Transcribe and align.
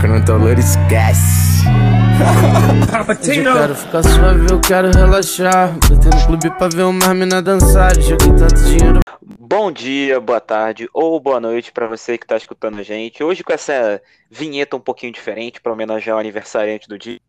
Cantalor 0.00 0.58
esquece. 0.58 1.66
Eu 3.28 3.52
quero 3.54 3.74
ficar 3.74 4.02
suave, 4.02 4.46
eu 4.50 4.60
quero 4.60 4.90
relaxar. 4.92 5.74
Botei 5.74 6.10
no 6.10 6.26
clube 6.26 6.50
pra 6.56 6.68
ver 6.68 6.84
uma 6.84 7.12
mina 7.12 7.42
dançar. 7.42 7.94
Joguei 8.00 8.32
tanto 8.34 8.54
dinheiro. 8.64 9.00
Bom 9.38 9.70
dia, 9.70 10.18
boa 10.20 10.40
tarde 10.40 10.88
ou 10.94 11.20
boa 11.20 11.38
noite 11.38 11.70
para 11.70 11.86
você 11.86 12.16
que 12.16 12.24
está 12.24 12.38
escutando 12.38 12.78
a 12.78 12.82
gente. 12.82 13.22
Hoje 13.22 13.44
com 13.44 13.52
essa 13.52 14.00
vinheta 14.30 14.74
um 14.74 14.80
pouquinho 14.80 15.12
diferente 15.12 15.60
para 15.60 15.72
homenagear 15.72 16.16
o 16.16 16.20
aniversariante 16.20 16.88
do 16.88 16.98
dia, 16.98 17.20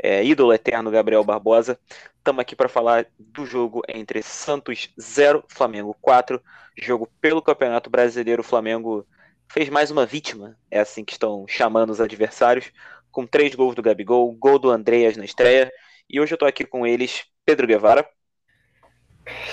é, 0.00 0.24
ídolo 0.24 0.52
eterno 0.52 0.92
Gabriel 0.92 1.24
Barbosa. 1.24 1.76
Estamos 2.18 2.40
aqui 2.40 2.54
para 2.54 2.68
falar 2.68 3.06
do 3.18 3.44
jogo 3.44 3.82
entre 3.88 4.22
Santos 4.22 4.90
0, 5.00 5.42
Flamengo 5.48 5.96
4. 6.00 6.40
Jogo 6.80 7.08
pelo 7.20 7.42
Campeonato 7.42 7.90
Brasileiro. 7.90 8.42
O 8.42 8.44
Flamengo 8.44 9.04
fez 9.52 9.68
mais 9.68 9.90
uma 9.90 10.06
vítima, 10.06 10.56
é 10.70 10.80
assim 10.80 11.04
que 11.04 11.12
estão 11.12 11.44
chamando 11.46 11.90
os 11.90 12.00
adversários, 12.00 12.72
com 13.10 13.26
três 13.26 13.54
gols 13.54 13.74
do 13.74 13.82
Gabigol, 13.82 14.32
gol 14.32 14.58
do 14.58 14.70
Andreas 14.70 15.14
na 15.14 15.26
estreia. 15.26 15.70
E 16.08 16.18
hoje 16.18 16.32
eu 16.32 16.36
estou 16.36 16.48
aqui 16.48 16.64
com 16.64 16.86
eles, 16.86 17.26
Pedro 17.44 17.66
Guevara. 17.66 18.08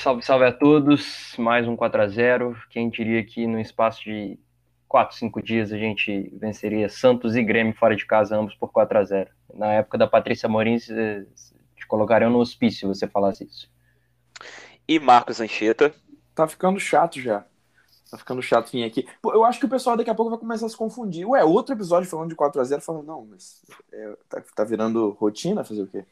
Salve, 0.02 0.26
salve 0.26 0.46
a 0.46 0.54
todos. 0.54 1.36
Mais 1.38 1.68
um 1.68 1.76
4 1.76 2.02
a 2.02 2.08
0 2.08 2.58
Quem 2.70 2.90
diria 2.90 3.22
que 3.26 3.46
no 3.46 3.60
espaço 3.60 4.06
de 4.06 4.40
4, 4.88 5.18
5 5.18 5.44
dias 5.44 5.74
a 5.74 5.78
gente 5.78 6.34
venceria 6.34 6.88
Santos 6.88 7.36
e 7.36 7.44
Grêmio 7.44 7.76
fora 7.76 7.94
de 7.94 8.06
casa, 8.06 8.38
ambos 8.38 8.56
por 8.56 8.72
4 8.72 9.00
a 9.00 9.04
0 9.04 9.30
Na 9.54 9.74
época 9.74 9.98
da 9.98 10.08
Patrícia 10.08 10.48
Morim, 10.48 10.78
te 10.78 11.86
colocariam 11.90 12.32
no 12.32 12.40
hospício 12.40 12.80
se 12.80 12.86
você 12.86 13.06
falasse 13.06 13.44
isso. 13.44 13.70
E 14.88 14.98
Marcos 14.98 15.42
Anchieta. 15.42 15.94
Tá 16.34 16.48
ficando 16.48 16.80
chato 16.80 17.20
já. 17.20 17.46
Tá 18.10 18.18
ficando 18.18 18.42
chato 18.42 18.72
vir 18.72 18.84
aqui. 18.84 19.08
Pô, 19.22 19.32
eu 19.34 19.44
acho 19.44 19.60
que 19.60 19.66
o 19.66 19.70
pessoal 19.70 19.96
daqui 19.96 20.10
a 20.10 20.16
pouco 20.16 20.32
vai 20.32 20.40
começar 20.40 20.66
a 20.66 20.70
se 20.70 20.76
confundir. 20.76 21.26
Ué, 21.26 21.44
outro 21.44 21.76
episódio 21.76 22.10
falando 22.10 22.30
de 22.30 22.36
4x0, 22.36 22.82
falando, 22.82 23.06
não, 23.06 23.26
mas 23.26 23.64
é, 23.92 24.18
tá, 24.28 24.44
tá, 24.56 24.64
virando 24.64 25.12
rotina 25.12 25.64
fazer 25.64 25.84
o 25.84 25.88
quê? 25.88 26.04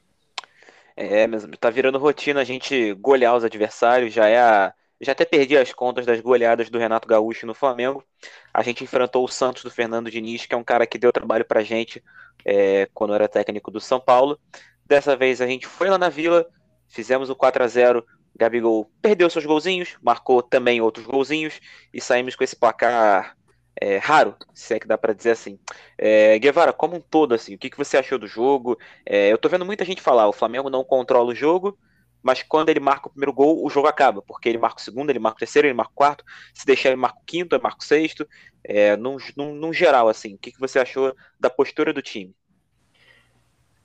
É, 0.96 1.26
mesmo, 1.26 1.56
tá 1.58 1.70
virando 1.70 1.98
rotina 1.98 2.42
a 2.42 2.44
gente 2.44 2.94
golear 2.96 3.36
os 3.36 3.44
adversários, 3.44 4.14
já 4.14 4.28
é 4.28 4.40
a. 4.40 4.74
Já 5.00 5.12
até 5.12 5.26
perdi 5.26 5.56
as 5.56 5.72
contas 5.72 6.08
das 6.08 6.20
goleadas 6.20 6.72
do 6.72 6.80
Renato 6.80 7.08
Gaúcho 7.08 7.46
no 7.46 7.54
Flamengo. 7.54 8.04
A 8.52 8.64
gente 8.64 8.84
enfrentou 8.84 9.24
o 9.24 9.28
Santos 9.28 9.64
do 9.64 9.70
Fernando 9.70 10.10
Diniz, 10.10 10.48
que 10.48 10.56
é 10.56 10.58
um 10.58 10.64
cara 10.64 10.88
que 10.88 10.98
deu 10.98 11.12
trabalho 11.12 11.46
pra 11.46 11.62
gente 11.62 12.04
é, 12.44 12.90
quando 12.96 13.14
era 13.14 13.28
técnico 13.28 13.70
do 13.70 13.80
São 13.80 14.00
Paulo. 14.00 14.40
Dessa 14.84 15.16
vez 15.16 15.40
a 15.40 15.46
gente 15.46 15.68
foi 15.68 15.88
lá 15.88 16.00
na 16.00 16.10
Vila, 16.10 16.48
fizemos 16.88 17.30
o 17.30 17.36
4 17.36 17.64
a 17.64 17.68
0 17.68 18.04
Gabigol 18.38 18.92
perdeu 19.02 19.30
seus 19.30 19.46
golzinhos, 19.46 19.98
marcou 20.02 20.42
também 20.42 20.80
outros 20.80 21.06
golzinhos 21.06 21.60
e 21.94 22.00
saímos 22.00 22.36
com 22.36 22.44
esse 22.44 22.56
placar 22.56 23.36
é, 23.82 23.98
raro, 23.98 24.36
se 24.54 24.74
é 24.74 24.80
que 24.80 24.88
dá 24.88 24.98
para 24.98 25.14
dizer 25.14 25.32
assim. 25.32 25.60
É, 25.98 26.38
Guevara, 26.40 26.74
como 26.74 26.96
um 26.96 27.02
todo, 27.02 27.34
assim, 27.34 27.56
o 27.56 27.58
que, 27.58 27.70
que 27.70 27.78
você 27.78 27.98
achou 27.98 28.18
do 28.18 28.28
jogo? 28.28 28.78
É, 29.06 29.32
eu 29.32 29.38
tô 29.38 29.50
vendo 29.50 29.66
muita 29.66 29.86
gente 29.86 30.02
falar, 30.02 30.28
o 30.28 30.34
Flamengo 30.34 30.70
não 30.70 30.84
controla 30.84 31.32
o 31.32 31.36
jogo, 31.36 31.78
mas 32.22 32.44
quando 32.44 32.70
ele 32.70 32.80
marca 32.80 33.08
o 33.08 33.12
primeiro 33.12 33.34
gol, 33.34 33.64
o 33.66 33.70
jogo 33.70 33.88
acaba, 33.88 34.22
porque 34.22 34.50
ele 34.50 34.58
marca 34.58 34.80
o 34.80 34.84
segundo, 34.84 35.10
ele 35.10 35.20
marca 35.20 35.38
o 35.38 35.40
terceiro, 35.40 35.68
ele 35.68 35.74
marca 35.74 35.92
o 35.92 35.96
quarto, 35.96 36.24
se 36.54 36.66
deixar 36.66 36.90
ele 36.90 36.98
marca 36.98 37.20
o 37.20 37.26
quinto, 37.26 37.56
ele 37.56 37.64
marca 37.64 37.80
o 37.80 37.84
sexto, 37.84 38.28
é, 38.64 38.98
num, 38.98 39.18
num, 39.36 39.56
num 39.56 39.74
geral, 39.74 40.10
assim, 40.10 40.36
o 40.36 40.38
que, 40.38 40.52
que 40.52 40.60
você 40.60 40.80
achou 40.80 41.16
da 41.40 41.50
postura 41.50 41.94
do 41.94 42.02
time? 42.02 42.36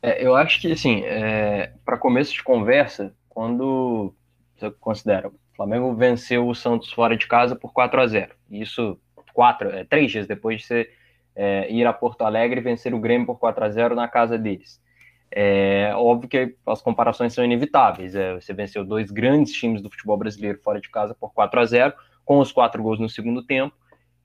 É, 0.02 0.26
eu 0.26 0.34
acho 0.34 0.60
que, 0.60 0.72
assim, 0.72 1.02
é, 1.04 1.74
para 1.84 1.96
começo 1.96 2.32
de 2.32 2.42
conversa, 2.42 3.14
quando 3.28 4.14
considera? 4.70 5.28
O 5.28 5.34
Flamengo 5.56 5.94
venceu 5.94 6.46
o 6.46 6.54
Santos 6.54 6.92
fora 6.92 7.16
de 7.16 7.26
casa 7.26 7.54
por 7.54 7.72
4 7.72 8.00
a 8.00 8.06
0 8.06 8.34
Isso 8.50 8.98
quatro, 9.32 9.70
é, 9.70 9.84
três 9.84 10.10
dias 10.10 10.26
depois 10.26 10.60
de 10.60 10.66
você 10.66 10.90
é, 11.34 11.70
ir 11.72 11.86
a 11.86 11.92
Porto 11.92 12.22
Alegre 12.22 12.60
e 12.60 12.62
vencer 12.62 12.94
o 12.94 13.00
Grêmio 13.00 13.26
por 13.26 13.38
4 13.38 13.64
a 13.64 13.70
0 13.70 13.94
na 13.94 14.08
casa 14.08 14.38
deles. 14.38 14.80
É 15.30 15.92
óbvio 15.94 16.28
que 16.28 16.56
as 16.66 16.82
comparações 16.82 17.32
são 17.32 17.44
inevitáveis. 17.44 18.14
É, 18.14 18.34
você 18.34 18.52
venceu 18.52 18.84
dois 18.84 19.10
grandes 19.10 19.52
times 19.54 19.80
do 19.80 19.90
futebol 19.90 20.16
brasileiro 20.16 20.60
fora 20.62 20.80
de 20.80 20.90
casa 20.90 21.14
por 21.14 21.32
4 21.32 21.60
a 21.60 21.64
0 21.64 21.94
com 22.24 22.38
os 22.38 22.52
quatro 22.52 22.82
gols 22.82 23.00
no 23.00 23.08
segundo 23.08 23.42
tempo. 23.42 23.74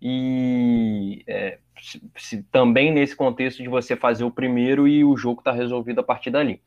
E 0.01 1.23
é, 1.25 1.59
se, 1.79 2.01
se, 2.17 2.44
também 2.44 2.91
nesse 2.91 3.16
contexto 3.16 3.63
de 3.63 3.69
você 3.69 3.95
fazer 3.95 4.25
o 4.25 4.31
primeiro 4.31 4.88
e 4.88 5.03
o 5.03 5.16
jogo 5.16 5.40
está 5.40 5.51
resolvido 5.51 6.01
a 6.01 6.03
partir 6.03 6.29
dali. 6.29 6.61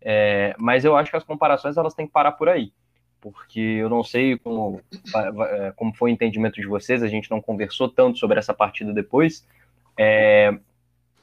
É, 0.00 0.54
mas 0.58 0.84
eu 0.84 0.94
acho 0.94 1.10
que 1.10 1.16
as 1.16 1.24
comparações 1.24 1.76
elas 1.76 1.94
têm 1.94 2.06
que 2.06 2.12
parar 2.12 2.32
por 2.32 2.48
aí 2.48 2.72
porque 3.32 3.60
eu 3.60 3.88
não 3.88 4.02
sei 4.02 4.38
como, 4.38 4.80
é, 5.14 5.72
como 5.74 5.94
foi 5.94 6.10
o 6.10 6.12
entendimento 6.12 6.60
de 6.60 6.66
vocês, 6.66 7.02
a 7.02 7.08
gente 7.08 7.30
não 7.30 7.40
conversou 7.40 7.88
tanto 7.88 8.18
sobre 8.18 8.38
essa 8.38 8.54
partida 8.54 8.92
depois, 8.92 9.46
é, 9.98 10.56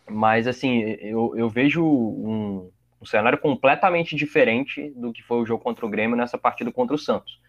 mas 0.09 0.47
assim, 0.47 0.81
eu, 0.99 1.33
eu 1.35 1.49
vejo 1.49 1.83
um, 1.83 2.69
um, 3.01 3.05
cenário 3.05 3.37
completamente 3.37 4.15
diferente 4.15 4.91
do 4.95 5.13
que 5.13 5.23
foi 5.23 5.37
o 5.37 5.45
jogo 5.45 5.63
contra 5.63 5.85
o 5.85 5.89
Grêmio 5.89 6.17
nessa 6.17 6.37
partida 6.37 6.71
contra 6.71 6.95
o 6.95 6.99
Santos. 6.99 7.39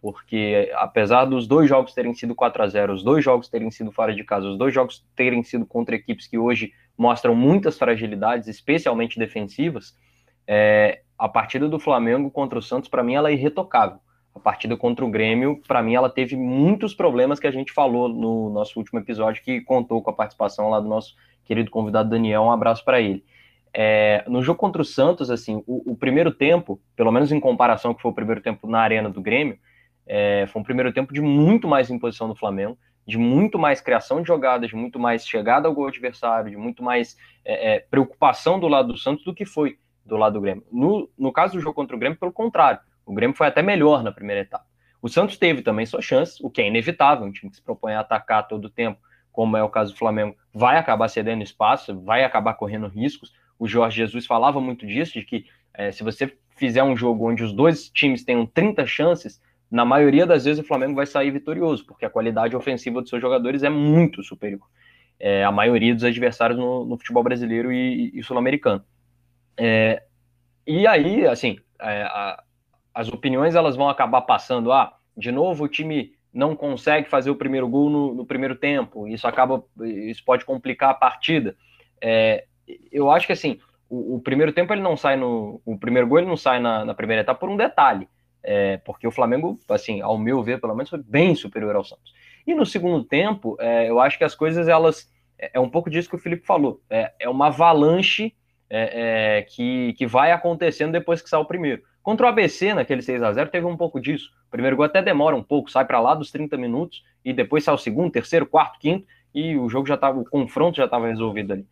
Porque 0.00 0.70
apesar 0.76 1.24
dos 1.24 1.46
dois 1.48 1.68
jogos 1.68 1.92
terem 1.92 2.14
sido 2.14 2.34
4 2.34 2.62
a 2.62 2.68
0 2.68 2.94
os 2.94 3.02
dois 3.02 3.24
jogos 3.24 3.48
terem 3.48 3.70
sido 3.70 3.90
fora 3.90 4.14
de 4.14 4.22
casa, 4.22 4.46
os 4.46 4.56
dois 4.56 4.72
jogos 4.72 5.04
terem 5.16 5.42
sido 5.42 5.66
contra 5.66 5.96
equipes 5.96 6.26
que 6.26 6.38
hoje 6.38 6.72
mostram 6.96 7.34
muitas 7.34 7.76
fragilidades, 7.76 8.48
especialmente 8.48 9.18
defensivas, 9.18 9.96
é, 10.48 11.02
a 11.18 11.28
partida 11.28 11.68
do 11.68 11.78
Flamengo 11.78 12.30
contra 12.30 12.58
o 12.58 12.62
Santos, 12.62 12.88
para 12.88 13.02
mim, 13.02 13.14
ela 13.14 13.28
é 13.28 13.34
irretocável. 13.34 13.98
A 14.34 14.40
partida 14.40 14.76
contra 14.76 15.04
o 15.04 15.10
Grêmio, 15.10 15.60
para 15.66 15.82
mim, 15.82 15.94
ela 15.94 16.08
teve 16.08 16.36
muitos 16.36 16.94
problemas 16.94 17.38
que 17.38 17.46
a 17.46 17.50
gente 17.50 17.72
falou 17.72 18.08
no 18.08 18.48
nosso 18.48 18.78
último 18.78 18.98
episódio, 18.98 19.42
que 19.42 19.60
contou 19.60 20.00
com 20.00 20.10
a 20.10 20.14
participação 20.14 20.70
lá 20.70 20.80
do 20.80 20.88
nosso 20.88 21.14
querido 21.44 21.70
convidado 21.70 22.08
Daniel. 22.08 22.42
Um 22.42 22.52
abraço 22.52 22.82
para 22.84 23.00
ele. 23.00 23.24
É, 23.74 24.24
no 24.26 24.42
jogo 24.42 24.58
contra 24.58 24.80
o 24.80 24.84
Santos, 24.84 25.30
assim, 25.30 25.62
o, 25.66 25.92
o, 25.92 25.96
primeiro 25.96 26.32
tempo, 26.32 26.80
pelo 26.96 27.12
menos 27.12 27.30
em 27.30 27.40
comparação 27.40 27.92
que 27.92 28.00
foi 28.00 28.10
o 28.10 28.14
primeiro 28.14 28.40
tempo 28.40 28.66
na 28.66 28.80
arena 28.80 29.10
do 29.10 29.20
Grêmio, 29.20 29.58
é, 30.06 30.46
foi 30.46 30.62
um 30.62 30.64
primeiro 30.64 30.92
tempo 30.92 31.12
de 31.12 31.20
muito 31.20 31.68
mais 31.68 31.90
imposição 31.90 32.28
do 32.28 32.34
Flamengo, 32.34 32.78
de 33.06 33.18
muito 33.18 33.58
mais 33.58 33.80
criação 33.80 34.22
de 34.22 34.28
jogadas, 34.28 34.70
de 34.70 34.76
muito 34.76 34.98
mais 34.98 35.26
chegada 35.26 35.68
ao 35.68 35.74
gol 35.74 35.88
adversário, 35.88 36.50
de 36.50 36.56
muito 36.56 36.82
mais 36.82 37.16
é, 37.44 37.74
é 37.74 37.80
preocupação 37.80 38.58
do 38.58 38.68
lado 38.68 38.92
do 38.92 38.98
Santos 38.98 39.24
do 39.24 39.34
que 39.34 39.44
foi 39.44 39.76
do 40.08 40.16
lado 40.16 40.32
do 40.34 40.40
Grêmio. 40.40 40.64
No, 40.72 41.08
no 41.16 41.30
caso 41.30 41.54
do 41.54 41.60
jogo 41.60 41.74
contra 41.74 41.94
o 41.94 41.98
Grêmio, 41.98 42.18
pelo 42.18 42.32
contrário, 42.32 42.80
o 43.06 43.14
Grêmio 43.14 43.36
foi 43.36 43.46
até 43.46 43.62
melhor 43.62 44.02
na 44.02 44.10
primeira 44.10 44.42
etapa. 44.42 44.66
O 45.00 45.08
Santos 45.08 45.36
teve 45.36 45.62
também 45.62 45.86
sua 45.86 46.02
chance, 46.02 46.38
o 46.42 46.50
que 46.50 46.60
é 46.60 46.66
inevitável, 46.66 47.24
um 47.24 47.30
time 47.30 47.50
que 47.50 47.56
se 47.56 47.62
propõe 47.62 47.92
a 47.92 48.00
atacar 48.00 48.48
todo 48.48 48.64
o 48.64 48.70
tempo, 48.70 48.98
como 49.30 49.56
é 49.56 49.62
o 49.62 49.68
caso 49.68 49.92
do 49.92 49.98
Flamengo, 49.98 50.36
vai 50.52 50.76
acabar 50.76 51.08
cedendo 51.08 51.42
espaço, 51.42 51.98
vai 52.00 52.24
acabar 52.24 52.54
correndo 52.54 52.88
riscos. 52.88 53.32
O 53.56 53.68
Jorge 53.68 53.98
Jesus 53.98 54.26
falava 54.26 54.60
muito 54.60 54.84
disso, 54.84 55.12
de 55.12 55.22
que 55.24 55.46
é, 55.72 55.92
se 55.92 56.02
você 56.02 56.36
fizer 56.56 56.82
um 56.82 56.96
jogo 56.96 57.30
onde 57.30 57.44
os 57.44 57.52
dois 57.52 57.88
times 57.88 58.24
tenham 58.24 58.44
30 58.44 58.84
chances, 58.84 59.40
na 59.70 59.84
maioria 59.84 60.26
das 60.26 60.44
vezes 60.44 60.60
o 60.60 60.66
Flamengo 60.66 60.94
vai 60.94 61.06
sair 61.06 61.30
vitorioso, 61.30 61.86
porque 61.86 62.04
a 62.04 62.10
qualidade 62.10 62.56
ofensiva 62.56 63.00
dos 63.00 63.10
seus 63.10 63.22
jogadores 63.22 63.62
é 63.62 63.68
muito 63.68 64.22
superior. 64.24 64.66
É, 65.20 65.44
a 65.44 65.52
maioria 65.52 65.94
dos 65.94 66.04
adversários 66.04 66.58
no, 66.58 66.84
no 66.84 66.96
futebol 66.96 67.22
brasileiro 67.22 67.72
e, 67.72 68.10
e 68.12 68.22
sul-americano. 68.22 68.82
É, 69.58 70.02
e 70.66 70.86
aí, 70.86 71.26
assim, 71.26 71.58
é, 71.80 72.02
a, 72.02 72.42
as 72.94 73.08
opiniões 73.08 73.54
elas 73.54 73.76
vão 73.76 73.88
acabar 73.88 74.22
passando. 74.22 74.72
Ah, 74.72 74.96
de 75.16 75.32
novo 75.32 75.64
o 75.64 75.68
time 75.68 76.12
não 76.32 76.54
consegue 76.54 77.08
fazer 77.08 77.30
o 77.30 77.36
primeiro 77.36 77.68
gol 77.68 77.90
no, 77.90 78.14
no 78.14 78.26
primeiro 78.26 78.54
tempo. 78.54 79.08
Isso 79.08 79.26
acaba, 79.26 79.64
isso 79.80 80.24
pode 80.24 80.44
complicar 80.44 80.90
a 80.90 80.94
partida. 80.94 81.56
É, 82.00 82.44
eu 82.92 83.10
acho 83.10 83.26
que 83.26 83.32
assim, 83.32 83.58
o, 83.88 84.16
o, 84.16 84.20
primeiro 84.20 84.52
tempo 84.52 84.72
ele 84.72 84.82
não 84.82 84.96
sai 84.96 85.16
no, 85.16 85.60
o 85.64 85.78
primeiro 85.78 86.06
gol 86.06 86.18
ele 86.18 86.28
não 86.28 86.36
sai 86.36 86.60
na, 86.60 86.84
na 86.84 86.94
primeira 86.94 87.22
etapa 87.22 87.40
por 87.40 87.48
um 87.48 87.56
detalhe, 87.56 88.08
é, 88.42 88.76
porque 88.78 89.06
o 89.06 89.10
Flamengo, 89.10 89.58
assim, 89.68 90.00
ao 90.00 90.18
meu 90.18 90.42
ver, 90.42 90.60
pelo 90.60 90.74
menos 90.74 90.90
foi 90.90 91.02
bem 91.02 91.34
superior 91.34 91.74
ao 91.74 91.84
Santos. 91.84 92.12
E 92.46 92.54
no 92.54 92.64
segundo 92.64 93.04
tempo, 93.04 93.56
é, 93.58 93.88
eu 93.90 93.98
acho 93.98 94.16
que 94.16 94.24
as 94.24 94.34
coisas 94.34 94.68
elas 94.68 95.10
é, 95.38 95.50
é 95.54 95.60
um 95.60 95.68
pouco 95.68 95.90
disso 95.90 96.08
que 96.08 96.16
o 96.16 96.20
Felipe 96.20 96.46
falou. 96.46 96.80
É, 96.90 97.12
é 97.20 97.28
uma 97.28 97.46
avalanche 97.46 98.34
é, 98.70 99.38
é, 99.38 99.42
que, 99.42 99.94
que 99.94 100.06
vai 100.06 100.32
acontecendo 100.32 100.92
depois 100.92 101.22
que 101.22 101.28
sai 101.28 101.40
o 101.40 101.44
primeiro. 101.44 101.82
Contra 102.02 102.26
o 102.26 102.28
ABC, 102.28 102.72
naquele 102.74 103.02
6 103.02 103.22
a 103.22 103.32
0 103.32 103.50
teve 103.50 103.66
um 103.66 103.76
pouco 103.76 104.00
disso. 104.00 104.30
O 104.46 104.50
primeiro 104.50 104.76
gol 104.76 104.86
até 104.86 105.02
demora 105.02 105.36
um 105.36 105.42
pouco, 105.42 105.70
sai 105.70 105.84
para 105.84 106.00
lá 106.00 106.14
dos 106.14 106.30
30 106.30 106.56
minutos 106.56 107.04
e 107.24 107.32
depois 107.32 107.64
sai 107.64 107.74
o 107.74 107.78
segundo, 107.78 108.10
terceiro, 108.10 108.46
quarto, 108.46 108.78
quinto 108.78 109.06
e 109.34 109.56
o 109.56 109.68
jogo 109.68 109.86
já 109.86 109.94
estava, 109.94 110.18
o 110.18 110.24
confronto 110.24 110.76
já 110.76 110.86
estava 110.86 111.06
resolvido 111.08 111.52
ali. 111.52 111.66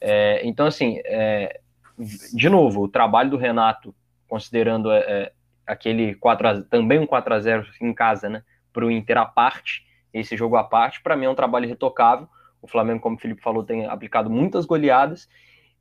É, 0.00 0.40
então, 0.46 0.66
assim, 0.66 1.00
é, 1.04 1.60
de 2.32 2.48
novo, 2.48 2.82
o 2.82 2.88
trabalho 2.88 3.30
do 3.30 3.36
Renato, 3.36 3.94
considerando 4.28 4.90
é, 4.92 5.32
aquele 5.66 6.14
4 6.14 6.48
a, 6.48 6.62
também 6.62 6.98
um 6.98 7.06
4 7.06 7.34
a 7.34 7.40
0 7.40 7.66
em 7.80 7.92
casa, 7.92 8.28
né, 8.28 8.42
para 8.72 8.86
o 8.86 8.90
Inter 8.90 9.18
à 9.18 9.26
parte, 9.26 9.84
esse 10.12 10.36
jogo 10.36 10.56
à 10.56 10.64
parte, 10.64 11.02
para 11.02 11.16
mim 11.16 11.26
é 11.26 11.30
um 11.30 11.34
trabalho 11.34 11.68
retocável. 11.68 12.28
O 12.62 12.68
Flamengo, 12.68 13.00
como 13.00 13.16
o 13.16 13.18
Felipe 13.18 13.42
falou, 13.42 13.64
tem 13.64 13.86
aplicado 13.86 14.28
muitas 14.28 14.66
goleadas 14.66 15.28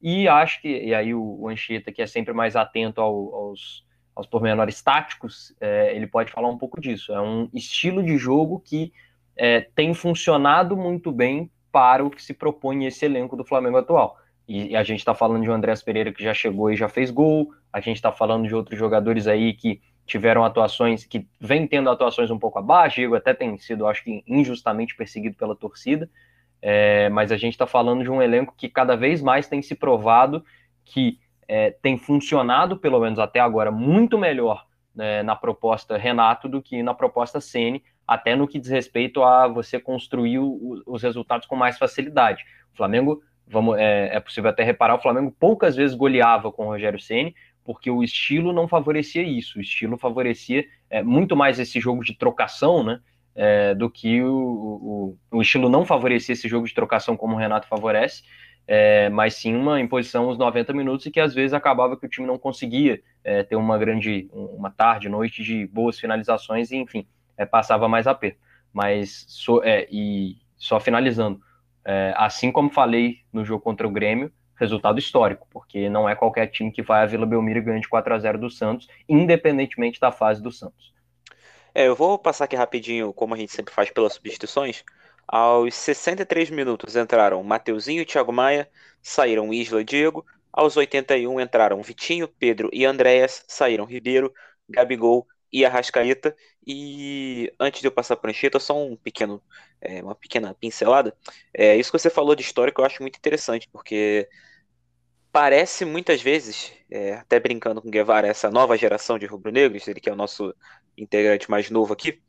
e 0.01 0.27
acho 0.27 0.61
que, 0.61 0.67
e 0.67 0.93
aí 0.93 1.13
o, 1.13 1.41
o 1.41 1.49
Anchieta, 1.49 1.91
que 1.91 2.01
é 2.01 2.07
sempre 2.07 2.33
mais 2.33 2.55
atento 2.55 3.01
ao, 3.01 3.35
aos, 3.35 3.85
aos 4.15 4.27
pormenores 4.27 4.81
táticos, 4.81 5.55
é, 5.59 5.95
ele 5.95 6.07
pode 6.07 6.31
falar 6.31 6.49
um 6.49 6.57
pouco 6.57 6.79
disso. 6.79 7.11
É 7.13 7.21
um 7.21 7.49
estilo 7.53 8.03
de 8.03 8.17
jogo 8.17 8.59
que 8.59 8.93
é, 9.35 9.61
tem 9.61 9.93
funcionado 9.93 10.75
muito 10.75 11.11
bem 11.11 11.49
para 11.71 12.03
o 12.03 12.09
que 12.09 12.21
se 12.21 12.33
propõe 12.33 12.85
esse 12.85 13.05
elenco 13.05 13.35
do 13.35 13.45
Flamengo 13.45 13.77
atual. 13.77 14.17
E, 14.47 14.69
e 14.69 14.75
a 14.75 14.83
gente 14.83 14.99
está 14.99 15.13
falando 15.13 15.43
de 15.43 15.49
um 15.49 15.53
Andrés 15.53 15.83
Pereira 15.83 16.11
que 16.11 16.23
já 16.23 16.33
chegou 16.33 16.71
e 16.71 16.75
já 16.75 16.89
fez 16.89 17.11
gol, 17.11 17.53
a 17.71 17.79
gente 17.79 17.97
está 17.97 18.11
falando 18.11 18.47
de 18.47 18.55
outros 18.55 18.77
jogadores 18.77 19.27
aí 19.27 19.53
que 19.53 19.81
tiveram 20.05 20.43
atuações, 20.43 21.05
que 21.05 21.27
vem 21.39 21.67
tendo 21.67 21.89
atuações 21.89 22.31
um 22.31 22.39
pouco 22.39 22.57
abaixo, 22.57 22.95
Diego 22.95 23.15
até 23.15 23.31
tem 23.31 23.55
sido, 23.59 23.85
acho 23.85 24.03
que, 24.03 24.23
injustamente 24.27 24.95
perseguido 24.95 25.35
pela 25.37 25.55
torcida, 25.55 26.09
é, 26.61 27.09
mas 27.09 27.31
a 27.31 27.37
gente 27.37 27.53
está 27.53 27.65
falando 27.65 28.03
de 28.03 28.09
um 28.09 28.21
elenco 28.21 28.53
que 28.57 28.67
cada 28.67 28.95
vez 28.95 29.21
mais 29.21 29.47
tem 29.47 29.61
se 29.61 29.75
provado 29.75 30.43
que 30.83 31.19
é, 31.47 31.71
tem 31.71 31.97
funcionado, 31.97 32.77
pelo 32.77 32.99
menos 32.99 33.19
até 33.19 33.39
agora, 33.39 33.71
muito 33.71 34.17
melhor 34.17 34.65
né, 34.93 35.23
na 35.23 35.35
proposta 35.35 35.97
Renato 35.97 36.47
do 36.47 36.61
que 36.61 36.83
na 36.83 36.93
proposta 36.93 37.39
Ceni, 37.39 37.83
até 38.07 38.35
no 38.35 38.47
que 38.47 38.59
diz 38.59 38.69
respeito 38.69 39.23
a 39.23 39.47
você 39.47 39.79
construir 39.79 40.39
o, 40.39 40.81
os 40.85 41.03
resultados 41.03 41.47
com 41.47 41.55
mais 41.55 41.77
facilidade. 41.77 42.43
O 42.73 42.77
Flamengo, 42.77 43.21
vamos, 43.47 43.77
é, 43.77 44.15
é, 44.15 44.19
possível 44.19 44.49
até 44.49 44.63
reparar, 44.63 44.95
o 44.95 45.01
Flamengo 45.01 45.33
poucas 45.39 45.75
vezes 45.75 45.95
goleava 45.95 46.51
com 46.51 46.65
o 46.65 46.69
Rogério 46.69 46.99
Ceni, 46.99 47.35
porque 47.63 47.89
o 47.89 48.03
estilo 48.03 48.51
não 48.51 48.67
favorecia 48.67 49.21
isso. 49.21 49.59
O 49.59 49.61
estilo 49.61 49.97
favorecia 49.97 50.65
é, 50.89 51.03
muito 51.03 51.35
mais 51.35 51.59
esse 51.59 51.79
jogo 51.79 52.03
de 52.03 52.15
trocação, 52.15 52.83
né? 52.83 52.99
É, 53.41 53.73
do 53.73 53.89
que 53.89 54.21
o, 54.21 54.35
o, 54.35 55.17
o, 55.31 55.41
estilo 55.41 55.69
não 55.69 55.85
favorecia 55.85 56.33
esse 56.33 56.45
jogo 56.49 56.67
de 56.67 56.73
trocação 56.73 57.15
como 57.15 57.35
o 57.35 57.37
Renato 57.37 57.69
favorece, 57.69 58.21
é, 58.67 59.07
mas 59.07 59.35
sim 59.35 59.55
uma 59.55 59.79
imposição 59.79 60.27
os 60.27 60.37
90 60.37 60.73
minutos 60.73 61.05
e 61.05 61.11
que 61.11 61.21
às 61.21 61.33
vezes 61.33 61.53
acabava 61.53 61.95
que 61.95 62.05
o 62.05 62.09
time 62.09 62.27
não 62.27 62.37
conseguia 62.37 63.01
é, 63.23 63.41
ter 63.43 63.55
uma 63.55 63.77
grande, 63.77 64.29
uma 64.33 64.69
tarde, 64.69 65.07
noite 65.07 65.41
de 65.41 65.65
boas 65.67 65.97
finalizações 65.97 66.69
e 66.69 66.75
enfim, 66.75 67.07
é, 67.37 67.45
passava 67.45 67.87
mais 67.87 68.07
aperto. 68.07 68.37
Mas 68.73 69.23
so, 69.29 69.63
é, 69.63 69.87
e 69.89 70.35
só 70.57 70.77
finalizando, 70.77 71.39
é, 71.85 72.13
assim 72.17 72.51
como 72.51 72.69
falei 72.69 73.19
no 73.31 73.45
jogo 73.45 73.63
contra 73.63 73.87
o 73.87 73.91
Grêmio, 73.91 74.31
resultado 74.59 74.99
histórico, 74.99 75.47
porque 75.49 75.89
não 75.89 76.09
é 76.09 76.13
qualquer 76.13 76.47
time 76.47 76.71
que 76.71 76.83
vai 76.83 77.03
à 77.03 77.05
Vila 77.05 77.25
Belmiro 77.25 77.59
e 77.59 77.61
ganha 77.61 77.79
de 77.79 77.87
4 77.87 78.13
a 78.13 78.19
0 78.19 78.37
do 78.37 78.49
Santos, 78.49 78.89
independentemente 79.07 79.97
da 79.97 80.11
fase 80.11 80.43
do 80.43 80.51
Santos. 80.51 80.93
É, 81.73 81.87
eu 81.87 81.95
vou 81.95 82.17
passar 82.17 82.45
aqui 82.45 82.55
rapidinho, 82.55 83.13
como 83.13 83.33
a 83.33 83.37
gente 83.37 83.51
sempre 83.51 83.73
faz 83.73 83.89
pelas 83.91 84.13
substituições. 84.13 84.83
Aos 85.27 85.75
63 85.75 86.49
minutos 86.49 86.95
entraram 86.95 87.43
Mateuzinho 87.43 88.01
e 88.01 88.05
Thiago 88.05 88.33
Maia, 88.33 88.69
saíram 89.01 89.53
Isla 89.53 89.81
e 89.81 89.83
Diego. 89.83 90.25
Aos 90.51 90.75
81 90.75 91.39
entraram 91.39 91.81
Vitinho, 91.83 92.27
Pedro 92.27 92.69
e 92.73 92.85
Andréas, 92.85 93.43
saíram 93.47 93.85
Ribeiro, 93.85 94.33
Gabigol 94.67 95.27
e 95.53 95.65
Arrascaeta. 95.65 96.35
E 96.65 97.51
antes 97.59 97.81
de 97.81 97.87
eu 97.87 97.91
passar 97.91 98.19
a 98.21 98.27
Anchieta, 98.27 98.59
só 98.59 98.77
um 98.77 98.95
pequeno, 98.95 99.41
é, 99.81 100.01
uma 100.03 100.15
pequena 100.15 100.53
pincelada. 100.53 101.15
É, 101.53 101.75
isso 101.77 101.91
que 101.91 101.99
você 101.99 102.09
falou 102.09 102.35
de 102.35 102.41
história 102.41 102.73
que 102.73 102.79
eu 102.81 102.85
acho 102.85 103.01
muito 103.01 103.17
interessante, 103.17 103.67
porque 103.71 104.27
parece 105.31 105.85
muitas 105.85 106.21
vezes, 106.21 106.71
é, 106.89 107.13
até 107.13 107.39
brincando 107.39 107.81
com 107.81 107.89
Guevara, 107.89 108.27
essa 108.27 108.49
nova 108.49 108.77
geração 108.77 109.17
de 109.17 109.25
rubro-negros, 109.25 109.87
ele 109.87 109.99
que 109.99 110.09
é 110.09 110.13
o 110.13 110.15
nosso 110.15 110.53
integrante 110.97 111.49
mais 111.49 111.69
novo 111.69 111.93
aqui, 111.93 112.21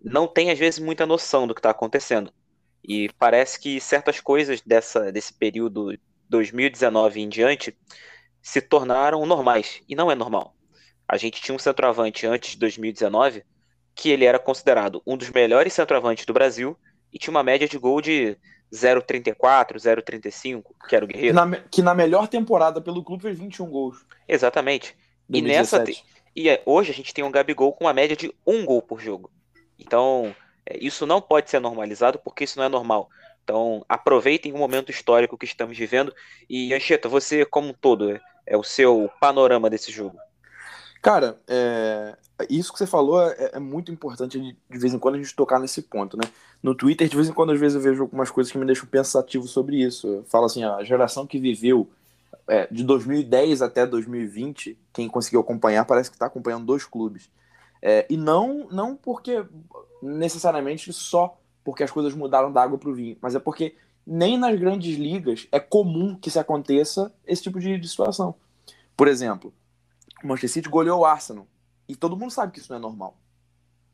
não 0.00 0.26
tem 0.26 0.50
às 0.50 0.58
vezes 0.58 0.78
muita 0.80 1.06
noção 1.06 1.46
do 1.46 1.54
que 1.54 1.60
está 1.60 1.70
acontecendo. 1.70 2.32
E 2.82 3.10
parece 3.18 3.58
que 3.58 3.80
certas 3.80 4.20
coisas 4.20 4.60
dessa, 4.60 5.12
desse 5.12 5.34
período 5.34 5.98
2019 6.28 7.20
em 7.20 7.28
diante 7.28 7.76
se 8.40 8.60
tornaram 8.60 9.26
normais. 9.26 9.82
E 9.88 9.94
não 9.94 10.10
é 10.10 10.14
normal. 10.14 10.54
A 11.06 11.16
gente 11.16 11.40
tinha 11.40 11.54
um 11.54 11.58
centroavante 11.58 12.26
antes 12.26 12.52
de 12.52 12.58
2019 12.58 13.44
que 13.94 14.10
ele 14.10 14.24
era 14.24 14.38
considerado 14.38 15.02
um 15.06 15.16
dos 15.16 15.30
melhores 15.30 15.72
centroavantes 15.72 16.24
do 16.24 16.32
Brasil 16.32 16.78
e 17.12 17.18
tinha 17.18 17.32
uma 17.32 17.42
média 17.42 17.68
de 17.68 17.76
gol 17.78 18.00
de 18.00 18.36
0,34, 18.72 19.76
0,35, 19.76 20.62
que 20.88 20.94
era 20.94 21.04
o 21.04 21.08
Guerreiro. 21.08 21.34
Na, 21.34 21.56
que 21.56 21.82
na 21.82 21.94
melhor 21.94 22.28
temporada 22.28 22.80
pelo 22.80 23.02
clube 23.02 23.22
fez 23.22 23.38
21 23.38 23.66
gols. 23.66 24.06
Exatamente. 24.26 24.96
2017. 25.28 25.82
E 25.82 25.86
nessa 25.86 26.18
e 26.36 26.48
é, 26.48 26.62
hoje 26.64 26.92
a 26.92 26.94
gente 26.94 27.12
tem 27.12 27.24
um 27.24 27.32
Gabigol 27.32 27.72
com 27.72 27.84
uma 27.84 27.92
média 27.92 28.16
de 28.16 28.32
um 28.46 28.64
gol 28.64 28.80
por 28.80 29.00
jogo. 29.00 29.30
Então, 29.78 30.34
é, 30.64 30.78
isso 30.78 31.04
não 31.06 31.20
pode 31.20 31.50
ser 31.50 31.60
normalizado 31.60 32.18
porque 32.18 32.44
isso 32.44 32.58
não 32.58 32.64
é 32.64 32.68
normal. 32.68 33.10
Então, 33.42 33.84
aproveitem 33.88 34.52
o 34.52 34.58
momento 34.58 34.90
histórico 34.90 35.38
que 35.38 35.46
estamos 35.46 35.76
vivendo. 35.76 36.14
E, 36.48 36.72
Ancheta, 36.74 37.08
você, 37.08 37.44
como 37.44 37.70
um 37.70 37.72
todo, 37.72 38.12
é, 38.12 38.20
é 38.46 38.56
o 38.56 38.62
seu 38.62 39.10
panorama 39.20 39.68
desse 39.68 39.90
jogo. 39.90 40.16
Cara, 41.00 41.38
é, 41.46 42.16
isso 42.48 42.72
que 42.72 42.78
você 42.78 42.86
falou 42.86 43.22
é, 43.22 43.50
é, 43.54 43.58
muito 43.58 43.92
importante 43.92 44.38
de, 44.38 44.56
de, 44.70 44.78
vez 44.78 44.92
em 44.92 44.98
quando 44.98 45.14
a 45.14 45.18
gente 45.18 45.34
tocar 45.34 45.58
nesse 45.58 45.82
ponto, 45.82 46.16
né? 46.16 46.24
No 46.62 46.74
Twitter, 46.74 47.08
de 47.08 47.16
vez 47.16 47.28
em 47.28 47.32
quando, 47.32 47.52
às 47.52 47.60
vezes 47.60 47.76
eu 47.76 47.82
vejo 47.82 48.02
algumas 48.02 48.30
coisas 48.30 48.52
que 48.52 48.58
me 48.58 48.66
deixam 48.66 48.86
pensativo 48.86 49.46
sobre 49.46 49.82
isso. 49.82 50.24
Fala 50.28 50.46
assim, 50.46 50.64
a 50.64 50.82
geração 50.82 51.26
que 51.26 51.38
viveu 51.38 51.88
é, 52.48 52.66
de 52.70 52.82
2010 52.84 53.62
até 53.62 53.86
2020, 53.86 54.76
quem 54.92 55.08
conseguiu 55.08 55.40
acompanhar 55.40 55.84
parece 55.84 56.10
que 56.10 56.16
está 56.16 56.26
acompanhando 56.26 56.66
dois 56.66 56.84
clubes. 56.84 57.30
É, 57.80 58.06
e 58.10 58.16
não, 58.16 58.66
não 58.70 58.96
porque 58.96 59.44
necessariamente 60.02 60.92
só 60.92 61.38
porque 61.64 61.82
as 61.82 61.90
coisas 61.90 62.14
mudaram 62.14 62.52
da 62.52 62.62
água 62.62 62.78
para 62.78 62.88
o 62.88 62.94
vinho, 62.94 63.16
mas 63.20 63.34
é 63.34 63.38
porque 63.38 63.76
nem 64.06 64.38
nas 64.38 64.58
grandes 64.58 64.96
ligas 64.96 65.46
é 65.52 65.60
comum 65.60 66.16
que 66.16 66.30
se 66.30 66.38
aconteça 66.38 67.12
esse 67.26 67.42
tipo 67.42 67.60
de, 67.60 67.78
de 67.78 67.88
situação. 67.88 68.34
Por 68.96 69.06
exemplo, 69.06 69.52
o 70.22 70.26
Manchester 70.26 70.50
City 70.50 70.68
goleou 70.68 71.00
o 71.00 71.04
Arsenal. 71.04 71.46
E 71.88 71.96
todo 71.96 72.16
mundo 72.16 72.30
sabe 72.30 72.52
que 72.52 72.58
isso 72.58 72.70
não 72.70 72.78
é 72.78 72.82
normal. 72.82 73.16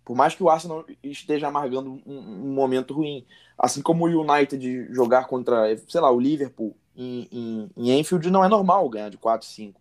Por 0.05 0.17
mais 0.17 0.35
que 0.35 0.43
o 0.43 0.51
Arsenal 0.51 0.85
esteja 1.03 1.49
amargando 1.49 1.91
um, 1.91 2.03
um 2.07 2.53
momento 2.53 2.93
ruim. 2.93 3.25
Assim 3.57 3.81
como 3.81 4.05
o 4.07 4.21
United 4.21 4.93
jogar 4.93 5.27
contra, 5.27 5.77
sei 5.89 6.01
lá, 6.01 6.11
o 6.11 6.21
Liverpool 6.21 6.77
em, 6.95 7.29
em, 7.33 7.71
em 7.77 8.01
Enfield, 8.01 8.31
não 8.31 8.45
é 8.45 8.49
normal 8.49 8.89
ganhar 8.89 9.09
de 9.09 9.17
4, 9.17 9.47
5. 9.47 9.81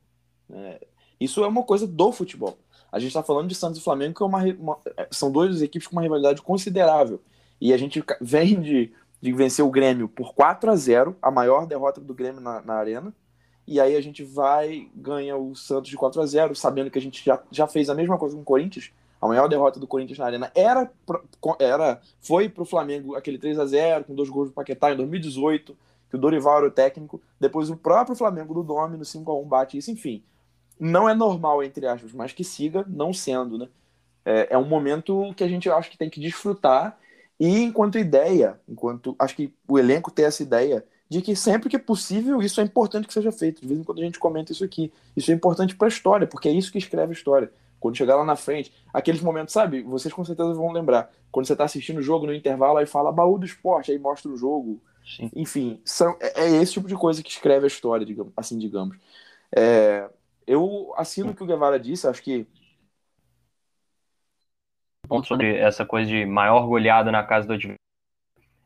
É, 0.52 0.88
isso 1.20 1.44
é 1.44 1.48
uma 1.48 1.64
coisa 1.64 1.86
do 1.86 2.12
futebol. 2.12 2.58
A 2.92 3.00
gente 3.00 3.10
está 3.10 3.24
falando 3.24 3.50
de 3.50 3.56
Santos 3.56 3.80
e 3.80 3.84
Flamengo, 3.84 4.14
que 4.16 4.24
é 4.24 4.26
uma, 4.26 4.44
uma, 4.44 4.78
são 5.12 5.32
duas 5.32 5.62
equipes 5.62 5.88
com 5.88 5.96
uma 5.96 6.02
rivalidade 6.02 6.42
considerável. 6.42 7.22
E 7.60 7.74
a 7.74 7.78
gente 7.78 8.04
vem 8.22 8.62
de, 8.62 8.94
de 9.20 9.34
vencer 9.34 9.66
o 9.66 9.72
Grêmio 9.72 10.08
por 10.08 10.34
4 10.34 10.70
a 10.70 10.76
0 10.76 11.18
a 11.22 11.32
maior 11.32 11.66
derrota 11.66 12.00
do 12.00 12.14
Grêmio 12.14 12.40
na, 12.40 12.62
na 12.62 12.76
Arena 12.76 13.14
e 13.66 13.80
aí 13.80 13.96
a 13.96 14.02
gente 14.02 14.24
vai, 14.24 14.90
ganha 14.96 15.38
o 15.38 15.56
Santos 15.56 15.90
de 15.90 15.98
4 15.98 16.22
a 16.22 16.26
0 16.26 16.56
sabendo 16.56 16.92
que 16.92 17.00
a 17.00 17.02
gente 17.02 17.24
já, 17.24 17.42
já 17.50 17.68
fez 17.68 17.90
a 17.90 17.96
mesma 17.96 18.18
coisa 18.18 18.36
com 18.36 18.42
o 18.42 18.46
Corinthians. 18.46 18.92
A 19.22 19.28
maior 19.28 19.48
derrota 19.48 19.80
do 19.80 19.88
Corinthians 19.88 20.20
na 20.20 20.26
Arena 20.26 20.52
era, 20.54 20.92
era 21.58 22.02
foi 22.20 22.50
para 22.50 22.64
o 22.64 22.66
Flamengo 22.66 23.16
aquele 23.16 23.38
3 23.38 23.58
a 23.58 23.66
0 23.66 24.04
com 24.04 24.14
dois 24.14 24.30
gols 24.30 24.50
do 24.50 24.54
Paquetá 24.54 24.92
em 24.92 24.98
2018, 24.98 25.78
que 26.10 26.16
o 26.16 26.20
Dorival 26.20 26.58
era 26.58 26.68
o 26.68 26.72
técnico. 26.72 27.22
Depois 27.40 27.70
o 27.70 27.78
próprio 27.78 28.18
Flamengo 28.18 28.54
do 28.54 28.64
Domi 28.64 28.98
no 28.98 29.06
5 29.06 29.32
a 29.32 29.40
1 29.40 29.48
bate 29.48 29.78
isso, 29.78 29.92
enfim. 29.92 30.22
Não 30.78 31.08
é 31.08 31.16
normal, 31.16 31.64
entre 31.64 31.88
aspas, 31.88 32.12
mas 32.12 32.34
que 32.34 32.44
siga 32.44 32.84
não 32.88 33.14
sendo, 33.14 33.58
né? 33.58 33.70
É, 34.26 34.48
é 34.52 34.58
um 34.58 34.66
momento 34.66 35.34
que 35.36 35.44
a 35.44 35.48
gente 35.48 35.70
acho 35.70 35.90
que 35.90 35.98
tem 35.98 36.10
que 36.10 36.20
desfrutar 36.20 36.98
e 37.40 37.62
enquanto 37.62 37.98
ideia, 37.98 38.60
enquanto 38.68 39.16
acho 39.20 39.36
que 39.36 39.54
o 39.68 39.80
elenco 39.80 40.12
tem 40.12 40.26
essa 40.26 40.44
ideia 40.44 40.86
de 41.10 41.22
que 41.22 41.36
sempre 41.36 41.70
que 41.70 41.76
é 41.76 41.80
possível 41.80 42.42
isso 42.42 42.60
é 42.60 42.64
importante 42.64 43.08
que 43.08 43.14
seja 43.14 43.32
feito. 43.32 43.62
De 43.62 43.68
vez 43.68 43.80
em 43.80 43.84
quando 43.84 44.00
a 44.00 44.06
gente 44.06 44.20
comenta 44.20 44.52
isso 44.52 44.64
aqui. 44.64 44.92
Isso 45.16 45.32
é 45.32 45.34
importante 45.34 45.76
para 45.76 45.88
a 45.88 45.90
história, 45.90 46.28
porque 46.28 46.50
é 46.50 46.52
isso 46.52 46.72
que 46.72 46.78
escreve 46.78 47.12
a 47.12 47.16
história. 47.16 47.52
Quando 47.80 47.98
chegar 47.98 48.16
lá 48.16 48.24
na 48.24 48.36
frente, 48.36 48.74
aqueles 48.94 49.22
momentos, 49.22 49.54
sabe? 49.54 49.82
Vocês 49.82 50.14
com 50.14 50.24
certeza 50.24 50.54
vão 50.54 50.72
lembrar. 50.72 51.12
Quando 51.32 51.46
você 51.46 51.54
está 51.54 51.66
assistindo 51.66 51.98
o 51.98 52.02
jogo 52.02 52.26
no 52.26 52.34
intervalo, 52.34 52.78
aí 52.78 52.86
fala 52.86 53.12
baú 53.12 53.38
do 53.38 53.46
esporte, 53.46 53.92
aí 53.92 54.00
mostra 54.00 54.32
o 54.32 54.38
jogo. 54.38 54.82
Sim. 55.06 55.30
Enfim, 55.36 55.82
são, 55.84 56.16
é, 56.22 56.46
é, 56.46 56.62
esse 56.62 56.74
tipo 56.74 56.88
de 56.88 56.96
coisa 56.96 57.22
que 57.22 57.30
escreve 57.30 57.66
a 57.66 57.68
história, 57.68 58.06
digamos, 58.06 58.32
assim, 58.38 58.58
digamos. 58.58 58.98
É, 59.56 60.10
eu 60.48 60.94
assino 60.96 61.32
o 61.32 61.36
que 61.36 61.44
o 61.44 61.46
Guevara 61.46 61.80
disse, 61.80 62.08
acho 62.08 62.24
que. 62.24 62.48
Ponto 65.08 65.28
sobre 65.28 65.58
essa 65.58 65.86
coisa 65.86 66.10
de 66.10 66.26
maior 66.26 66.66
goleada 66.66 67.12
na 67.12 67.24
casa 67.24 67.46
do 67.46 67.54
adversário. 67.54 67.84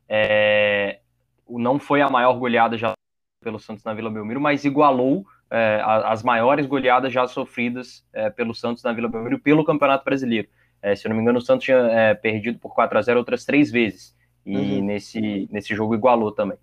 É, 0.07 0.66
não 1.49 1.79
foi 1.79 2.01
a 2.01 2.09
maior 2.09 2.33
goleada 2.33 2.77
já 2.77 2.93
pelo 3.43 3.59
Santos 3.59 3.83
na 3.83 3.93
Vila 3.93 4.09
Belmiro, 4.09 4.41
mas 4.41 4.65
igualou 4.65 5.25
é, 5.49 5.81
as 5.83 6.23
maiores 6.23 6.65
goleadas 6.65 7.13
já 7.13 7.27
sofridas 7.27 8.05
é, 8.11 8.29
pelo 8.29 8.53
Santos 8.53 8.83
na 8.83 8.91
Vila 8.91 9.07
Belmiro 9.07 9.39
pelo 9.39 9.63
Campeonato 9.63 10.03
Brasileiro. 10.03 10.47
É, 10.81 10.95
se 10.95 11.07
eu 11.07 11.09
não 11.09 11.15
me 11.15 11.21
engano, 11.21 11.39
o 11.39 11.41
Santos 11.41 11.65
tinha 11.65 11.77
é, 11.77 12.13
perdido 12.13 12.59
por 12.59 12.73
4 12.73 12.97
a 12.97 13.01
0 13.01 13.19
outras 13.19 13.45
três 13.45 13.71
vezes. 13.71 14.15
E 14.45 14.55
uhum. 14.55 14.85
nesse, 14.85 15.47
nesse 15.51 15.75
jogo 15.75 15.95
igualou 15.95 16.31
também. 16.31 16.57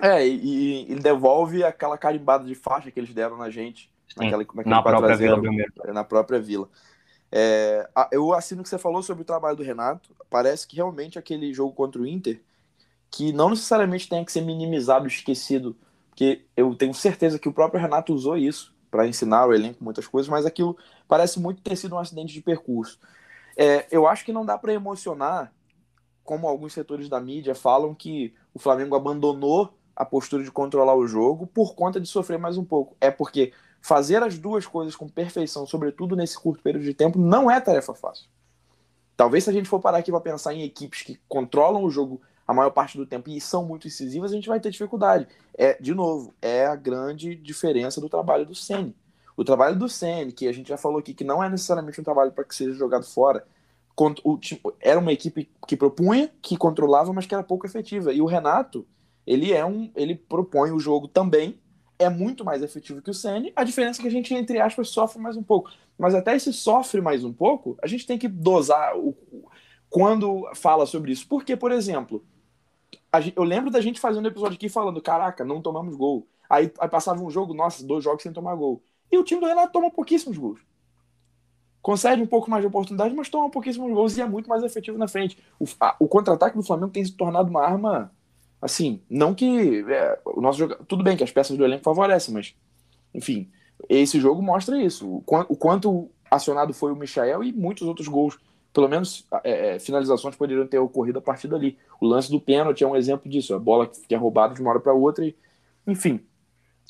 É, 0.00 0.26
e, 0.26 0.92
e, 0.92 0.94
devolve 0.96 1.64
aquela 1.64 1.96
carimbada 1.96 2.44
de 2.44 2.54
faixa 2.54 2.90
que 2.90 2.98
eles 2.98 3.12
deram 3.12 3.36
na 3.36 3.50
gente. 3.50 3.90
Sim, 4.08 4.30
naquela, 4.30 4.44
na 4.66 4.82
própria 4.82 5.16
Vila 5.16 5.40
Belmiro. 5.40 5.72
Na 5.92 6.04
própria 6.04 6.40
Vila. 6.40 6.68
É, 7.32 7.88
eu 8.12 8.32
assino 8.32 8.60
o 8.60 8.62
que 8.64 8.68
você 8.68 8.78
falou 8.78 9.02
sobre 9.02 9.22
o 9.22 9.24
trabalho 9.24 9.56
do 9.56 9.62
Renato. 9.62 10.14
Parece 10.30 10.66
que 10.66 10.76
realmente 10.76 11.18
aquele 11.18 11.52
jogo 11.52 11.72
contra 11.72 12.00
o 12.00 12.06
Inter 12.06 12.40
que 13.14 13.32
não 13.32 13.50
necessariamente 13.50 14.08
tenha 14.08 14.24
que 14.24 14.32
ser 14.32 14.40
minimizado, 14.40 15.06
esquecido, 15.06 15.76
porque 16.08 16.44
eu 16.56 16.74
tenho 16.74 16.92
certeza 16.92 17.38
que 17.38 17.48
o 17.48 17.52
próprio 17.52 17.80
Renato 17.80 18.12
usou 18.12 18.36
isso 18.36 18.74
para 18.90 19.06
ensinar 19.06 19.46
o 19.46 19.54
elenco 19.54 19.84
muitas 19.84 20.08
coisas, 20.08 20.28
mas 20.28 20.44
aquilo 20.44 20.76
parece 21.06 21.38
muito 21.38 21.62
ter 21.62 21.76
sido 21.76 21.94
um 21.94 21.98
acidente 21.98 22.34
de 22.34 22.42
percurso. 22.42 22.98
É, 23.56 23.86
eu 23.88 24.08
acho 24.08 24.24
que 24.24 24.32
não 24.32 24.44
dá 24.44 24.58
para 24.58 24.72
emocionar 24.72 25.52
como 26.24 26.48
alguns 26.48 26.72
setores 26.72 27.08
da 27.08 27.20
mídia 27.20 27.54
falam 27.54 27.94
que 27.94 28.34
o 28.52 28.58
Flamengo 28.58 28.96
abandonou 28.96 29.72
a 29.94 30.04
postura 30.04 30.42
de 30.42 30.50
controlar 30.50 30.96
o 30.96 31.06
jogo 31.06 31.46
por 31.46 31.76
conta 31.76 32.00
de 32.00 32.08
sofrer 32.08 32.36
mais 32.36 32.58
um 32.58 32.64
pouco. 32.64 32.96
É 33.00 33.12
porque 33.12 33.52
fazer 33.80 34.24
as 34.24 34.36
duas 34.36 34.66
coisas 34.66 34.96
com 34.96 35.08
perfeição, 35.08 35.66
sobretudo 35.68 36.16
nesse 36.16 36.36
curto 36.36 36.64
período 36.64 36.84
de 36.84 36.94
tempo, 36.94 37.16
não 37.16 37.48
é 37.48 37.60
tarefa 37.60 37.94
fácil. 37.94 38.28
Talvez 39.16 39.44
se 39.44 39.50
a 39.50 39.52
gente 39.52 39.68
for 39.68 39.78
parar 39.78 39.98
aqui 39.98 40.10
para 40.10 40.20
pensar 40.20 40.52
em 40.52 40.64
equipes 40.64 41.02
que 41.02 41.20
controlam 41.28 41.84
o 41.84 41.90
jogo 41.90 42.20
a 42.46 42.52
maior 42.52 42.70
parte 42.70 42.98
do 42.98 43.06
tempo 43.06 43.30
e 43.30 43.40
são 43.40 43.64
muito 43.64 43.86
incisivas, 43.86 44.32
a 44.32 44.34
gente 44.34 44.48
vai 44.48 44.60
ter 44.60 44.70
dificuldade. 44.70 45.26
É, 45.56 45.80
de 45.80 45.94
novo, 45.94 46.34
é 46.42 46.66
a 46.66 46.76
grande 46.76 47.34
diferença 47.34 48.00
do 48.00 48.08
trabalho 48.08 48.44
do 48.44 48.54
Ceni. 48.54 48.94
O 49.36 49.44
trabalho 49.44 49.76
do 49.76 49.88
Ceni, 49.88 50.32
que 50.32 50.46
a 50.46 50.52
gente 50.52 50.68
já 50.68 50.76
falou 50.76 50.98
aqui, 50.98 51.14
que 51.14 51.24
não 51.24 51.42
é 51.42 51.48
necessariamente 51.48 52.00
um 52.00 52.04
trabalho 52.04 52.32
para 52.32 52.44
que 52.44 52.54
seja 52.54 52.72
jogado 52.72 53.04
fora, 53.04 53.46
era 54.80 54.98
uma 54.98 55.12
equipe 55.12 55.48
que 55.66 55.76
propunha, 55.76 56.30
que 56.42 56.56
controlava, 56.56 57.12
mas 57.12 57.26
que 57.26 57.34
era 57.34 57.42
pouco 57.42 57.66
efetiva. 57.66 58.12
E 58.12 58.20
o 58.20 58.26
Renato, 58.26 58.86
ele 59.26 59.52
é 59.52 59.64
um, 59.64 59.90
ele 59.94 60.14
propõe 60.14 60.70
o 60.72 60.78
jogo 60.78 61.08
também, 61.08 61.58
é 61.98 62.08
muito 62.08 62.44
mais 62.44 62.62
efetivo 62.62 63.00
que 63.00 63.10
o 63.10 63.14
Ceni. 63.14 63.52
A 63.54 63.64
diferença 63.64 64.00
é 64.00 64.02
que 64.02 64.08
a 64.08 64.10
gente 64.10 64.34
entre 64.34 64.60
aspas 64.60 64.88
sofre 64.88 65.20
mais 65.20 65.36
um 65.36 65.42
pouco. 65.42 65.70
Mas 65.96 66.14
até 66.14 66.34
esse 66.34 66.52
sofre 66.52 67.00
mais 67.00 67.24
um 67.24 67.32
pouco, 67.32 67.76
a 67.80 67.86
gente 67.86 68.06
tem 68.06 68.18
que 68.18 68.26
dosar 68.26 68.96
o, 68.98 69.16
quando 69.88 70.50
fala 70.54 70.86
sobre 70.86 71.12
isso. 71.12 71.26
Porque, 71.28 71.56
por 71.56 71.70
exemplo, 71.70 72.24
eu 73.34 73.44
lembro 73.44 73.70
da 73.70 73.80
gente 73.80 74.00
fazendo 74.00 74.24
um 74.24 74.28
episódio 74.28 74.56
aqui 74.56 74.68
falando, 74.68 75.00
caraca, 75.00 75.44
não 75.44 75.60
tomamos 75.60 75.94
gol. 75.96 76.26
Aí, 76.48 76.70
aí 76.78 76.88
passava 76.88 77.22
um 77.22 77.30
jogo, 77.30 77.54
nossa, 77.54 77.84
dois 77.86 78.04
jogos 78.04 78.22
sem 78.22 78.32
tomar 78.32 78.54
gol. 78.54 78.82
E 79.10 79.18
o 79.18 79.24
time 79.24 79.40
do 79.40 79.46
Renato 79.46 79.72
toma 79.72 79.90
pouquíssimos 79.90 80.36
gols 80.36 80.60
concede 81.84 82.22
um 82.22 82.26
pouco 82.26 82.50
mais 82.50 82.62
de 82.62 82.66
oportunidade, 82.66 83.14
mas 83.14 83.28
toma 83.28 83.50
pouquíssimos 83.50 83.92
gols 83.92 84.16
e 84.16 84.22
é 84.22 84.26
muito 84.26 84.48
mais 84.48 84.62
efetivo 84.62 84.96
na 84.96 85.06
frente. 85.06 85.36
O, 85.60 85.66
o 85.98 86.08
contra-ataque 86.08 86.56
do 86.56 86.62
Flamengo 86.62 86.90
tem 86.90 87.04
se 87.04 87.12
tornado 87.12 87.50
uma 87.50 87.60
arma, 87.60 88.10
assim, 88.60 89.02
não 89.08 89.34
que 89.34 89.84
é, 89.86 90.18
o 90.24 90.40
nosso 90.40 90.60
jogo, 90.60 90.76
tudo 90.88 91.04
bem 91.04 91.14
que 91.14 91.22
as 91.22 91.30
peças 91.30 91.58
do 91.58 91.62
elenco 91.62 91.84
favorecem, 91.84 92.32
mas 92.32 92.54
enfim, 93.12 93.50
esse 93.86 94.18
jogo 94.18 94.40
mostra 94.40 94.82
isso. 94.82 95.06
O, 95.06 95.22
o 95.46 95.56
quanto 95.56 96.10
acionado 96.30 96.72
foi 96.72 96.90
o 96.90 96.96
Michael 96.96 97.44
e 97.44 97.52
muitos 97.52 97.86
outros 97.86 98.08
gols, 98.08 98.38
pelo 98.74 98.88
menos 98.88 99.24
é, 99.44 99.76
é, 99.76 99.78
finalizações 99.78 100.36
poderiam 100.36 100.66
ter 100.66 100.78
ocorrido 100.78 101.20
a 101.20 101.22
partir 101.22 101.48
dali. 101.48 101.78
O 102.00 102.06
lance 102.06 102.30
do 102.30 102.40
pênalti 102.40 102.82
é 102.82 102.86
um 102.86 102.96
exemplo 102.96 103.30
disso, 103.30 103.54
a 103.54 103.58
bola 103.58 103.86
que 103.86 104.14
é 104.14 104.18
roubada 104.18 104.52
de 104.52 104.60
uma 104.60 104.70
hora 104.70 104.80
para 104.80 104.92
outra 104.92 105.24
e, 105.24 105.34
enfim. 105.86 106.20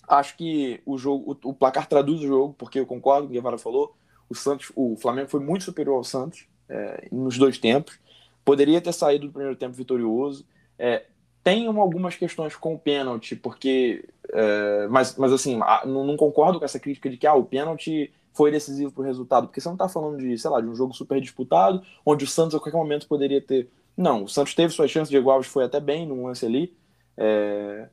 Acho 0.09 0.37
que 0.37 0.81
o 0.85 0.99
jogo, 0.99 1.39
o, 1.45 1.51
o 1.51 1.55
placar 1.55 1.87
traduz 1.87 2.21
o 2.21 2.27
jogo, 2.27 2.55
porque 2.59 2.81
eu 2.81 2.87
concordo 2.87 3.27
com 3.27 3.33
o 3.33 3.35
Guevara 3.35 3.59
falou 3.59 3.95
o 4.29 4.35
Santos, 4.35 4.73
o 4.75 4.97
Flamengo 4.97 5.29
foi 5.29 5.41
muito 5.41 5.65
superior 5.65 5.97
ao 5.97 6.05
Santos 6.05 6.47
é, 6.69 7.09
nos 7.13 7.37
dois 7.39 7.59
tempos. 7.59 7.99
Poderia 8.45 8.81
ter 8.81 8.93
saído 8.93 9.27
do 9.27 9.33
primeiro 9.33 9.57
tempo 9.57 9.75
vitorioso. 9.75 10.45
É, 10.79 11.05
tem 11.43 11.67
algumas 11.67 12.17
questões 12.17 12.57
com 12.57 12.75
o 12.75 12.79
pênalti, 12.79 13.37
porque. 13.37 14.09
É, 14.33 14.87
mas, 14.89 15.17
mas 15.17 15.33
assim, 15.33 15.61
não, 15.85 16.05
não, 16.05 16.17
concordo 16.17 16.59
com 16.59 16.65
essa 16.65 16.81
crítica 16.81 17.11
de 17.11 17.17
que 17.19 17.27
ah, 17.27 17.35
o 17.35 17.45
pênalti 17.45 18.13
foi 18.35 18.51
decisivo 18.51 18.91
para 18.91 19.03
o 19.03 19.05
resultado, 19.05 19.47
porque 19.47 19.61
você 19.61 19.69
não 19.69 19.77
está 19.77 19.89
falando 19.89 20.19
de, 20.19 20.37
sei 20.37 20.51
lá, 20.51 20.61
de 20.61 20.67
um 20.67 20.75
jogo 20.75 20.93
super 20.93 21.21
disputado, 21.21 21.81
onde 22.05 22.25
o 22.25 22.29
Santos 22.29 22.55
a 22.55 22.59
qualquer 22.59 22.77
momento 22.77 23.07
poderia 23.07 23.41
ter. 23.41 23.71
Não, 23.97 24.25
o 24.25 24.29
Santos 24.29 24.55
teve 24.55 24.75
suas 24.75 24.91
chances, 24.91 25.09
Diego 25.09 25.31
Alves 25.31 25.47
foi 25.47 25.65
até 25.65 25.79
bem 25.79 26.07
no 26.07 26.27
lance 26.27 26.45
ali. 26.45 26.77
É, 27.17 27.89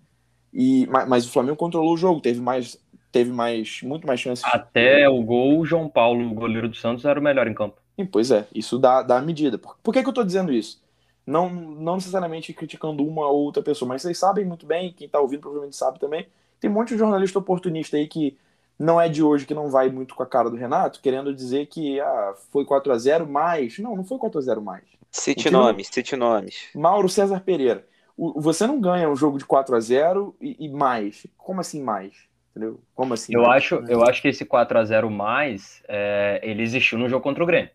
e, 0.51 0.87
mas, 0.87 1.07
mas, 1.07 1.25
o 1.25 1.31
Flamengo 1.31 1.55
controlou 1.55 1.93
o 1.93 1.97
jogo, 1.97 2.19
teve 2.19 2.41
mais 2.41 2.77
teve 3.11 3.29
mais, 3.31 3.81
muito 3.83 4.07
mais 4.07 4.19
chances. 4.19 4.43
Até 4.45 5.07
o 5.07 5.21
gol, 5.21 5.59
o 5.59 5.65
João 5.65 5.89
Paulo, 5.89 6.25
o 6.25 6.33
goleiro 6.33 6.69
do 6.69 6.75
Santos, 6.75 7.03
era 7.05 7.19
o 7.19 7.23
melhor 7.23 7.45
em 7.45 7.53
campo. 7.53 7.75
E, 7.97 8.05
pois 8.05 8.31
é, 8.31 8.47
isso 8.55 8.79
dá, 8.79 9.03
dá 9.03 9.17
a 9.17 9.21
medida. 9.21 9.57
Por, 9.57 9.75
por 9.83 9.93
que, 9.93 10.01
que 10.01 10.07
eu 10.07 10.11
estou 10.11 10.23
dizendo 10.23 10.51
isso? 10.51 10.81
Não, 11.27 11.49
não 11.49 11.95
necessariamente 11.95 12.53
criticando 12.53 13.05
uma 13.05 13.27
ou 13.27 13.41
outra 13.43 13.61
pessoa, 13.61 13.89
mas 13.89 14.01
vocês 14.01 14.17
sabem 14.17 14.45
muito 14.45 14.65
bem, 14.65 14.93
quem 14.93 15.05
está 15.05 15.19
ouvindo 15.19 15.41
provavelmente 15.41 15.75
sabe 15.75 15.99
também, 15.99 16.25
tem 16.59 16.69
um 16.69 16.73
monte 16.73 16.93
de 16.93 16.97
jornalista 16.97 17.37
oportunista 17.37 17.97
aí 17.97 18.07
que 18.07 18.37
não 18.81 18.99
é 18.99 19.07
de 19.07 19.21
hoje, 19.21 19.45
que 19.45 19.53
não 19.53 19.69
vai 19.69 19.89
muito 19.89 20.15
com 20.15 20.23
a 20.23 20.25
cara 20.25 20.49
do 20.49 20.55
Renato, 20.55 20.99
querendo 21.01 21.33
dizer 21.33 21.67
que 21.67 21.99
ah, 21.99 22.33
foi 22.51 22.65
4 22.65 22.91
a 22.91 22.97
0 22.97 23.27
mais. 23.27 23.77
Não, 23.77 23.95
não 23.95 24.03
foi 24.03 24.17
4 24.17 24.39
a 24.39 24.41
0 24.41 24.61
mais. 24.61 24.83
Cite 25.11 25.51
nomes, 25.51 25.87
cite 25.87 26.15
nomes. 26.15 26.69
Mauro 26.73 27.07
César 27.07 27.41
Pereira. 27.41 27.85
O, 28.17 28.41
você 28.41 28.65
não 28.65 28.79
ganha 28.79 29.09
um 29.09 29.15
jogo 29.15 29.37
de 29.37 29.45
4 29.45 29.75
a 29.75 29.79
0 29.79 30.35
e, 30.41 30.65
e 30.65 30.69
mais. 30.69 31.27
Como 31.37 31.61
assim 31.61 31.81
mais? 31.81 32.13
Entendeu? 32.51 32.81
Como 32.95 33.13
assim? 33.13 33.33
Eu, 33.33 33.49
acho, 33.49 33.75
eu 33.87 34.03
acho 34.03 34.21
que 34.21 34.27
esse 34.27 34.43
4 34.43 34.79
a 34.79 34.83
0 34.83 35.09
mais, 35.09 35.83
é, 35.87 36.39
ele 36.43 36.63
existiu 36.63 36.97
no 36.97 37.07
jogo 37.07 37.23
contra 37.23 37.43
o 37.43 37.47
Grêmio. 37.47 37.69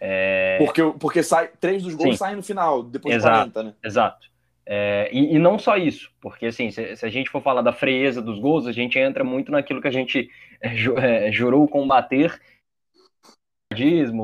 É... 0.00 0.58
Porque, 0.58 0.82
porque 0.98 1.22
sai, 1.22 1.50
três 1.60 1.84
dos 1.84 1.94
gols 1.94 2.14
Sim. 2.14 2.16
saem 2.16 2.36
no 2.36 2.42
final, 2.42 2.82
depois 2.82 3.14
exato, 3.14 3.46
de 3.46 3.52
40, 3.52 3.62
né? 3.62 3.74
Exato. 3.84 4.31
É, 4.64 5.10
e, 5.12 5.34
e, 5.34 5.38
não 5.38 5.58
só 5.58 5.76
isso, 5.76 6.12
porque 6.20 6.46
assim, 6.46 6.70
se, 6.70 6.94
se, 6.94 7.04
a 7.04 7.08
gente 7.08 7.28
for 7.28 7.42
falar 7.42 7.62
da 7.62 7.72
frieza 7.72 8.22
dos 8.22 8.38
gols, 8.38 8.66
a 8.66 8.72
gente 8.72 8.96
entra 8.96 9.24
muito 9.24 9.50
naquilo 9.50 9.80
que 9.80 9.88
a 9.88 9.92
gente 9.92 10.30
é, 10.60 11.26
é, 11.26 11.32
jurou 11.32 11.66
combater, 11.66 12.40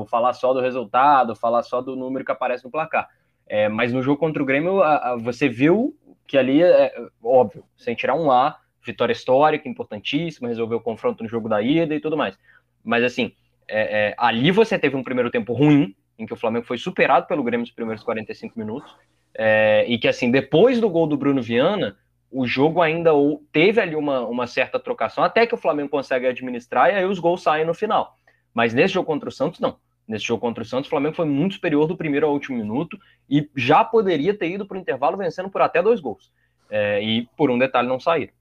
falar 0.09 0.33
só 0.33 0.53
do 0.53 0.61
resultado, 0.61 1.35
falar 1.35 1.63
só 1.63 1.81
do 1.81 1.95
número 1.95 2.23
que 2.23 2.31
aparece 2.31 2.63
no 2.63 2.71
placar. 2.71 3.07
É, 3.47 3.67
mas 3.67 3.91
no 3.91 4.01
jogo 4.01 4.19
contra 4.19 4.41
o 4.41 4.45
Grêmio, 4.45 4.81
a, 4.81 5.11
a, 5.11 5.15
você 5.17 5.49
viu 5.49 5.95
que 6.27 6.37
ali, 6.37 6.61
é, 6.61 6.93
óbvio, 7.23 7.65
sem 7.75 7.95
tirar 7.95 8.13
um 8.13 8.31
A, 8.31 8.57
vitória 8.85 9.11
histórica, 9.11 9.67
importantíssima, 9.67 10.47
resolveu 10.47 10.77
o 10.77 10.81
confronto 10.81 11.23
no 11.23 11.29
jogo 11.29 11.49
da 11.49 11.61
ida 11.61 11.95
e 11.95 11.99
tudo 11.99 12.15
mais. 12.15 12.37
Mas 12.83 13.03
assim, 13.03 13.33
é, 13.67 14.09
é, 14.09 14.15
ali 14.17 14.51
você 14.51 14.77
teve 14.77 14.95
um 14.95 15.03
primeiro 15.03 15.31
tempo 15.31 15.53
ruim, 15.53 15.95
em 16.17 16.25
que 16.25 16.33
o 16.33 16.37
Flamengo 16.37 16.65
foi 16.65 16.77
superado 16.77 17.27
pelo 17.27 17.43
Grêmio 17.43 17.61
nos 17.61 17.71
primeiros 17.71 18.03
45 18.03 18.57
minutos, 18.57 18.95
é, 19.35 19.85
e 19.87 19.97
que 19.97 20.07
assim, 20.07 20.31
depois 20.31 20.79
do 20.79 20.89
gol 20.89 21.07
do 21.07 21.17
Bruno 21.17 21.41
Viana, 21.41 21.97
o 22.31 22.45
jogo 22.45 22.81
ainda 22.81 23.11
teve 23.51 23.81
ali 23.81 23.95
uma, 23.95 24.21
uma 24.21 24.47
certa 24.47 24.79
trocação, 24.79 25.23
até 25.23 25.45
que 25.45 25.55
o 25.55 25.57
Flamengo 25.57 25.89
consegue 25.89 26.27
administrar 26.27 26.89
e 26.91 26.95
aí 26.95 27.05
os 27.05 27.19
gols 27.19 27.41
saem 27.41 27.65
no 27.65 27.73
final. 27.73 28.15
Mas 28.53 28.73
nesse 28.73 28.93
jogo 28.93 29.07
contra 29.07 29.29
o 29.29 29.31
Santos, 29.31 29.59
não. 29.59 29.77
Nesse 30.07 30.25
jogo 30.25 30.41
contra 30.41 30.63
o 30.63 30.65
Santos, 30.65 30.87
o 30.87 30.89
Flamengo 30.89 31.15
foi 31.15 31.25
muito 31.25 31.55
superior 31.55 31.87
do 31.87 31.95
primeiro 31.95 32.25
ao 32.25 32.33
último 32.33 32.57
minuto 32.57 32.97
e 33.29 33.47
já 33.55 33.83
poderia 33.83 34.33
ter 34.33 34.49
ido 34.49 34.65
para 34.65 34.77
o 34.77 34.79
intervalo 34.79 35.17
vencendo 35.17 35.49
por 35.49 35.61
até 35.61 35.81
dois 35.81 35.99
gols. 35.99 36.31
É, 36.69 37.01
e 37.01 37.27
por 37.37 37.49
um 37.49 37.57
detalhe 37.57 37.87
não 37.87 37.99
saíram. 37.99 38.33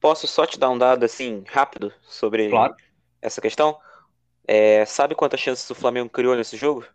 Posso 0.00 0.26
só 0.26 0.46
te 0.46 0.58
dar 0.58 0.70
um 0.70 0.78
dado 0.78 1.04
assim, 1.04 1.44
rápido, 1.46 1.92
sobre 2.02 2.48
claro. 2.48 2.74
essa 3.20 3.40
questão? 3.40 3.76
É, 4.46 4.84
sabe 4.86 5.14
quantas 5.14 5.40
chances 5.40 5.68
o 5.68 5.74
Flamengo 5.74 6.08
criou 6.08 6.34
nesse 6.34 6.56
jogo? 6.56 6.86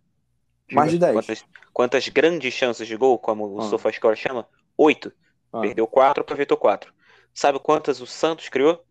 Mais 0.71 0.91
de 0.91 0.97
10. 0.97 1.13
Quantas, 1.13 1.45
quantas 1.73 2.07
grandes 2.09 2.53
chances 2.53 2.87
de 2.87 2.95
gol, 2.95 3.19
como 3.19 3.47
o 3.47 3.59
ah. 3.61 3.69
SofaScore 3.69 4.15
chama? 4.15 4.47
Oito. 4.77 5.11
Ah. 5.51 5.61
Perdeu 5.61 5.87
quatro, 5.87 6.21
aproveitou 6.21 6.57
quatro. 6.57 6.93
Sabe 7.33 7.59
quantas 7.59 8.01
o 8.01 8.07
Santos 8.07 8.49
criou? 8.49 8.83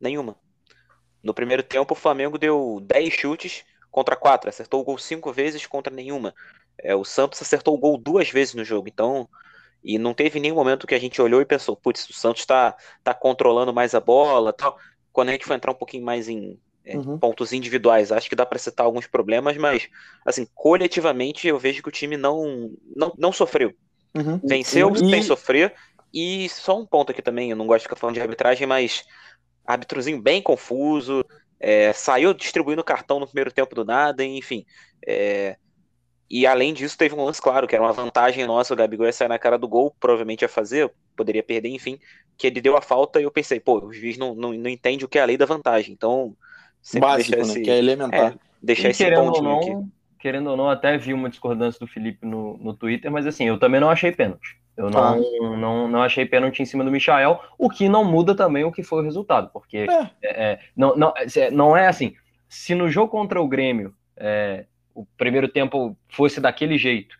Nenhuma. 0.00 0.36
No 1.22 1.32
primeiro 1.32 1.62
tempo, 1.62 1.94
o 1.94 1.96
Flamengo 1.96 2.36
deu 2.36 2.80
10 2.82 3.12
chutes 3.12 3.64
contra 3.90 4.16
quatro. 4.16 4.48
Acertou 4.48 4.80
o 4.80 4.84
gol 4.84 4.98
cinco 4.98 5.32
vezes 5.32 5.66
contra 5.66 5.94
nenhuma. 5.94 6.34
É, 6.78 6.94
o 6.94 7.04
Santos 7.04 7.40
acertou 7.40 7.74
o 7.74 7.78
gol 7.78 7.96
duas 7.96 8.28
vezes 8.30 8.54
no 8.54 8.64
jogo. 8.64 8.88
Então, 8.88 9.28
e 9.82 9.98
não 9.98 10.14
teve 10.14 10.40
nenhum 10.40 10.56
momento 10.56 10.86
que 10.86 10.94
a 10.94 10.98
gente 10.98 11.20
olhou 11.20 11.40
e 11.40 11.46
pensou, 11.46 11.76
putz, 11.76 12.08
o 12.08 12.12
Santos 12.12 12.40
está 12.40 12.76
tá 13.02 13.14
controlando 13.14 13.72
mais 13.72 13.94
a 13.94 14.00
bola 14.00 14.52
tal. 14.52 14.78
Quando 15.12 15.28
a 15.28 15.32
gente 15.32 15.44
for 15.44 15.54
entrar 15.54 15.72
um 15.72 15.76
pouquinho 15.76 16.04
mais 16.04 16.28
em 16.28 16.58
uhum. 16.86 17.18
pontos 17.18 17.52
individuais, 17.52 18.12
acho 18.12 18.28
que 18.28 18.36
dá 18.36 18.44
para 18.44 18.58
citar 18.58 18.84
alguns 18.84 19.06
problemas, 19.06 19.56
mas 19.56 19.88
assim, 20.24 20.46
coletivamente 20.54 21.48
eu 21.48 21.58
vejo 21.58 21.82
que 21.82 21.88
o 21.88 21.92
time 21.92 22.16
não, 22.16 22.70
não, 22.94 23.12
não 23.16 23.32
sofreu. 23.32 23.72
Uhum. 24.14 24.40
Venceu 24.44 24.92
e... 24.92 24.98
sem 24.98 25.22
sofrer. 25.22 25.74
E 26.12 26.48
só 26.48 26.78
um 26.78 26.86
ponto 26.86 27.10
aqui 27.10 27.20
também, 27.20 27.50
eu 27.50 27.56
não 27.56 27.66
gosto 27.66 27.80
de 27.80 27.84
ficar 27.84 27.96
falando 27.96 28.14
de 28.14 28.20
arbitragem, 28.20 28.66
mas 28.66 29.04
arbitrozinho 29.66 30.22
bem 30.22 30.40
confuso, 30.40 31.24
é, 31.58 31.92
saiu 31.92 32.32
distribuindo 32.32 32.84
cartão 32.84 33.18
no 33.18 33.26
primeiro 33.26 33.50
tempo 33.50 33.74
do 33.74 33.84
nada, 33.84 34.24
enfim. 34.24 34.64
É, 35.04 35.56
e 36.30 36.46
além 36.46 36.72
disso, 36.72 36.96
teve 36.96 37.14
um 37.14 37.24
lance 37.24 37.42
claro, 37.42 37.66
que 37.66 37.74
era 37.74 37.82
uma 37.82 37.92
vantagem 37.92 38.46
nossa, 38.46 38.72
o 38.72 38.76
Gabigol 38.76 39.06
ia 39.06 39.12
sair 39.12 39.28
na 39.28 39.38
cara 39.38 39.58
do 39.58 39.66
gol, 39.66 39.94
provavelmente 39.98 40.42
ia 40.42 40.48
fazer, 40.48 40.92
poderia 41.16 41.42
perder, 41.42 41.70
enfim, 41.70 41.98
que 42.36 42.46
ele 42.46 42.60
deu 42.60 42.76
a 42.76 42.80
falta 42.80 43.20
e 43.20 43.24
eu 43.24 43.30
pensei, 43.30 43.58
pô, 43.58 43.84
o 43.84 43.92
juiz 43.92 44.16
não, 44.16 44.34
não, 44.34 44.52
não 44.52 44.70
entende 44.70 45.04
o 45.04 45.08
que 45.08 45.18
é 45.18 45.22
a 45.22 45.26
lei 45.26 45.36
da 45.36 45.46
vantagem, 45.46 45.92
então... 45.92 46.36
Básico, 47.00 47.36
né, 47.36 47.42
esse, 47.42 47.62
que 47.62 47.70
é 47.70 47.78
elementar. 47.78 48.32
É, 48.32 48.34
deixar 48.62 48.88
e 48.88 48.90
esse 48.90 49.04
querendo 49.04 49.32
ou 49.32 49.42
não, 49.42 49.58
aqui. 49.58 49.90
Querendo 50.18 50.50
ou 50.50 50.56
não, 50.56 50.68
até 50.68 50.96
vi 50.98 51.12
uma 51.12 51.28
discordância 51.28 51.78
do 51.78 51.86
Felipe 51.86 52.26
no, 52.26 52.58
no 52.58 52.74
Twitter, 52.74 53.10
mas 53.10 53.26
assim, 53.26 53.44
eu 53.44 53.58
também 53.58 53.80
não 53.80 53.90
achei 53.90 54.12
pênalti. 54.12 54.58
Eu 54.76 54.90
não, 54.90 55.00
ah. 55.00 55.16
não, 55.56 55.88
não 55.88 56.02
achei 56.02 56.26
pênalti 56.26 56.60
em 56.60 56.64
cima 56.64 56.82
do 56.82 56.90
Michael, 56.90 57.40
o 57.56 57.70
que 57.70 57.88
não 57.88 58.04
muda 58.04 58.34
também 58.34 58.64
o 58.64 58.72
que 58.72 58.82
foi 58.82 59.02
o 59.02 59.04
resultado, 59.04 59.50
porque 59.52 59.86
é. 59.88 60.10
É, 60.22 60.52
é 60.52 60.58
não, 60.76 60.96
não, 60.96 61.14
é, 61.16 61.50
não 61.50 61.76
é 61.76 61.86
assim, 61.86 62.14
se 62.48 62.74
no 62.74 62.88
jogo 62.88 63.10
contra 63.10 63.40
o 63.40 63.46
Grêmio 63.46 63.94
é, 64.16 64.66
o 64.94 65.06
primeiro 65.16 65.48
tempo 65.48 65.96
fosse 66.08 66.40
daquele 66.40 66.76
jeito 66.76 67.16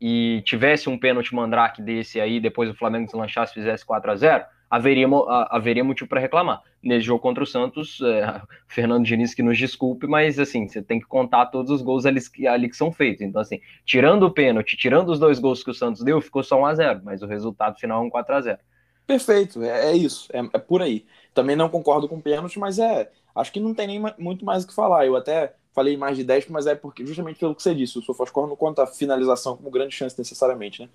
e 0.00 0.42
tivesse 0.44 0.88
um 0.88 0.98
pênalti 0.98 1.34
mandrake 1.34 1.80
desse 1.80 2.20
aí, 2.20 2.40
depois 2.40 2.68
o 2.68 2.74
Flamengo 2.74 3.06
deslanchasse 3.06 3.52
e 3.52 3.54
fizesse 3.54 3.84
4 3.86 4.10
a 4.10 4.16
0 4.16 4.44
haveria, 4.70 5.06
haveria 5.50 5.84
motivo 5.84 6.08
para 6.08 6.20
reclamar. 6.20 6.62
Nesse 6.82 7.06
jogo 7.06 7.20
contra 7.20 7.42
o 7.42 7.46
Santos, 7.46 8.00
é, 8.00 8.40
Fernando 8.68 9.04
Diniz 9.04 9.34
que 9.34 9.42
nos 9.42 9.58
desculpe, 9.58 10.06
mas 10.06 10.38
assim, 10.38 10.68
você 10.68 10.82
tem 10.82 11.00
que 11.00 11.06
contar 11.06 11.46
todos 11.46 11.70
os 11.70 11.82
gols 11.82 12.06
ali, 12.06 12.20
ali 12.46 12.68
que 12.68 12.76
são 12.76 12.92
feitos. 12.92 13.22
Então, 13.22 13.40
assim, 13.40 13.60
tirando 13.84 14.24
o 14.24 14.30
pênalti, 14.30 14.76
tirando 14.76 15.10
os 15.10 15.18
dois 15.18 15.38
gols 15.38 15.62
que 15.62 15.70
o 15.70 15.74
Santos 15.74 16.02
deu, 16.02 16.20
ficou 16.20 16.42
só 16.42 16.60
1 16.60 16.66
a 16.66 16.74
0 16.74 17.00
mas 17.04 17.22
o 17.22 17.26
resultado 17.26 17.78
final 17.78 18.02
é 18.02 18.06
um 18.06 18.10
4 18.10 18.34
a 18.34 18.40
0 18.40 18.58
Perfeito, 19.06 19.62
é, 19.62 19.92
é 19.92 19.96
isso, 19.96 20.28
é, 20.32 20.40
é, 20.52 20.58
por 20.58 20.82
aí. 20.82 21.06
Também 21.32 21.54
não 21.54 21.68
concordo 21.68 22.08
com 22.08 22.16
o 22.16 22.22
pênalti, 22.22 22.58
mas 22.58 22.78
é. 22.78 23.10
Acho 23.34 23.52
que 23.52 23.60
não 23.60 23.74
tem 23.74 23.86
nem 23.86 24.02
muito 24.18 24.44
mais 24.44 24.64
o 24.64 24.66
que 24.66 24.74
falar. 24.74 25.06
Eu 25.06 25.14
até 25.14 25.54
falei 25.72 25.96
mais 25.96 26.16
de 26.16 26.24
10, 26.24 26.48
mas 26.48 26.66
é 26.66 26.74
porque 26.74 27.06
justamente 27.06 27.38
pelo 27.38 27.54
que 27.54 27.62
você 27.62 27.74
disse, 27.74 27.98
o 27.98 28.02
Sofoscore 28.02 28.48
não 28.48 28.56
conta 28.56 28.82
a 28.82 28.86
finalização 28.86 29.56
como 29.56 29.70
grande 29.70 29.94
chance 29.94 30.18
necessariamente, 30.18 30.82
né? 30.82 30.88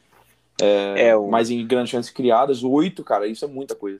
É, 0.62 1.08
é 1.08 1.16
o... 1.16 1.28
Mas 1.28 1.50
em 1.50 1.66
grandes 1.66 1.92
chances 1.92 2.12
criadas, 2.12 2.64
oito, 2.64 3.04
cara, 3.04 3.28
isso 3.28 3.46
é 3.46 3.48
muita 3.48 3.76
coisa. 3.76 4.00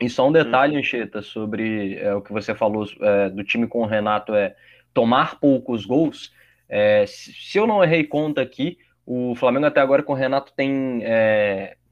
E 0.00 0.10
só 0.10 0.28
um 0.28 0.32
detalhe, 0.32 0.76
hum. 0.76 0.78
Ancheta, 0.78 1.22
sobre 1.22 1.96
é, 1.96 2.14
o 2.14 2.20
que 2.20 2.32
você 2.32 2.54
falou 2.54 2.86
é, 3.00 3.30
do 3.30 3.42
time 3.42 3.66
com 3.66 3.82
o 3.82 3.86
Renato 3.86 4.34
é 4.34 4.54
tomar 4.92 5.40
poucos 5.40 5.86
gols. 5.86 6.32
É, 6.68 7.04
se 7.06 7.56
eu 7.58 7.66
não 7.66 7.82
errei 7.82 8.04
conta 8.04 8.42
aqui, 8.42 8.78
o 9.06 9.34
Flamengo 9.36 9.66
até 9.66 9.80
agora 9.80 10.02
com 10.02 10.12
o 10.12 10.16
Renato 10.16 10.52
tem 10.54 11.02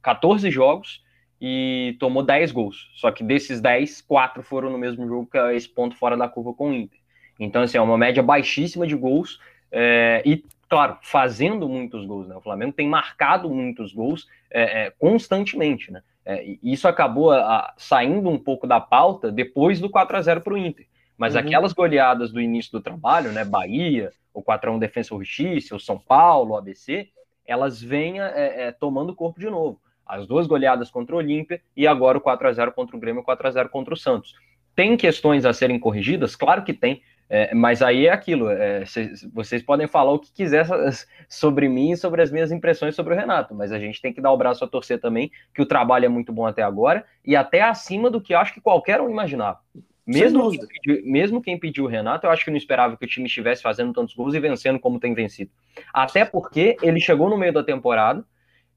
14 0.02 0.48
é, 0.48 0.50
jogos 0.50 1.02
e 1.40 1.96
tomou 2.00 2.22
10 2.22 2.52
gols. 2.52 2.90
Só 2.94 3.10
que 3.10 3.22
desses 3.22 3.60
10, 3.60 4.02
4 4.02 4.42
foram 4.42 4.70
no 4.70 4.78
mesmo 4.78 5.06
jogo, 5.06 5.28
que 5.30 5.38
é 5.38 5.54
esse 5.54 5.68
ponto 5.68 5.96
fora 5.96 6.16
da 6.16 6.28
curva 6.28 6.52
com 6.52 6.70
o 6.70 6.74
Inter. 6.74 6.98
Então, 7.38 7.62
assim, 7.62 7.78
é 7.78 7.80
uma 7.80 7.98
média 7.98 8.22
baixíssima 8.22 8.86
de 8.86 8.94
gols. 8.94 9.38
É, 9.70 10.22
e, 10.24 10.44
claro, 10.68 10.98
fazendo 11.02 11.68
muitos 11.68 12.06
gols. 12.06 12.28
Né? 12.28 12.36
O 12.36 12.40
Flamengo 12.40 12.72
tem 12.72 12.88
marcado 12.88 13.48
muitos 13.50 13.92
gols 13.92 14.26
é, 14.50 14.86
é, 14.86 14.90
constantemente. 14.90 15.90
Né? 15.92 16.02
É, 16.24 16.44
e 16.44 16.58
isso 16.62 16.88
acabou 16.88 17.32
a, 17.32 17.72
saindo 17.76 18.28
um 18.28 18.38
pouco 18.38 18.66
da 18.66 18.80
pauta 18.80 19.30
depois 19.30 19.80
do 19.80 19.90
4 19.90 20.16
a 20.16 20.20
0 20.20 20.40
para 20.40 20.54
o 20.54 20.58
Inter. 20.58 20.86
Mas 21.16 21.34
uhum. 21.34 21.40
aquelas 21.40 21.72
goleadas 21.72 22.32
do 22.32 22.40
início 22.40 22.72
do 22.72 22.80
trabalho, 22.80 23.30
né? 23.30 23.44
Bahia, 23.44 24.12
o 24.32 24.42
4x1 24.42 24.78
Defensa 24.80 25.14
Justiça, 25.14 25.76
o 25.76 25.80
São 25.80 25.96
Paulo, 25.98 26.54
o 26.54 26.56
ABC, 26.56 27.08
elas 27.46 27.80
vêm 27.80 28.20
é, 28.20 28.64
é, 28.64 28.72
tomando 28.72 29.14
corpo 29.14 29.38
de 29.38 29.48
novo 29.48 29.80
as 30.06 30.26
duas 30.26 30.46
goleadas 30.46 30.90
contra 30.90 31.14
o 31.14 31.18
Olímpia 31.18 31.60
e 31.76 31.86
agora 31.86 32.18
o 32.18 32.20
4 32.20 32.48
a 32.48 32.52
0 32.52 32.72
contra 32.72 32.96
o 32.96 33.00
Grêmio 33.00 33.22
e 33.22 33.24
4 33.24 33.48
a 33.48 33.50
0 33.50 33.68
contra 33.68 33.94
o 33.94 33.96
Santos. 33.96 34.34
Tem 34.74 34.96
questões 34.96 35.44
a 35.44 35.52
serem 35.52 35.78
corrigidas? 35.78 36.36
Claro 36.36 36.64
que 36.64 36.74
tem, 36.74 37.00
é, 37.28 37.54
mas 37.54 37.82
aí 37.82 38.06
é 38.06 38.12
aquilo. 38.12 38.50
É, 38.50 38.84
cês, 38.84 39.26
vocês 39.32 39.62
podem 39.62 39.86
falar 39.86 40.12
o 40.12 40.18
que 40.18 40.32
quiser 40.32 40.66
sobre 41.28 41.68
mim 41.68 41.92
e 41.92 41.96
sobre 41.96 42.22
as 42.22 42.30
minhas 42.30 42.52
impressões 42.52 42.94
sobre 42.94 43.14
o 43.14 43.16
Renato, 43.16 43.54
mas 43.54 43.72
a 43.72 43.78
gente 43.78 44.00
tem 44.00 44.12
que 44.12 44.20
dar 44.20 44.32
o 44.32 44.36
braço 44.36 44.64
a 44.64 44.68
torcer 44.68 45.00
também, 45.00 45.30
que 45.54 45.62
o 45.62 45.66
trabalho 45.66 46.04
é 46.04 46.08
muito 46.08 46.32
bom 46.32 46.46
até 46.46 46.62
agora 46.62 47.04
e 47.24 47.34
até 47.34 47.62
acima 47.62 48.10
do 48.10 48.20
que 48.20 48.34
acho 48.34 48.52
que 48.54 48.60
qualquer 48.60 49.00
um 49.00 49.10
imaginava. 49.10 49.58
Mesmo 50.06 50.50
quem, 50.50 50.60
pediu, 50.68 51.02
mesmo 51.10 51.42
quem 51.42 51.58
pediu 51.58 51.84
o 51.84 51.88
Renato, 51.88 52.26
eu 52.26 52.30
acho 52.30 52.44
que 52.44 52.50
não 52.50 52.58
esperava 52.58 52.94
que 52.94 53.04
o 53.04 53.08
time 53.08 53.26
estivesse 53.26 53.62
fazendo 53.62 53.92
tantos 53.92 54.14
gols 54.14 54.34
e 54.34 54.40
vencendo 54.40 54.78
como 54.78 55.00
tem 55.00 55.14
vencido. 55.14 55.50
Até 55.94 56.26
porque 56.26 56.76
ele 56.82 57.00
chegou 57.00 57.30
no 57.30 57.38
meio 57.38 57.54
da 57.54 57.64
temporada 57.64 58.22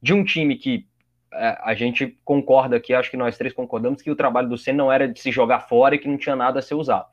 de 0.01 0.13
um 0.13 0.23
time 0.23 0.55
que 0.55 0.87
é, 1.33 1.57
a 1.61 1.73
gente 1.73 2.17
concorda 2.23 2.77
aqui, 2.77 2.93
acho 2.93 3.11
que 3.11 3.17
nós 3.17 3.37
três 3.37 3.53
concordamos 3.53 4.01
que 4.01 4.09
o 4.09 4.15
trabalho 4.15 4.47
do 4.47 4.57
Senna 4.57 4.77
não 4.77 4.91
era 4.91 5.05
de 5.05 5.19
se 5.19 5.29
jogar 5.29 5.59
fora 5.59 5.95
e 5.95 5.99
que 5.99 6.07
não 6.07 6.17
tinha 6.17 6.35
nada 6.35 6.59
a 6.59 6.61
ser 6.61 6.75
usado. 6.75 7.07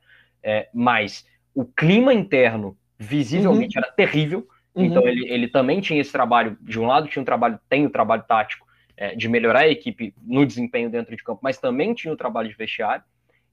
É, 0.46 0.68
mas 0.74 1.26
o 1.54 1.64
clima 1.64 2.12
interno 2.12 2.76
visivelmente 2.98 3.78
uhum. 3.78 3.84
era 3.84 3.92
terrível, 3.92 4.46
uhum. 4.74 4.84
então 4.84 5.08
ele, 5.08 5.26
ele 5.26 5.48
também 5.48 5.80
tinha 5.80 6.00
esse 6.00 6.12
trabalho, 6.12 6.58
de 6.60 6.78
um 6.78 6.86
lado 6.86 7.08
tinha 7.08 7.22
um 7.22 7.24
trabalho, 7.24 7.58
tem 7.68 7.86
o 7.86 7.90
trabalho 7.90 8.22
tático 8.28 8.66
é, 8.96 9.16
de 9.16 9.26
melhorar 9.26 9.60
a 9.60 9.68
equipe 9.68 10.14
no 10.22 10.44
desempenho 10.44 10.90
dentro 10.90 11.16
de 11.16 11.24
campo, 11.24 11.40
mas 11.42 11.56
também 11.58 11.94
tinha 11.94 12.12
o 12.12 12.16
trabalho 12.16 12.48
de 12.48 12.54
vestiário, 12.54 13.02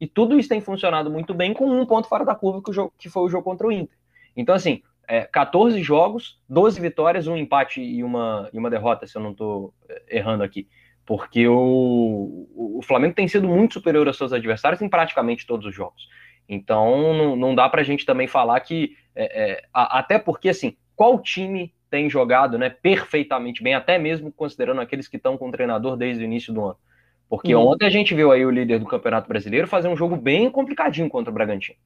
e 0.02 0.08
tudo 0.08 0.38
isso 0.38 0.50
tem 0.50 0.60
funcionado 0.60 1.10
muito 1.10 1.34
bem 1.34 1.54
com 1.54 1.66
um 1.66 1.86
ponto 1.86 2.10
fora 2.10 2.26
da 2.26 2.36
curva 2.36 2.62
que, 2.62 2.72
o 2.72 2.74
jogo, 2.74 2.94
que 2.98 3.08
foi 3.08 3.24
o 3.24 3.30
jogo 3.30 3.44
contra 3.44 3.68
o 3.68 3.72
Inter. 3.72 3.96
Então, 4.36 4.56
assim, 4.56 4.82
é, 5.08 5.22
14 5.22 5.82
jogos, 5.84 6.40
12 6.50 6.82
vitórias, 6.82 7.28
um 7.28 7.38
empate 7.38 7.82
e 7.82 8.04
uma, 8.04 8.50
e 8.52 8.58
uma 8.58 8.70
derrota, 8.70 9.06
se 9.06 9.16
eu 9.16 9.22
não 9.22 9.32
estou 9.32 9.74
é, 9.88 10.18
errando 10.18 10.44
aqui. 10.44 10.68
Porque 11.06 11.48
o, 11.48 12.48
o 12.56 12.80
Flamengo 12.84 13.14
tem 13.14 13.28
sido 13.28 13.48
muito 13.48 13.74
superior 13.74 14.08
aos 14.08 14.18
seus 14.18 14.34
adversários 14.34 14.82
em 14.82 14.90
praticamente 14.90 15.46
todos 15.46 15.68
os 15.68 15.76
jogos. 15.76 16.08
Então 16.54 17.14
não, 17.14 17.36
não 17.38 17.56
dá 17.56 17.70
para 17.70 17.80
a 17.80 17.84
gente 17.84 18.06
também 18.06 18.28
falar 18.28 18.60
que. 18.60 18.98
É, 19.16 19.44
é, 19.44 19.64
até 19.74 20.20
porque, 20.20 20.50
assim, 20.50 20.76
qual 20.96 21.18
time 21.20 21.74
tem 21.90 22.10
jogado 22.10 22.58
né, 22.58 22.70
perfeitamente 22.70 23.64
bem, 23.64 23.74
até 23.74 23.98
mesmo 23.98 24.32
considerando 24.32 24.82
aqueles 24.82 25.08
que 25.08 25.18
estão 25.18 25.38
com 25.38 25.48
o 25.48 25.52
treinador 25.52 25.96
desde 25.96 26.24
o 26.24 26.26
início 26.26 26.54
do 26.54 26.66
ano? 26.66 26.78
Porque 27.30 27.56
uhum. 27.56 27.68
ontem 27.68 27.86
a 27.86 27.90
gente 27.90 28.14
viu 28.14 28.32
aí 28.32 28.46
o 28.46 28.52
líder 28.52 28.80
do 28.80 28.86
Campeonato 28.86 29.30
Brasileiro 29.30 29.66
fazer 29.66 29.88
um 29.88 29.96
jogo 29.96 30.18
bem 30.18 30.52
complicadinho 30.52 31.10
contra 31.10 31.32
o 31.32 31.34
Bragantino. 31.34 31.78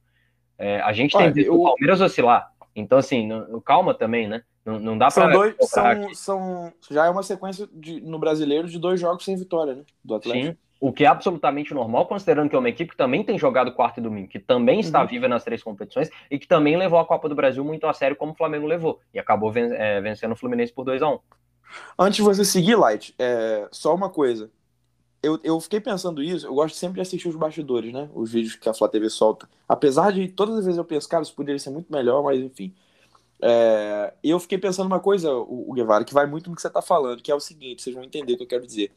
É, 0.58 0.80
a 0.80 0.92
gente 0.92 1.16
tem 1.16 1.32
visto 1.32 1.48
eu... 1.48 1.60
o 1.60 1.64
Palmeiras 1.64 2.00
oscilar, 2.00 2.50
então, 2.76 2.98
assim, 2.98 3.26
não, 3.26 3.60
calma 3.60 3.94
também, 3.94 4.28
né? 4.28 4.42
Não, 4.64 4.78
não 4.78 4.98
dá 4.98 5.08
para. 5.08 5.32
São 5.32 5.64
são, 5.66 6.14
são, 6.14 6.72
já 6.90 7.06
é 7.06 7.10
uma 7.10 7.22
sequência 7.22 7.66
de, 7.72 8.00
no 8.02 8.18
brasileiro 8.18 8.68
de 8.68 8.78
dois 8.78 9.00
jogos 9.00 9.24
sem 9.24 9.36
vitória, 9.36 9.76
né? 9.76 9.82
Do 10.04 10.16
Atlético. 10.16 10.52
Sim, 10.52 10.58
o 10.80 10.92
que 10.92 11.04
é 11.04 11.06
absolutamente 11.06 11.72
normal, 11.72 12.06
considerando 12.06 12.50
que 12.50 12.56
é 12.56 12.58
uma 12.58 12.68
equipe 12.68 12.90
que 12.90 12.96
também 12.96 13.24
tem 13.24 13.38
jogado 13.38 13.72
quarto 13.72 13.98
e 13.98 14.02
domingo, 14.02 14.28
que 14.28 14.38
também 14.38 14.80
está 14.80 15.00
uhum. 15.00 15.06
viva 15.06 15.28
nas 15.28 15.42
três 15.42 15.62
competições 15.62 16.10
e 16.30 16.38
que 16.38 16.46
também 16.46 16.76
levou 16.76 16.98
a 16.98 17.04
Copa 17.04 17.28
do 17.28 17.34
Brasil 17.34 17.64
muito 17.64 17.86
a 17.86 17.92
sério, 17.92 18.16
como 18.16 18.32
o 18.32 18.36
Flamengo 18.36 18.66
levou, 18.66 19.00
e 19.12 19.18
acabou 19.18 19.50
ven 19.50 19.72
é, 19.72 20.00
vencendo 20.00 20.32
o 20.32 20.36
Fluminense 20.36 20.72
por 20.72 20.84
2 20.84 21.02
a 21.02 21.08
1 21.08 21.12
um. 21.14 21.18
Antes 21.98 22.16
de 22.16 22.22
você 22.22 22.44
seguir, 22.44 22.76
Light, 22.76 23.14
é, 23.18 23.66
só 23.72 23.94
uma 23.94 24.10
coisa. 24.10 24.50
Eu, 25.22 25.40
eu 25.42 25.58
fiquei 25.60 25.80
pensando 25.80 26.22
isso, 26.22 26.46
eu 26.46 26.54
gosto 26.54 26.76
sempre 26.76 26.96
de 26.96 27.00
assistir 27.00 27.28
os 27.28 27.34
bastidores, 27.34 27.92
né? 27.92 28.08
Os 28.14 28.32
vídeos 28.32 28.54
que 28.54 28.68
a 28.68 28.74
Flá 28.74 28.86
TV 28.88 29.08
solta. 29.08 29.48
Apesar 29.68 30.12
de 30.12 30.28
todas 30.28 30.58
as 30.58 30.64
vezes 30.66 30.78
eu 30.78 30.84
penso, 30.84 31.08
cara, 31.08 31.22
isso 31.22 31.34
poderia 31.34 31.58
ser 31.58 31.70
muito 31.70 31.90
melhor, 31.92 32.22
mas 32.22 32.40
enfim. 32.40 32.72
É, 33.42 34.14
eu 34.22 34.38
fiquei 34.38 34.56
pensando 34.56 34.86
uma 34.86 35.00
coisa, 35.00 35.32
o, 35.32 35.70
o 35.70 35.72
Guevara, 35.72 36.04
que 36.04 36.14
vai 36.14 36.26
muito 36.26 36.48
no 36.48 36.54
que 36.54 36.62
você 36.62 36.68
está 36.68 36.80
falando, 36.80 37.22
que 37.22 37.30
é 37.30 37.34
o 37.34 37.40
seguinte, 37.40 37.82
vocês 37.82 37.94
vão 37.94 38.04
entender 38.04 38.34
o 38.34 38.36
que 38.36 38.44
eu 38.44 38.48
quero 38.48 38.66
dizer. 38.66 38.92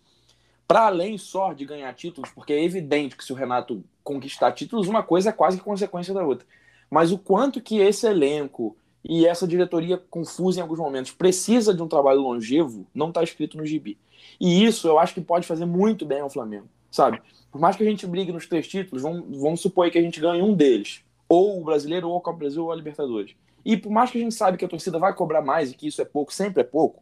Para 0.69 0.85
além 0.85 1.17
só 1.17 1.51
de 1.51 1.65
ganhar 1.65 1.91
títulos, 1.95 2.29
porque 2.29 2.53
é 2.53 2.63
evidente 2.63 3.17
que 3.17 3.25
se 3.25 3.33
o 3.33 3.35
Renato 3.35 3.83
conquistar 4.03 4.51
títulos, 4.51 4.87
uma 4.87 5.01
coisa 5.01 5.31
é 5.31 5.33
quase 5.33 5.57
que 5.57 5.63
consequência 5.63 6.13
da 6.13 6.23
outra. 6.23 6.45
Mas 6.91 7.11
o 7.11 7.17
quanto 7.17 7.59
que 7.59 7.79
esse 7.79 8.05
elenco 8.05 8.77
e 9.03 9.25
essa 9.25 9.47
diretoria 9.47 9.97
confusa 9.97 10.59
em 10.59 10.61
alguns 10.61 10.77
momentos 10.77 11.11
precisa 11.11 11.73
de 11.73 11.81
um 11.81 11.87
trabalho 11.87 12.21
longevo, 12.21 12.85
não 12.93 13.07
está 13.07 13.23
escrito 13.23 13.57
no 13.57 13.65
gibi. 13.65 13.97
E 14.39 14.63
isso 14.63 14.87
eu 14.87 14.99
acho 14.99 15.15
que 15.15 15.21
pode 15.21 15.47
fazer 15.47 15.65
muito 15.65 16.05
bem 16.05 16.19
ao 16.19 16.29
Flamengo, 16.29 16.67
sabe? 16.91 17.19
Por 17.51 17.59
mais 17.59 17.75
que 17.75 17.81
a 17.81 17.89
gente 17.89 18.05
brigue 18.05 18.31
nos 18.31 18.45
três 18.45 18.67
títulos, 18.67 19.01
vamos, 19.01 19.41
vamos 19.41 19.61
supor 19.61 19.89
que 19.89 19.97
a 19.97 20.03
gente 20.03 20.19
ganhe 20.19 20.43
um 20.43 20.53
deles, 20.53 21.01
ou 21.27 21.59
o 21.59 21.63
Brasileiro, 21.63 22.09
ou 22.09 22.17
o 22.17 22.21
Copa 22.21 22.37
Brasil, 22.37 22.63
ou 22.63 22.71
a 22.71 22.75
Libertadores. 22.75 23.35
E 23.65 23.75
por 23.75 23.91
mais 23.91 24.11
que 24.11 24.19
a 24.19 24.21
gente 24.21 24.35
sabe 24.35 24.55
que 24.55 24.65
a 24.65 24.69
torcida 24.69 24.99
vai 24.99 25.15
cobrar 25.15 25.41
mais 25.41 25.71
e 25.71 25.73
que 25.73 25.87
isso 25.87 25.99
é 25.99 26.05
pouco, 26.05 26.31
sempre 26.31 26.61
é 26.61 26.63
pouco, 26.63 27.01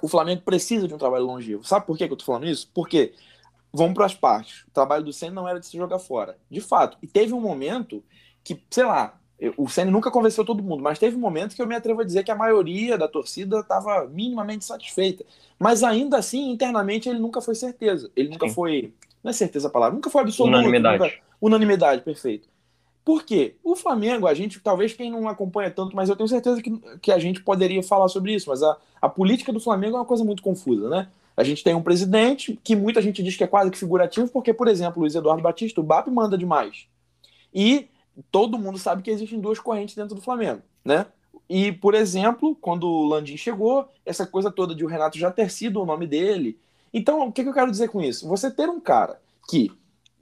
o 0.00 0.08
Flamengo 0.08 0.42
precisa 0.42 0.86
de 0.86 0.94
um 0.94 0.98
trabalho 0.98 1.24
longevo. 1.24 1.64
Sabe 1.64 1.86
por 1.86 1.96
que, 1.96 2.04
eu 2.04 2.16
tô 2.16 2.24
falando 2.24 2.46
isso? 2.46 2.70
Porque, 2.72 3.12
vamos 3.72 3.94
para 3.94 4.06
as 4.06 4.14
partes, 4.14 4.64
o 4.68 4.70
trabalho 4.70 5.04
do 5.04 5.12
Senna 5.12 5.34
não 5.34 5.48
era 5.48 5.58
de 5.58 5.66
se 5.66 5.76
jogar 5.76 5.98
fora. 5.98 6.38
De 6.50 6.60
fato. 6.60 6.96
E 7.02 7.06
teve 7.06 7.32
um 7.32 7.40
momento 7.40 8.02
que, 8.44 8.62
sei 8.70 8.84
lá, 8.84 9.18
o 9.56 9.68
Senna 9.68 9.90
nunca 9.90 10.10
convenceu 10.10 10.44
todo 10.44 10.62
mundo, 10.62 10.82
mas 10.82 10.98
teve 10.98 11.16
um 11.16 11.20
momento 11.20 11.56
que 11.56 11.62
eu 11.62 11.66
me 11.66 11.74
atrevo 11.74 12.00
a 12.00 12.04
dizer 12.04 12.22
que 12.22 12.30
a 12.30 12.36
maioria 12.36 12.96
da 12.96 13.08
torcida 13.08 13.60
estava 13.60 14.06
minimamente 14.06 14.64
satisfeita. 14.64 15.24
Mas 15.58 15.82
ainda 15.82 16.18
assim, 16.18 16.50
internamente, 16.50 17.08
ele 17.08 17.18
nunca 17.18 17.40
foi 17.40 17.54
certeza. 17.54 18.10
Ele 18.14 18.28
nunca 18.28 18.48
Sim. 18.48 18.54
foi. 18.54 18.94
Não 19.22 19.30
é 19.30 19.32
certeza 19.32 19.68
a 19.68 19.70
palavra, 19.70 19.94
nunca 19.94 20.10
foi 20.10 20.22
absoluto. 20.22 20.54
Unanimidade. 20.54 21.02
Nunca, 21.02 21.14
unanimidade, 21.40 22.02
perfeito. 22.02 22.48
Por 23.04 23.24
quê? 23.24 23.56
O 23.64 23.74
Flamengo, 23.74 24.26
a 24.26 24.34
gente, 24.34 24.60
talvez 24.60 24.92
quem 24.92 25.10
não 25.10 25.28
acompanha 25.28 25.70
tanto, 25.70 25.96
mas 25.96 26.08
eu 26.08 26.14
tenho 26.14 26.28
certeza 26.28 26.62
que, 26.62 26.70
que 27.00 27.10
a 27.10 27.18
gente 27.18 27.42
poderia 27.42 27.82
falar 27.82 28.08
sobre 28.08 28.32
isso, 28.32 28.48
mas 28.48 28.62
a, 28.62 28.76
a 29.00 29.08
política 29.08 29.52
do 29.52 29.58
Flamengo 29.58 29.96
é 29.96 30.00
uma 30.00 30.06
coisa 30.06 30.24
muito 30.24 30.42
confusa, 30.42 30.88
né? 30.88 31.08
A 31.36 31.42
gente 31.42 31.64
tem 31.64 31.74
um 31.74 31.82
presidente 31.82 32.58
que 32.62 32.76
muita 32.76 33.02
gente 33.02 33.22
diz 33.22 33.36
que 33.36 33.42
é 33.42 33.46
quase 33.46 33.70
que 33.70 33.78
figurativo, 33.78 34.28
porque, 34.28 34.54
por 34.54 34.68
exemplo, 34.68 35.00
Luiz 35.00 35.14
Eduardo 35.14 35.42
Batista, 35.42 35.80
o 35.80 35.84
BAP 35.84 36.08
manda 36.08 36.38
demais. 36.38 36.86
E 37.52 37.88
todo 38.30 38.58
mundo 38.58 38.78
sabe 38.78 39.02
que 39.02 39.10
existem 39.10 39.40
duas 39.40 39.58
correntes 39.58 39.96
dentro 39.96 40.14
do 40.14 40.20
Flamengo, 40.20 40.62
né? 40.84 41.06
E, 41.48 41.72
por 41.72 41.94
exemplo, 41.94 42.56
quando 42.60 42.86
o 42.86 43.04
Landim 43.06 43.36
chegou, 43.36 43.88
essa 44.06 44.26
coisa 44.26 44.50
toda 44.50 44.74
de 44.74 44.84
o 44.84 44.88
Renato 44.88 45.18
já 45.18 45.30
ter 45.30 45.50
sido 45.50 45.82
o 45.82 45.86
nome 45.86 46.06
dele. 46.06 46.58
Então, 46.94 47.26
o 47.26 47.32
que, 47.32 47.42
que 47.42 47.48
eu 47.48 47.54
quero 47.54 47.70
dizer 47.70 47.88
com 47.88 48.00
isso? 48.00 48.28
Você 48.28 48.50
ter 48.50 48.68
um 48.68 48.80
cara 48.80 49.20
que 49.48 49.72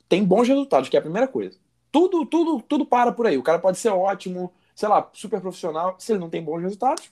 tem 0.09 0.25
bons 0.25 0.49
resultados, 0.49 0.89
que 0.89 0.97
é 0.97 0.99
a 0.99 1.03
primeira 1.03 1.29
coisa 1.29 1.59
tudo, 1.93 2.25
tudo, 2.27 2.63
tudo 2.63 2.87
para 2.87 3.13
por 3.13 3.27
aí. 3.27 3.37
O 3.37 3.43
cara 3.43 3.59
pode 3.59 3.79
ser 3.79 3.91
ótimo, 3.91 4.53
sei 4.75 4.89
lá, 4.89 5.09
super 5.13 5.41
profissional. 5.41 5.97
Se 5.99 6.13
ele 6.13 6.21
não 6.21 6.31
tem 6.31 6.43
bons 6.43 6.63
resultados, 6.63 7.11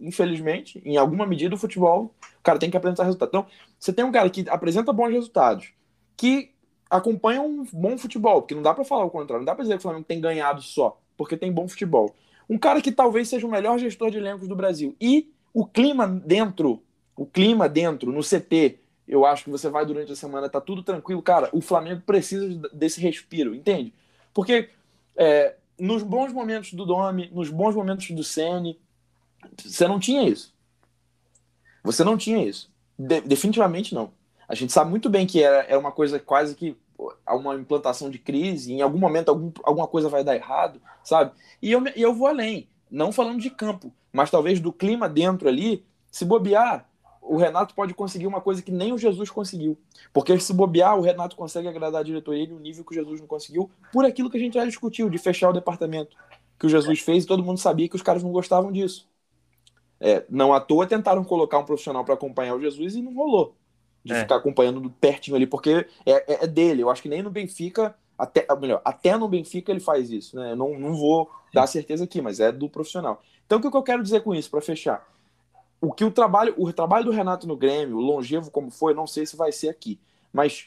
infelizmente, 0.00 0.80
em 0.84 0.96
alguma 0.96 1.26
medida 1.26 1.54
o 1.54 1.58
futebol, 1.58 2.14
o 2.38 2.42
cara 2.42 2.58
tem 2.58 2.70
que 2.70 2.76
apresentar 2.76 3.04
resultados. 3.04 3.30
Então, 3.30 3.46
você 3.78 3.92
tem 3.92 4.04
um 4.04 4.12
cara 4.12 4.28
que 4.30 4.44
apresenta 4.48 4.92
bons 4.92 5.10
resultados, 5.10 5.72
que 6.16 6.50
acompanha 6.88 7.40
um 7.42 7.64
bom 7.72 7.98
futebol, 7.98 8.42
porque 8.42 8.54
não 8.54 8.62
dá 8.62 8.72
para 8.72 8.84
falar 8.84 9.04
o 9.04 9.10
contrário, 9.10 9.40
não 9.40 9.46
dá 9.46 9.54
para 9.54 9.62
dizer 9.62 9.74
que 9.74 9.80
o 9.80 9.82
Flamengo 9.82 10.04
tem 10.04 10.20
ganhado 10.20 10.62
só, 10.62 11.00
porque 11.16 11.36
tem 11.36 11.52
bom 11.52 11.68
futebol. 11.68 12.14
Um 12.48 12.58
cara 12.58 12.80
que 12.80 12.92
talvez 12.92 13.28
seja 13.28 13.46
o 13.46 13.50
melhor 13.50 13.78
gestor 13.78 14.10
de 14.10 14.18
elencos 14.18 14.46
do 14.46 14.54
Brasil. 14.54 14.94
E 15.00 15.32
o 15.52 15.66
clima 15.66 16.06
dentro, 16.06 16.80
o 17.16 17.26
clima 17.26 17.68
dentro, 17.68 18.12
no 18.12 18.20
CT, 18.20 18.78
eu 19.06 19.24
acho 19.24 19.44
que 19.44 19.50
você 19.50 19.68
vai 19.68 19.86
durante 19.86 20.12
a 20.12 20.16
semana, 20.16 20.48
tá 20.48 20.60
tudo 20.60 20.82
tranquilo. 20.82 21.22
Cara, 21.22 21.48
o 21.52 21.60
Flamengo 21.60 22.02
precisa 22.04 22.68
desse 22.72 23.00
respiro, 23.00 23.54
entende? 23.54 23.92
Porque 24.34 24.70
é, 25.16 25.54
nos 25.78 26.02
bons 26.02 26.32
momentos 26.32 26.72
do 26.72 26.84
Domi, 26.84 27.30
nos 27.32 27.50
bons 27.50 27.74
momentos 27.74 28.10
do 28.10 28.24
Sene, 28.24 28.78
você 29.64 29.86
não 29.86 30.00
tinha 30.00 30.28
isso. 30.28 30.54
Você 31.84 32.02
não 32.02 32.16
tinha 32.16 32.44
isso. 32.44 32.70
De, 32.98 33.20
definitivamente 33.20 33.94
não. 33.94 34.10
A 34.48 34.54
gente 34.54 34.72
sabe 34.72 34.90
muito 34.90 35.08
bem 35.08 35.26
que 35.26 35.42
era, 35.42 35.58
era 35.64 35.78
uma 35.78 35.92
coisa 35.92 36.18
quase 36.18 36.54
que 36.54 36.76
uma 37.28 37.54
implantação 37.54 38.10
de 38.10 38.18
crise, 38.18 38.72
em 38.72 38.80
algum 38.80 38.98
momento 38.98 39.28
algum, 39.28 39.52
alguma 39.62 39.86
coisa 39.86 40.08
vai 40.08 40.24
dar 40.24 40.34
errado, 40.34 40.80
sabe? 41.04 41.32
E 41.60 41.70
eu, 41.70 41.84
eu 41.94 42.14
vou 42.14 42.26
além, 42.26 42.68
não 42.90 43.12
falando 43.12 43.40
de 43.40 43.50
campo, 43.50 43.92
mas 44.12 44.30
talvez 44.30 44.60
do 44.60 44.72
clima 44.72 45.08
dentro 45.08 45.48
ali, 45.48 45.84
se 46.10 46.24
bobear, 46.24 46.85
o 47.28 47.36
Renato 47.36 47.74
pode 47.74 47.94
conseguir 47.94 48.26
uma 48.26 48.40
coisa 48.40 48.62
que 48.62 48.70
nem 48.70 48.92
o 48.92 48.98
Jesus 48.98 49.30
conseguiu. 49.30 49.76
Porque 50.12 50.38
se 50.38 50.52
bobear, 50.52 50.96
o 50.98 51.02
Renato 51.02 51.36
consegue 51.36 51.68
agradar 51.68 52.00
a 52.00 52.04
diretoria 52.04 52.46
no 52.46 52.58
nível 52.58 52.84
que 52.84 52.92
o 52.92 52.94
Jesus 52.94 53.20
não 53.20 53.26
conseguiu, 53.26 53.70
por 53.92 54.04
aquilo 54.04 54.30
que 54.30 54.36
a 54.36 54.40
gente 54.40 54.54
já 54.54 54.64
discutiu, 54.64 55.10
de 55.10 55.18
fechar 55.18 55.50
o 55.50 55.52
departamento 55.52 56.16
que 56.58 56.66
o 56.66 56.68
Jesus 56.68 57.00
fez 57.00 57.24
e 57.24 57.26
todo 57.26 57.42
mundo 57.42 57.58
sabia 57.58 57.88
que 57.88 57.96
os 57.96 58.02
caras 58.02 58.22
não 58.22 58.32
gostavam 58.32 58.72
disso. 58.72 59.08
É, 60.00 60.24
não 60.28 60.52
à 60.52 60.60
toa 60.60 60.86
tentaram 60.86 61.24
colocar 61.24 61.58
um 61.58 61.64
profissional 61.64 62.04
para 62.04 62.14
acompanhar 62.14 62.54
o 62.54 62.60
Jesus 62.60 62.96
e 62.96 63.02
não 63.02 63.14
rolou. 63.14 63.56
De 64.04 64.12
é. 64.12 64.20
ficar 64.20 64.36
acompanhando 64.36 64.88
pertinho 65.00 65.36
ali, 65.36 65.46
porque 65.46 65.86
é, 66.04 66.12
é, 66.12 66.44
é, 66.44 66.46
dele. 66.46 66.82
Eu 66.82 66.90
acho 66.90 67.02
que 67.02 67.08
nem 67.08 67.22
no 67.22 67.30
Benfica, 67.30 67.94
até, 68.16 68.46
melhor, 68.56 68.80
até 68.84 69.16
no 69.16 69.28
Benfica 69.28 69.72
ele 69.72 69.80
faz 69.80 70.10
isso. 70.10 70.36
Né? 70.36 70.52
Eu 70.52 70.56
não, 70.56 70.78
não 70.78 70.94
vou 70.94 71.28
dar 71.52 71.66
certeza 71.66 72.04
aqui, 72.04 72.22
mas 72.22 72.38
é 72.38 72.52
do 72.52 72.68
profissional. 72.68 73.22
Então 73.44 73.58
o 73.58 73.60
que 73.60 73.76
eu 73.76 73.82
quero 73.82 74.02
dizer 74.02 74.22
com 74.22 74.34
isso, 74.34 74.50
para 74.50 74.60
fechar? 74.60 75.06
O 75.86 75.92
que 75.92 76.04
o 76.04 76.10
trabalho, 76.10 76.52
o 76.58 76.72
trabalho 76.72 77.04
do 77.04 77.10
Renato 77.12 77.46
no 77.46 77.56
Grêmio, 77.56 77.98
longevo 77.98 78.50
como 78.50 78.72
foi, 78.72 78.92
não 78.92 79.06
sei 79.06 79.24
se 79.24 79.36
vai 79.36 79.52
ser 79.52 79.68
aqui, 79.68 80.00
mas 80.32 80.66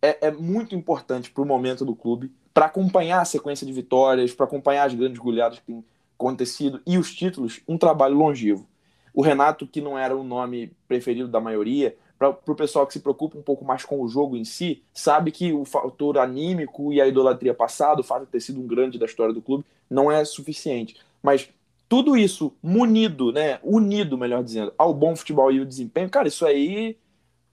é, 0.00 0.28
é 0.28 0.30
muito 0.30 0.72
importante 0.74 1.32
para 1.32 1.42
o 1.42 1.46
momento 1.46 1.84
do 1.84 1.96
clube, 1.96 2.30
para 2.54 2.66
acompanhar 2.66 3.20
a 3.20 3.24
sequência 3.24 3.66
de 3.66 3.72
vitórias, 3.72 4.32
para 4.32 4.46
acompanhar 4.46 4.86
as 4.86 4.94
grandes 4.94 5.18
goleadas 5.18 5.58
que 5.58 5.64
têm 5.64 5.84
acontecido 6.14 6.80
e 6.86 6.96
os 6.96 7.12
títulos, 7.12 7.60
um 7.66 7.76
trabalho 7.76 8.14
longevo. 8.14 8.68
O 9.12 9.20
Renato, 9.20 9.66
que 9.66 9.80
não 9.80 9.98
era 9.98 10.16
o 10.16 10.22
nome 10.22 10.72
preferido 10.86 11.28
da 11.28 11.40
maioria, 11.40 11.96
para 12.16 12.30
o 12.30 12.54
pessoal 12.54 12.86
que 12.86 12.92
se 12.92 13.00
preocupa 13.00 13.36
um 13.36 13.42
pouco 13.42 13.64
mais 13.64 13.84
com 13.84 14.00
o 14.00 14.06
jogo 14.06 14.36
em 14.36 14.44
si, 14.44 14.84
sabe 14.94 15.32
que 15.32 15.52
o 15.52 15.64
fator 15.64 16.18
anímico 16.18 16.92
e 16.92 17.00
a 17.00 17.08
idolatria 17.08 17.52
passada, 17.52 18.00
o 18.00 18.04
fato 18.04 18.26
de 18.26 18.30
ter 18.30 18.40
sido 18.40 18.60
um 18.60 18.66
grande 18.66 18.96
da 18.96 19.06
história 19.06 19.34
do 19.34 19.42
clube, 19.42 19.64
não 19.90 20.10
é 20.10 20.24
suficiente. 20.24 20.96
Mas 21.20 21.48
tudo 21.92 22.16
isso 22.16 22.56
munido, 22.62 23.30
né, 23.30 23.58
unido, 23.62 24.16
melhor 24.16 24.42
dizendo, 24.42 24.72
ao 24.78 24.94
bom 24.94 25.14
futebol 25.14 25.52
e 25.52 25.60
o 25.60 25.66
desempenho, 25.66 26.08
cara, 26.08 26.26
isso 26.26 26.46
aí 26.46 26.96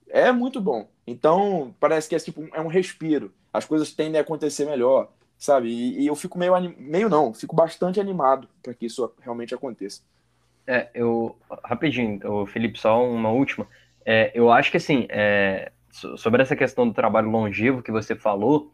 é 0.08 0.32
muito 0.32 0.62
bom. 0.62 0.88
Então, 1.06 1.74
parece 1.78 2.08
que 2.08 2.14
é 2.14 2.18
tipo 2.18 2.48
é 2.54 2.58
um 2.58 2.66
respiro. 2.66 3.34
As 3.52 3.66
coisas 3.66 3.92
tendem 3.92 4.18
a 4.18 4.22
acontecer 4.22 4.64
melhor, 4.64 5.12
sabe? 5.36 5.68
E, 5.68 6.00
e 6.00 6.06
eu 6.06 6.16
fico 6.16 6.38
meio 6.38 6.54
anim... 6.54 6.74
meio 6.78 7.10
não, 7.10 7.34
fico 7.34 7.54
bastante 7.54 8.00
animado 8.00 8.48
para 8.62 8.72
que 8.72 8.86
isso 8.86 9.12
realmente 9.20 9.54
aconteça. 9.54 10.00
É, 10.66 10.88
eu 10.94 11.36
rapidinho, 11.62 12.18
o 12.24 12.46
Felipe, 12.46 12.80
só 12.80 13.04
uma 13.04 13.28
última. 13.28 13.68
É, 14.06 14.32
eu 14.34 14.50
acho 14.50 14.70
que 14.70 14.78
assim, 14.78 15.06
é, 15.10 15.70
sobre 16.16 16.40
essa 16.40 16.56
questão 16.56 16.88
do 16.88 16.94
trabalho 16.94 17.28
longevo 17.28 17.82
que 17.82 17.92
você 17.92 18.16
falou, 18.16 18.72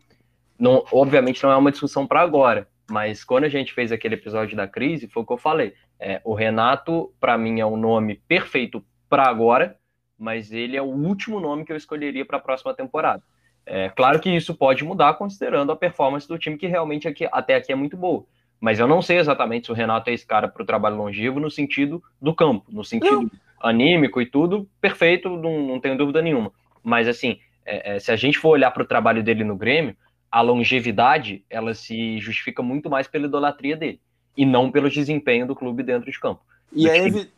não, 0.56 0.84
obviamente 0.92 1.42
não 1.42 1.50
é 1.50 1.56
uma 1.56 1.72
discussão 1.72 2.06
para 2.06 2.20
agora, 2.20 2.68
mas 2.90 3.24
quando 3.24 3.44
a 3.44 3.48
gente 3.48 3.72
fez 3.72 3.90
aquele 3.90 4.14
episódio 4.14 4.56
da 4.56 4.66
crise, 4.66 5.08
foi 5.08 5.22
o 5.22 5.26
que 5.26 5.32
eu 5.32 5.38
falei. 5.38 5.74
É, 5.98 6.20
o 6.24 6.34
Renato, 6.34 7.12
para 7.18 7.36
mim, 7.36 7.60
é 7.60 7.66
um 7.66 7.76
nome 7.76 8.22
perfeito 8.28 8.84
para 9.08 9.28
agora, 9.28 9.76
mas 10.18 10.52
ele 10.52 10.76
é 10.76 10.82
o 10.82 10.86
último 10.86 11.40
nome 11.40 11.64
que 11.64 11.72
eu 11.72 11.76
escolheria 11.76 12.24
para 12.24 12.38
a 12.38 12.40
próxima 12.40 12.74
temporada. 12.74 13.22
É 13.64 13.88
claro 13.88 14.20
que 14.20 14.30
isso 14.30 14.54
pode 14.54 14.84
mudar 14.84 15.14
considerando 15.14 15.72
a 15.72 15.76
performance 15.76 16.28
do 16.28 16.38
time, 16.38 16.56
que 16.56 16.68
realmente 16.68 17.08
aqui, 17.08 17.28
até 17.32 17.56
aqui 17.56 17.72
é 17.72 17.74
muito 17.74 17.96
boa. 17.96 18.24
Mas 18.60 18.78
eu 18.78 18.86
não 18.86 19.02
sei 19.02 19.18
exatamente 19.18 19.66
se 19.66 19.72
o 19.72 19.74
Renato 19.74 20.08
é 20.08 20.14
esse 20.14 20.26
cara 20.26 20.48
para 20.48 20.62
o 20.62 20.66
trabalho 20.66 20.96
longevo 20.96 21.40
no 21.40 21.50
sentido 21.50 22.02
do 22.22 22.34
campo, 22.34 22.64
no 22.70 22.84
sentido 22.84 23.22
não. 23.22 23.30
anímico 23.60 24.20
e 24.22 24.26
tudo, 24.26 24.68
perfeito, 24.80 25.28
não, 25.28 25.66
não 25.66 25.80
tenho 25.80 25.98
dúvida 25.98 26.22
nenhuma. 26.22 26.52
Mas 26.82 27.08
assim, 27.08 27.38
é, 27.64 27.96
é, 27.96 27.98
se 27.98 28.12
a 28.12 28.16
gente 28.16 28.38
for 28.38 28.50
olhar 28.50 28.70
para 28.70 28.84
o 28.84 28.86
trabalho 28.86 29.22
dele 29.22 29.42
no 29.42 29.56
Grêmio, 29.56 29.96
a 30.36 30.42
longevidade 30.42 31.42
ela 31.48 31.72
se 31.72 32.18
justifica 32.18 32.62
muito 32.62 32.90
mais 32.90 33.08
pela 33.08 33.24
idolatria 33.24 33.74
dele 33.74 33.98
e 34.36 34.44
não 34.44 34.70
pelo 34.70 34.90
desempenho 34.90 35.46
do 35.46 35.56
clube 35.56 35.82
dentro 35.82 36.12
de 36.12 36.20
campo. 36.20 36.42
E 36.74 36.90
é, 36.90 37.06
evi 37.06 37.30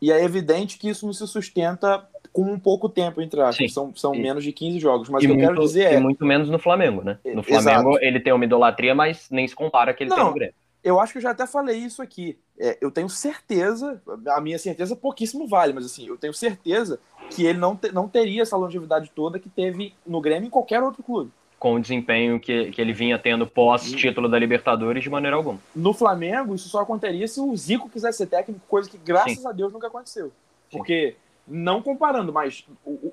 e 0.00 0.12
é 0.12 0.22
evidente 0.22 0.78
que 0.78 0.88
isso 0.88 1.04
não 1.04 1.12
se 1.12 1.26
sustenta 1.26 2.08
com 2.32 2.42
um 2.44 2.60
pouco 2.60 2.88
tempo, 2.88 3.20
entre 3.20 3.40
aspas. 3.40 3.72
São, 3.72 3.92
são 3.96 4.12
menos 4.12 4.44
de 4.44 4.52
15 4.52 4.78
jogos. 4.78 5.08
Mas 5.08 5.24
e 5.24 5.26
o 5.26 5.30
que 5.30 5.34
eu 5.34 5.48
quero 5.48 5.60
dizer 5.62 5.94
é. 5.94 5.98
muito 5.98 6.24
menos 6.24 6.48
no 6.48 6.60
Flamengo, 6.60 7.02
né? 7.02 7.18
No 7.24 7.42
Flamengo 7.42 7.90
Exato. 7.90 8.04
ele 8.04 8.20
tem 8.20 8.32
uma 8.32 8.44
idolatria, 8.44 8.94
mas 8.94 9.28
nem 9.28 9.48
se 9.48 9.56
compara 9.56 9.92
que 9.92 10.04
ele 10.04 10.10
não, 10.10 10.16
tem 10.16 10.26
no 10.26 10.34
Grêmio. 10.34 10.54
Eu 10.84 11.00
acho 11.00 11.12
que 11.12 11.18
eu 11.18 11.22
já 11.22 11.32
até 11.32 11.44
falei 11.44 11.78
isso 11.78 12.00
aqui. 12.00 12.38
É, 12.56 12.78
eu 12.80 12.92
tenho 12.92 13.08
certeza, 13.08 14.00
a 14.28 14.40
minha 14.40 14.60
certeza 14.60 14.94
pouquíssimo 14.94 15.48
vale, 15.48 15.72
mas 15.72 15.86
assim, 15.86 16.06
eu 16.06 16.16
tenho 16.16 16.32
certeza 16.32 17.00
que 17.30 17.44
ele 17.44 17.58
não, 17.58 17.74
te, 17.74 17.90
não 17.90 18.08
teria 18.08 18.42
essa 18.42 18.56
longevidade 18.56 19.10
toda 19.12 19.40
que 19.40 19.48
teve 19.48 19.92
no 20.06 20.20
Grêmio 20.20 20.46
em 20.46 20.50
qualquer 20.50 20.80
outro 20.84 21.02
clube 21.02 21.32
com 21.62 21.74
o 21.74 21.80
desempenho 21.80 22.40
que, 22.40 22.72
que 22.72 22.80
ele 22.80 22.92
vinha 22.92 23.16
tendo 23.16 23.46
pós-título 23.46 24.28
da 24.28 24.36
Libertadores 24.36 25.00
de 25.00 25.08
maneira 25.08 25.36
alguma. 25.36 25.60
No 25.76 25.94
Flamengo, 25.94 26.56
isso 26.56 26.68
só 26.68 26.80
aconteceria 26.80 27.28
se 27.28 27.40
o 27.40 27.56
Zico 27.56 27.88
quisesse 27.88 28.18
ser 28.18 28.26
técnico, 28.26 28.60
coisa 28.68 28.90
que, 28.90 28.98
graças 28.98 29.38
Sim. 29.38 29.46
a 29.46 29.52
Deus, 29.52 29.72
nunca 29.72 29.86
aconteceu. 29.86 30.32
Porque, 30.72 31.14
não 31.46 31.80
comparando, 31.80 32.32
mas 32.32 32.66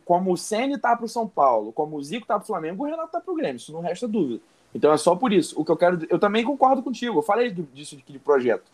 como 0.03 0.33
o 0.33 0.35
Ceni 0.35 0.79
tá 0.79 0.95
pro 0.95 1.07
São 1.07 1.27
Paulo, 1.27 1.71
como 1.71 1.95
o 1.95 2.01
Zico 2.01 2.25
tá 2.25 2.39
pro 2.39 2.47
Flamengo, 2.47 2.83
o 2.83 2.87
Renato 2.87 3.11
tá 3.11 3.21
pro 3.21 3.35
Grêmio, 3.35 3.57
isso 3.57 3.71
não 3.71 3.81
resta 3.81 4.07
dúvida. 4.07 4.41
Então 4.73 4.91
é 4.91 4.97
só 4.97 5.15
por 5.15 5.31
isso. 5.31 5.53
O 5.55 5.63
que 5.63 5.71
eu 5.71 5.77
quero. 5.77 6.07
Eu 6.09 6.17
também 6.17 6.43
concordo 6.43 6.81
contigo, 6.81 7.19
eu 7.19 7.23
falei 7.23 7.51
disso 7.51 7.99
aqui 8.01 8.11
de 8.11 8.17
projeto. 8.17 8.65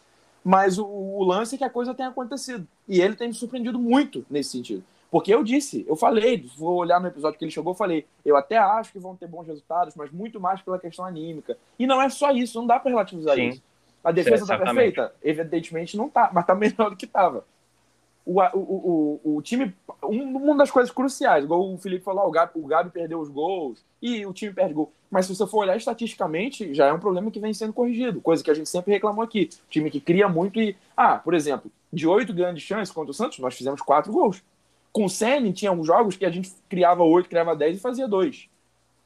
Mas 0.41 0.77
o, 0.77 0.85
o 0.85 1.21
lance 1.25 1.55
é 1.55 1.57
que 1.57 1.65
a 1.65 1.69
coisa 1.69 1.93
tem 1.93 2.05
acontecido. 2.05 2.65
E 2.87 3.01
ele 3.01 3.17
tem 3.17 3.27
me 3.27 3.33
surpreendido 3.33 3.77
muito 3.77 4.25
nesse 4.29 4.51
sentido. 4.51 4.85
Porque 5.11 5.33
eu 5.33 5.43
disse, 5.43 5.85
eu 5.87 5.95
falei, 5.95 6.45
vou 6.57 6.75
olhar 6.75 6.99
no 6.99 7.07
episódio 7.07 7.37
que 7.37 7.45
ele 7.45 7.51
chegou, 7.51 7.71
eu 7.71 7.77
falei, 7.77 8.05
eu 8.25 8.35
até 8.35 8.57
acho 8.57 8.91
que 8.91 8.99
vão 8.99 9.15
ter 9.15 9.27
bons 9.27 9.47
resultados, 9.47 9.95
mas 9.95 10.11
muito 10.11 10.39
mais 10.39 10.61
pela 10.61 10.79
questão 10.79 11.05
anímica. 11.05 11.57
E 11.79 11.87
não 11.87 12.01
é 12.01 12.09
só 12.09 12.31
isso, 12.31 12.59
não 12.59 12.67
dá 12.67 12.79
para 12.79 12.91
relativizar 12.91 13.35
Sim. 13.35 13.49
isso. 13.49 13.63
A 14.03 14.11
defesa 14.11 14.43
está 14.43 14.57
perfeita? 14.57 15.13
Evidentemente 15.23 15.97
não 15.97 16.09
tá, 16.09 16.29
mas 16.33 16.45
tá 16.45 16.53
melhor 16.55 16.89
do 16.89 16.95
que 16.95 17.07
tava. 17.07 17.45
O, 18.25 18.41
o, 18.41 19.19
o, 19.23 19.35
o 19.37 19.41
time, 19.41 19.73
uma 20.01 20.57
das 20.57 20.71
coisas 20.71 20.91
cruciais, 20.91 21.43
igual 21.43 21.71
o 21.71 21.77
Felipe 21.77 22.03
falou, 22.03 22.27
o 22.27 22.31
Gabi, 22.31 22.51
o 22.55 22.65
Gabi 22.65 22.89
perdeu 22.89 23.19
os 23.19 23.29
gols 23.29 23.85
e 24.01 24.25
o 24.25 24.33
time 24.33 24.51
perde 24.51 24.73
gol. 24.73 24.91
Mas 25.11 25.27
se 25.27 25.35
você 25.35 25.45
for 25.47 25.59
olhar 25.59 25.77
estatisticamente, 25.77 26.73
já 26.73 26.87
é 26.87 26.93
um 26.93 26.99
problema 26.99 27.29
que 27.29 27.39
vem 27.39 27.53
sendo 27.53 27.71
corrigido, 27.71 28.19
coisa 28.19 28.43
que 28.43 28.49
a 28.49 28.53
gente 28.53 28.67
sempre 28.67 28.91
reclamou 28.91 29.23
aqui. 29.23 29.49
Time 29.69 29.91
que 29.91 29.99
cria 29.99 30.27
muito 30.27 30.59
e. 30.59 30.75
Ah, 30.97 31.19
por 31.19 31.35
exemplo, 31.35 31.71
de 31.93 32.07
oito 32.07 32.33
grandes 32.33 32.63
chances 32.63 32.93
contra 32.93 33.11
o 33.11 33.13
Santos, 33.13 33.39
nós 33.39 33.55
fizemos 33.55 33.81
quatro 33.81 34.11
gols. 34.11 34.43
Com 34.95 35.03
o 35.03 35.09
Senna, 35.09 35.51
tinha 35.51 35.73
uns 35.73 35.85
jogos 35.85 36.15
que 36.15 36.25
a 36.25 36.29
gente 36.29 36.49
criava 36.69 37.03
oito, 37.03 37.27
criava 37.27 37.53
dez 37.53 37.75
e 37.75 37.81
fazia 37.81 38.07
dois. 38.07 38.47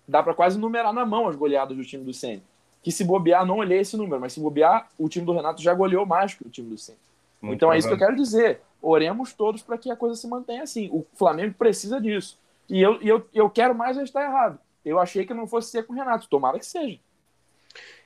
Dá 0.08 0.22
para 0.22 0.36
quase 0.36 0.60
numerar 0.60 0.94
na 0.94 1.04
mão 1.04 1.28
as 1.28 1.36
goleadas 1.36 1.76
do 1.76 1.84
time 1.84 2.04
do 2.04 2.14
Senna. 2.14 2.44
Que 2.84 2.92
se 2.92 3.04
bobear, 3.04 3.44
não 3.44 3.58
olhei 3.58 3.80
esse 3.80 3.98
número, 3.98 4.22
mas 4.22 4.34
se 4.34 4.40
bobear, 4.40 4.88
o 5.00 5.10
time 5.10 5.26
do 5.26 5.34
Renato 5.34 5.64
já 5.64 5.74
goleou 5.74 6.06
mais 6.06 6.36
que 6.36 6.46
o 6.46 6.50
time 6.50 6.70
do 6.70 6.78
Senna. 6.78 7.00
Muito 7.42 7.56
então 7.56 7.74
é 7.74 7.80
isso 7.80 7.88
que 7.88 7.94
eu 7.96 7.98
quero 7.98 8.16
dizer. 8.16 8.62
Oremos 8.80 9.34
todos 9.34 9.64
para 9.64 9.80
que 9.80 9.90
a 9.90 9.96
coisa 9.96 10.14
se 10.14 10.28
mantenha 10.28 10.62
assim. 10.62 10.92
O 10.92 11.04
Flamengo 11.16 11.56
precisa 11.58 12.00
disso. 12.00 12.38
E 12.70 12.80
eu, 12.80 13.02
eu, 13.02 13.28
eu 13.34 13.50
quero 13.50 13.74
mais 13.74 13.98
eu 13.98 14.04
estar 14.04 14.24
errado. 14.24 14.60
Eu 14.86 15.00
achei 15.00 15.26
que 15.26 15.34
não 15.34 15.48
fosse 15.48 15.72
ser 15.72 15.88
com 15.88 15.94
o 15.94 15.96
Renato. 15.96 16.30
Tomara 16.30 16.60
que 16.60 16.68
seja. 16.68 17.00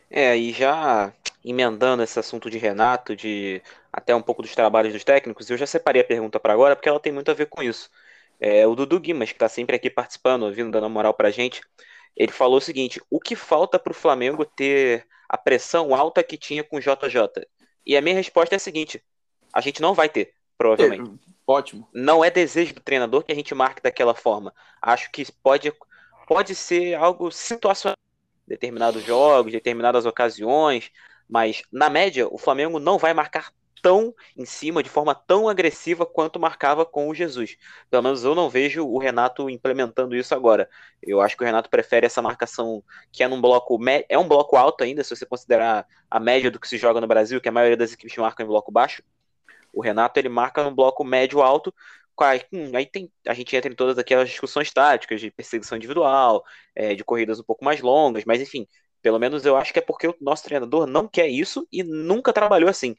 É, 0.09 0.37
e 0.37 0.53
já 0.53 1.11
emendando 1.43 2.01
esse 2.03 2.17
assunto 2.19 2.49
de 2.49 2.57
Renato, 2.57 3.15
de 3.15 3.61
até 3.91 4.15
um 4.15 4.21
pouco 4.21 4.41
dos 4.41 4.55
trabalhos 4.55 4.93
dos 4.93 5.03
técnicos, 5.03 5.49
eu 5.49 5.57
já 5.57 5.67
separei 5.67 6.01
a 6.01 6.05
pergunta 6.05 6.39
para 6.39 6.53
agora, 6.53 6.75
porque 6.75 6.87
ela 6.87 6.99
tem 6.99 7.11
muito 7.11 7.29
a 7.29 7.33
ver 7.33 7.47
com 7.47 7.61
isso. 7.61 7.89
É, 8.39 8.65
o 8.65 8.75
Dudu 8.75 8.99
Guimas, 8.99 9.29
que 9.29 9.35
está 9.35 9.49
sempre 9.49 9.75
aqui 9.75 9.89
participando, 9.89 10.43
ouvindo, 10.43 10.71
dando 10.71 10.89
moral 10.89 11.13
para 11.13 11.27
a 11.27 11.31
gente, 11.31 11.61
ele 12.15 12.31
falou 12.31 12.57
o 12.57 12.61
seguinte: 12.61 13.01
o 13.09 13.19
que 13.19 13.35
falta 13.35 13.77
para 13.77 13.91
o 13.91 13.95
Flamengo 13.95 14.45
ter 14.45 15.05
a 15.27 15.37
pressão 15.37 15.93
alta 15.93 16.23
que 16.23 16.37
tinha 16.37 16.63
com 16.63 16.77
o 16.77 16.79
JJ? 16.79 17.45
E 17.85 17.97
a 17.97 18.01
minha 18.01 18.15
resposta 18.15 18.55
é 18.55 18.57
a 18.57 18.59
seguinte: 18.59 19.03
a 19.53 19.61
gente 19.61 19.81
não 19.81 19.93
vai 19.93 20.09
ter, 20.09 20.33
provavelmente. 20.57 21.09
É, 21.09 21.31
ótimo. 21.45 21.87
Não 21.93 22.23
é 22.23 22.29
desejo 22.29 22.73
do 22.73 22.81
treinador 22.81 23.23
que 23.23 23.31
a 23.31 23.35
gente 23.35 23.53
marque 23.53 23.81
daquela 23.81 24.15
forma. 24.15 24.53
Acho 24.81 25.11
que 25.11 25.29
pode, 25.43 25.71
pode 26.27 26.55
ser 26.55 26.95
algo 26.95 27.31
situacional 27.31 27.97
determinados 28.45 29.03
jogos, 29.03 29.51
determinadas 29.51 30.05
ocasiões, 30.05 30.91
mas 31.27 31.63
na 31.71 31.89
média 31.89 32.27
o 32.29 32.37
Flamengo 32.37 32.79
não 32.79 32.97
vai 32.97 33.13
marcar 33.13 33.51
tão 33.81 34.15
em 34.37 34.45
cima, 34.45 34.81
de 34.81 34.89
forma 34.89 35.13
tão 35.13 35.49
agressiva 35.49 36.05
quanto 36.05 36.39
marcava 36.39 36.85
com 36.85 37.09
o 37.09 37.13
Jesus. 37.13 37.57
Pelo 37.89 38.01
menos 38.01 38.23
eu 38.23 38.33
não 38.33 38.49
vejo 38.49 38.87
o 38.87 38.97
Renato 38.97 39.49
implementando 39.49 40.15
isso 40.15 40.33
agora. 40.33 40.69
Eu 41.01 41.19
acho 41.19 41.35
que 41.35 41.43
o 41.43 41.45
Renato 41.45 41.69
prefere 41.69 42.05
essa 42.05 42.21
marcação 42.21 42.81
que 43.11 43.23
é 43.23 43.27
num 43.27 43.41
bloco 43.41 43.77
é 44.07 44.17
um 44.17 44.27
bloco 44.27 44.55
alto 44.55 44.83
ainda, 44.83 45.03
se 45.03 45.13
você 45.13 45.25
considerar 45.25 45.85
a 46.09 46.19
média 46.19 46.49
do 46.49 46.59
que 46.59 46.67
se 46.67 46.77
joga 46.77 47.01
no 47.01 47.07
Brasil, 47.07 47.41
que 47.41 47.49
a 47.49 47.51
maioria 47.51 47.75
das 47.75 47.91
equipes 47.91 48.15
marcam 48.17 48.45
em 48.45 48.47
bloco 48.47 48.71
baixo. 48.71 49.03
O 49.73 49.81
Renato 49.81 50.17
ele 50.19 50.29
marca 50.29 50.63
num 50.63 50.73
bloco 50.73 51.03
médio 51.03 51.41
alto 51.41 51.73
aí 52.21 52.85
tem, 52.85 53.11
a 53.27 53.33
gente 53.33 53.55
entra 53.55 53.71
em 53.71 53.75
todas 53.75 53.97
aquelas 53.97 54.29
discussões 54.29 54.71
táticas 54.71 55.19
de 55.19 55.31
perseguição 55.31 55.77
individual, 55.77 56.43
é, 56.75 56.93
de 56.93 57.03
corridas 57.03 57.39
um 57.39 57.43
pouco 57.43 57.65
mais 57.65 57.81
longas, 57.81 58.23
mas 58.25 58.41
enfim, 58.41 58.67
pelo 59.03 59.19
menos 59.19 59.45
eu 59.45 59.57
acho 59.57 59.73
que 59.73 59.79
é 59.79 59.81
porque 59.81 60.07
o 60.07 60.15
nosso 60.21 60.45
treinador 60.45 60.87
não 60.87 61.07
quer 61.07 61.27
isso 61.27 61.67
e 61.71 61.83
nunca 61.83 62.31
trabalhou 62.33 62.69
assim. 62.69 62.95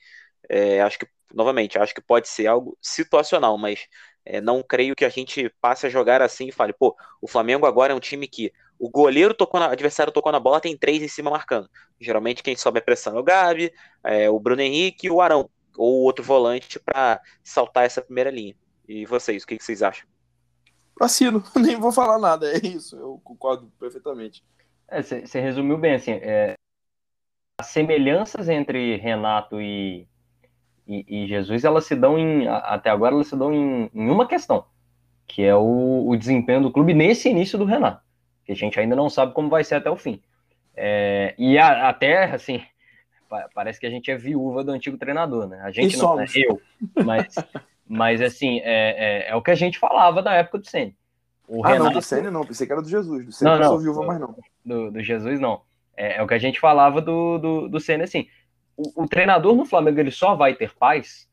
É, 0.48 0.82
acho 0.82 0.98
que, 0.98 1.08
novamente, 1.32 1.78
acho 1.78 1.94
que 1.94 2.02
pode 2.02 2.28
ser 2.28 2.46
algo 2.46 2.76
situacional, 2.80 3.56
mas 3.56 3.88
é, 4.24 4.38
não 4.40 4.62
creio 4.62 4.94
que 4.94 5.04
a 5.04 5.08
gente 5.08 5.48
passe 5.62 5.86
a 5.86 5.90
jogar 5.90 6.20
assim 6.20 6.48
e 6.48 6.52
fale, 6.52 6.74
pô, 6.74 6.94
o 7.22 7.26
Flamengo 7.26 7.66
agora 7.66 7.94
é 7.94 7.96
um 7.96 8.00
time 8.00 8.28
que 8.28 8.52
o 8.78 8.90
goleiro 8.90 9.32
tocou 9.32 9.58
na, 9.58 9.68
o 9.68 9.72
adversário 9.72 10.12
tocou 10.12 10.30
na 10.30 10.38
bola, 10.38 10.60
tem 10.60 10.76
três 10.76 11.02
em 11.02 11.08
cima 11.08 11.30
marcando. 11.30 11.70
Geralmente 11.98 12.42
quem 12.42 12.54
sobe 12.54 12.80
a 12.80 12.82
pressão 12.82 13.16
é 13.16 13.20
o 13.20 13.24
Gabi, 13.24 13.72
é, 14.04 14.28
o 14.28 14.38
Bruno 14.38 14.60
Henrique 14.60 15.06
e 15.06 15.10
o 15.10 15.22
Arão, 15.22 15.48
ou 15.74 16.02
outro 16.02 16.22
volante 16.22 16.78
para 16.78 17.18
saltar 17.42 17.86
essa 17.86 18.02
primeira 18.02 18.30
linha. 18.30 18.54
E 18.86 19.06
vocês, 19.06 19.42
o 19.42 19.46
que, 19.46 19.56
que 19.56 19.64
vocês 19.64 19.82
acham? 19.82 20.06
Assino, 21.00 21.42
nem 21.56 21.76
vou 21.76 21.90
falar 21.90 22.18
nada, 22.18 22.52
é 22.52 22.58
isso, 22.58 22.94
eu 22.96 23.18
concordo 23.24 23.72
perfeitamente. 23.80 24.44
Você 25.02 25.38
é, 25.38 25.40
resumiu 25.40 25.78
bem, 25.78 25.94
assim, 25.94 26.12
é, 26.12 26.54
as 27.58 27.66
semelhanças 27.68 28.48
entre 28.48 28.96
Renato 28.96 29.60
e, 29.60 30.06
e, 30.86 31.24
e, 31.24 31.26
Jesus, 31.26 31.64
elas 31.64 31.86
se 31.86 31.94
dão 31.94 32.18
em, 32.18 32.46
até 32.48 32.90
agora, 32.90 33.14
elas 33.14 33.28
se 33.28 33.36
dão 33.36 33.52
em, 33.52 33.90
em 33.94 34.10
uma 34.10 34.26
questão, 34.26 34.66
que 35.26 35.42
é 35.42 35.54
o, 35.54 36.08
o, 36.08 36.16
desempenho 36.16 36.62
do 36.62 36.72
clube 36.72 36.92
nesse 36.94 37.28
início 37.28 37.58
do 37.58 37.64
Renato, 37.64 38.02
que 38.44 38.52
a 38.52 38.56
gente 38.56 38.78
ainda 38.78 38.96
não 38.96 39.08
sabe 39.08 39.32
como 39.32 39.48
vai 39.48 39.64
ser 39.64 39.76
até 39.76 39.90
o 39.90 39.96
fim. 39.96 40.20
É, 40.76 41.34
e 41.38 41.56
a, 41.58 41.88
até, 41.88 42.24
assim, 42.24 42.62
parece 43.54 43.80
que 43.80 43.86
a 43.86 43.90
gente 43.90 44.10
é 44.10 44.16
viúva 44.16 44.64
do 44.64 44.72
antigo 44.72 44.98
treinador, 44.98 45.46
né? 45.48 45.60
A 45.62 45.70
gente 45.70 45.94
e 45.94 45.98
não, 45.98 46.16
né? 46.16 46.26
eu, 46.34 46.60
mas, 47.04 47.34
mas 47.86 48.20
assim, 48.20 48.60
é, 48.60 49.24
é, 49.24 49.30
é, 49.30 49.36
o 49.36 49.42
que 49.42 49.50
a 49.50 49.56
gente 49.56 49.78
falava 49.78 50.22
da 50.22 50.34
época 50.34 50.58
do 50.58 50.66
Senna. 50.66 50.92
O 51.46 51.64
ah, 51.64 51.68
Renato... 51.68 51.84
não, 51.84 51.92
do 51.92 52.02
Senna 52.02 52.30
não, 52.30 52.44
pensei 52.44 52.66
que 52.66 52.72
era 52.72 52.82
do 52.82 52.88
Jesus, 52.88 53.26
do 53.26 53.32
Senna 53.32 53.52
não, 53.52 53.58
não, 53.58 53.64
não 53.64 53.72
sou 53.72 53.80
viúva 53.80 54.06
mais 54.06 54.20
não. 54.20 54.36
Do, 54.64 54.90
do 54.90 55.02
Jesus 55.02 55.38
não. 55.38 55.62
É, 55.96 56.16
é, 56.16 56.22
o 56.22 56.26
que 56.26 56.34
a 56.34 56.38
gente 56.38 56.58
falava 56.58 57.00
do, 57.00 57.38
do, 57.38 57.68
do 57.68 57.80
Senna, 57.80 58.04
assim, 58.04 58.26
o, 58.76 59.04
o, 59.04 59.08
treinador 59.08 59.54
no 59.54 59.64
Flamengo 59.64 60.00
ele 60.00 60.10
só 60.10 60.34
vai 60.34 60.54
ter 60.54 60.74
paz 60.74 61.28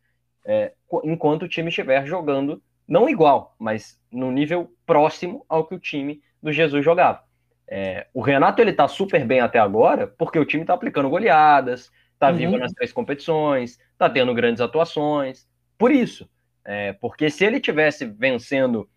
é, 0.46 0.74
enquanto 1.04 1.44
o 1.44 1.48
time 1.48 1.70
estiver 1.70 2.06
jogando, 2.06 2.62
não 2.88 3.10
igual, 3.10 3.56
mas 3.58 4.00
no 4.12 4.32
nível 4.32 4.72
próximo 4.86 5.46
ao 5.48 5.66
que 5.66 5.76
o 5.76 5.80
time 5.80 6.22
do 6.42 6.52
Jesus 6.52 6.84
jogava. 6.84 7.24
É, 7.68 8.08
o 8.14 8.22
Renato 8.22 8.62
ele 8.62 8.74
tá 8.74 8.88
super 8.88 9.26
bem 9.26 9.40
até 9.40 9.58
agora, 9.58 10.06
porque 10.06 10.38
o 10.38 10.46
time 10.46 10.66
tá 10.66 10.74
aplicando 10.74 11.10
goleadas, 11.10 11.90
tá 12.20 12.30
uhum. 12.30 12.36
vivo 12.36 12.58
nas 12.58 12.74
três 12.74 12.92
competições, 12.92 13.80
tá 13.98 14.10
tendo 14.10 14.34
grandes 14.34 14.62
atuações. 14.62 15.48
Por 15.78 15.90
isso, 15.90 16.30
é, 16.66 16.94
porque 16.94 17.30
se 17.30 17.46
ele 17.46 17.60
tivesse 17.60 18.06
vencendo 18.06 18.90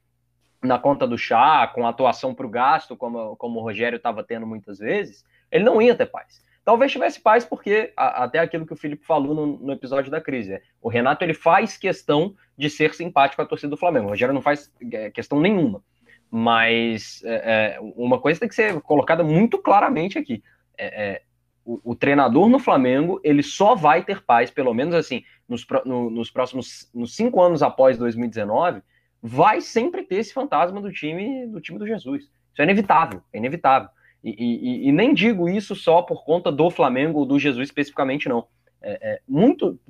na 0.66 0.78
conta 0.78 1.06
do 1.06 1.18
chá, 1.18 1.66
com 1.74 1.86
atuação 1.86 2.34
para 2.34 2.46
o 2.46 2.50
gasto, 2.50 2.96
como, 2.96 3.36
como 3.36 3.60
o 3.60 3.62
Rogério 3.62 3.96
estava 3.96 4.22
tendo 4.22 4.46
muitas 4.46 4.78
vezes, 4.78 5.24
ele 5.50 5.64
não 5.64 5.80
ia 5.80 5.94
ter 5.94 6.06
paz. 6.06 6.42
Talvez 6.64 6.90
tivesse 6.90 7.20
paz 7.20 7.44
porque, 7.44 7.92
a, 7.96 8.24
até 8.24 8.38
aquilo 8.38 8.66
que 8.66 8.72
o 8.72 8.76
Felipe 8.76 9.04
falou 9.04 9.34
no, 9.34 9.46
no, 9.58 9.72
episódio 9.72 10.10
da 10.10 10.20
crise, 10.20 10.54
é, 10.54 10.62
o 10.80 10.88
Renato 10.88 11.22
ele 11.22 11.34
faz 11.34 11.76
questão 11.76 12.34
de 12.56 12.70
ser 12.70 12.94
simpático 12.94 13.42
à 13.42 13.44
torcida 13.44 13.68
do 13.68 13.76
Flamengo. 13.76 14.06
O 14.06 14.10
Rogério 14.10 14.34
não 14.34 14.40
faz 14.40 14.72
é, 14.92 15.10
questão 15.10 15.40
nenhuma. 15.40 15.82
Mas 16.30 17.22
é, 17.24 17.76
é, 17.76 17.80
uma 17.80 18.18
coisa 18.18 18.40
tem 18.40 18.48
que 18.48 18.54
ser 18.54 18.80
colocada 18.80 19.22
muito 19.22 19.58
claramente 19.58 20.18
aqui. 20.18 20.42
É, 20.76 21.04
é, 21.04 21.22
o, 21.64 21.92
o, 21.92 21.94
treinador 21.94 22.48
no 22.48 22.58
Flamengo 22.58 23.20
ele 23.22 23.42
só 23.42 23.74
vai 23.74 24.02
ter 24.02 24.22
paz, 24.22 24.50
pelo 24.50 24.74
menos 24.74 24.94
assim, 24.94 25.22
nos, 25.48 25.66
no, 25.84 26.10
nos 26.10 26.30
próximos 26.30 26.90
nos 26.94 27.14
cinco 27.14 27.40
anos 27.42 27.62
após 27.62 27.98
2019, 27.98 28.82
vai 29.26 29.62
sempre 29.62 30.02
ter 30.02 30.16
esse 30.16 30.34
fantasma 30.34 30.82
do 30.82 30.92
time 30.92 31.46
do 31.46 31.58
time 31.58 31.78
do 31.78 31.86
Jesus. 31.86 32.24
Isso 32.24 32.60
é 32.60 32.64
inevitável, 32.64 33.22
é 33.32 33.38
inevitável. 33.38 33.88
E, 34.22 34.30
e, 34.30 34.88
e 34.88 34.92
nem 34.92 35.14
digo 35.14 35.48
isso 35.48 35.74
só 35.74 36.02
por 36.02 36.24
conta 36.24 36.52
do 36.52 36.70
Flamengo 36.70 37.20
ou 37.20 37.26
do 37.26 37.38
Jesus 37.38 37.68
especificamente, 37.68 38.28
não. 38.28 38.46
É, 38.82 38.98
é, 39.00 39.20
muito, 39.26 39.80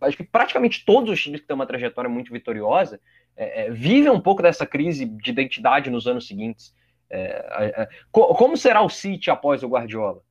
acho 0.00 0.16
que 0.16 0.22
praticamente 0.22 0.84
todos 0.84 1.10
os 1.10 1.20
times 1.20 1.40
que 1.40 1.46
têm 1.46 1.56
uma 1.56 1.66
trajetória 1.66 2.08
muito 2.08 2.32
vitoriosa 2.32 3.00
é, 3.36 3.66
é, 3.66 3.70
vive 3.72 4.08
um 4.08 4.20
pouco 4.20 4.42
dessa 4.42 4.64
crise 4.64 5.04
de 5.04 5.30
identidade 5.30 5.90
nos 5.90 6.06
anos 6.06 6.28
seguintes. 6.28 6.72
É, 7.10 7.82
é, 7.82 7.88
como 8.12 8.56
será 8.56 8.80
o 8.80 8.88
City 8.88 9.28
após 9.28 9.64
o 9.64 9.68
Guardiola? 9.68 10.22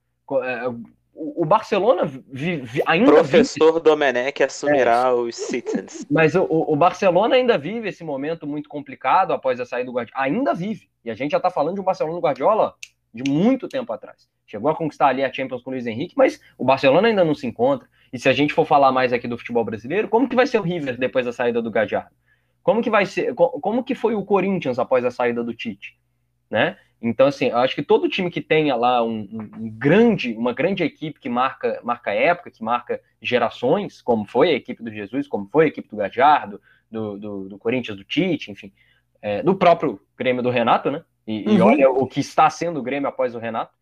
O 1.15 1.45
Barcelona 1.45 2.05
vive, 2.05 2.81
ainda 2.87 3.11
Professor 3.11 3.73
vive... 3.73 3.83
Domenech 3.83 4.43
assumirá 4.43 5.09
é, 5.09 5.11
os 5.11 5.35
Citizens. 5.35 6.05
Mas 6.09 6.33
o, 6.33 6.47
o, 6.49 6.75
Barcelona 6.75 7.35
ainda 7.35 7.55
vive 7.55 7.89
esse 7.89 8.03
momento 8.03 8.47
muito 8.47 8.67
complicado 8.67 9.31
após 9.31 9.59
a 9.59 9.65
saída 9.65 9.85
do 9.85 9.95
Guardiola. 9.95 10.25
Ainda 10.25 10.53
vive. 10.55 10.89
E 11.05 11.11
a 11.11 11.13
gente 11.13 11.31
já 11.31 11.37
está 11.37 11.51
falando 11.51 11.75
de 11.75 11.81
um 11.81 11.83
Barcelona 11.83 12.15
do 12.15 12.21
Guardiola 12.21 12.75
de 13.13 13.29
muito 13.29 13.67
tempo 13.67 13.93
atrás. 13.93 14.27
Chegou 14.47 14.71
a 14.71 14.75
conquistar 14.75 15.07
ali 15.07 15.23
a 15.23 15.31
Champions 15.31 15.61
com 15.61 15.69
o 15.69 15.73
Luiz 15.73 15.85
Henrique, 15.85 16.15
mas 16.17 16.41
o 16.57 16.65
Barcelona 16.65 17.07
ainda 17.07 17.23
não 17.23 17.35
se 17.35 17.45
encontra. 17.45 17.87
E 18.11 18.17
se 18.17 18.27
a 18.27 18.33
gente 18.33 18.53
for 18.53 18.65
falar 18.65 18.91
mais 18.91 19.13
aqui 19.13 19.27
do 19.27 19.37
futebol 19.37 19.63
brasileiro, 19.63 20.07
como 20.07 20.27
que 20.27 20.35
vai 20.35 20.47
ser 20.47 20.59
o 20.59 20.63
River 20.63 20.97
depois 20.97 21.25
da 21.25 21.31
saída 21.31 21.61
do 21.61 21.69
Gadiardo? 21.69 22.15
Como 22.63 22.81
que 22.81 22.89
vai 22.89 23.05
ser? 23.05 23.35
Como 23.35 23.83
que 23.83 23.93
foi 23.93 24.15
o 24.15 24.23
Corinthians 24.23 24.79
após 24.79 25.05
a 25.05 25.11
saída 25.11 25.43
do 25.43 25.53
Tite? 25.53 25.97
Né? 26.49 26.77
Então, 27.03 27.27
assim, 27.27 27.47
eu 27.47 27.57
acho 27.57 27.75
que 27.75 27.83
todo 27.83 28.07
time 28.07 28.31
que 28.31 28.39
tenha 28.39 28.75
lá 28.77 29.03
um, 29.03 29.27
um, 29.29 29.69
grande, 29.69 30.33
uma 30.33 30.53
grande 30.53 30.83
equipe 30.83 31.19
que 31.19 31.27
marca, 31.27 31.81
marca 31.83 32.13
época, 32.13 32.49
que 32.49 32.63
marca 32.63 33.01
gerações, 33.21 34.01
como 34.01 34.25
foi 34.25 34.51
a 34.51 34.53
equipe 34.53 34.81
do 34.81 34.89
Jesus, 34.89 35.27
como 35.27 35.47
foi 35.51 35.65
a 35.65 35.67
equipe 35.67 35.89
do 35.89 35.97
Gadiardo, 35.97 36.61
do, 36.89 37.17
do, 37.19 37.49
do 37.49 37.57
Corinthians, 37.57 37.97
do 37.97 38.05
Tite, 38.05 38.51
enfim, 38.51 38.71
é, 39.21 39.43
do 39.43 39.53
próprio 39.53 39.99
Grêmio 40.17 40.41
do 40.41 40.49
Renato, 40.49 40.89
né? 40.89 41.03
E, 41.27 41.45
uhum. 41.45 41.57
e, 41.57 41.61
olha 41.61 41.89
o 41.89 42.07
que 42.07 42.21
está 42.21 42.49
sendo 42.49 42.79
o 42.79 42.83
Grêmio 42.83 43.09
após 43.09 43.35
o 43.35 43.39
Renato. 43.39 43.73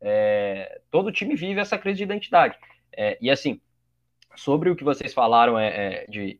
É, 0.00 0.80
todo 0.88 1.10
time 1.10 1.34
vive 1.34 1.60
essa 1.60 1.76
crise 1.76 1.98
de 1.98 2.04
identidade. 2.04 2.56
É, 2.96 3.18
e 3.20 3.28
assim, 3.28 3.60
sobre 4.36 4.70
o 4.70 4.76
que 4.76 4.84
vocês 4.84 5.12
falaram 5.12 5.58
é, 5.58 5.68
é 5.68 6.06
de 6.08 6.38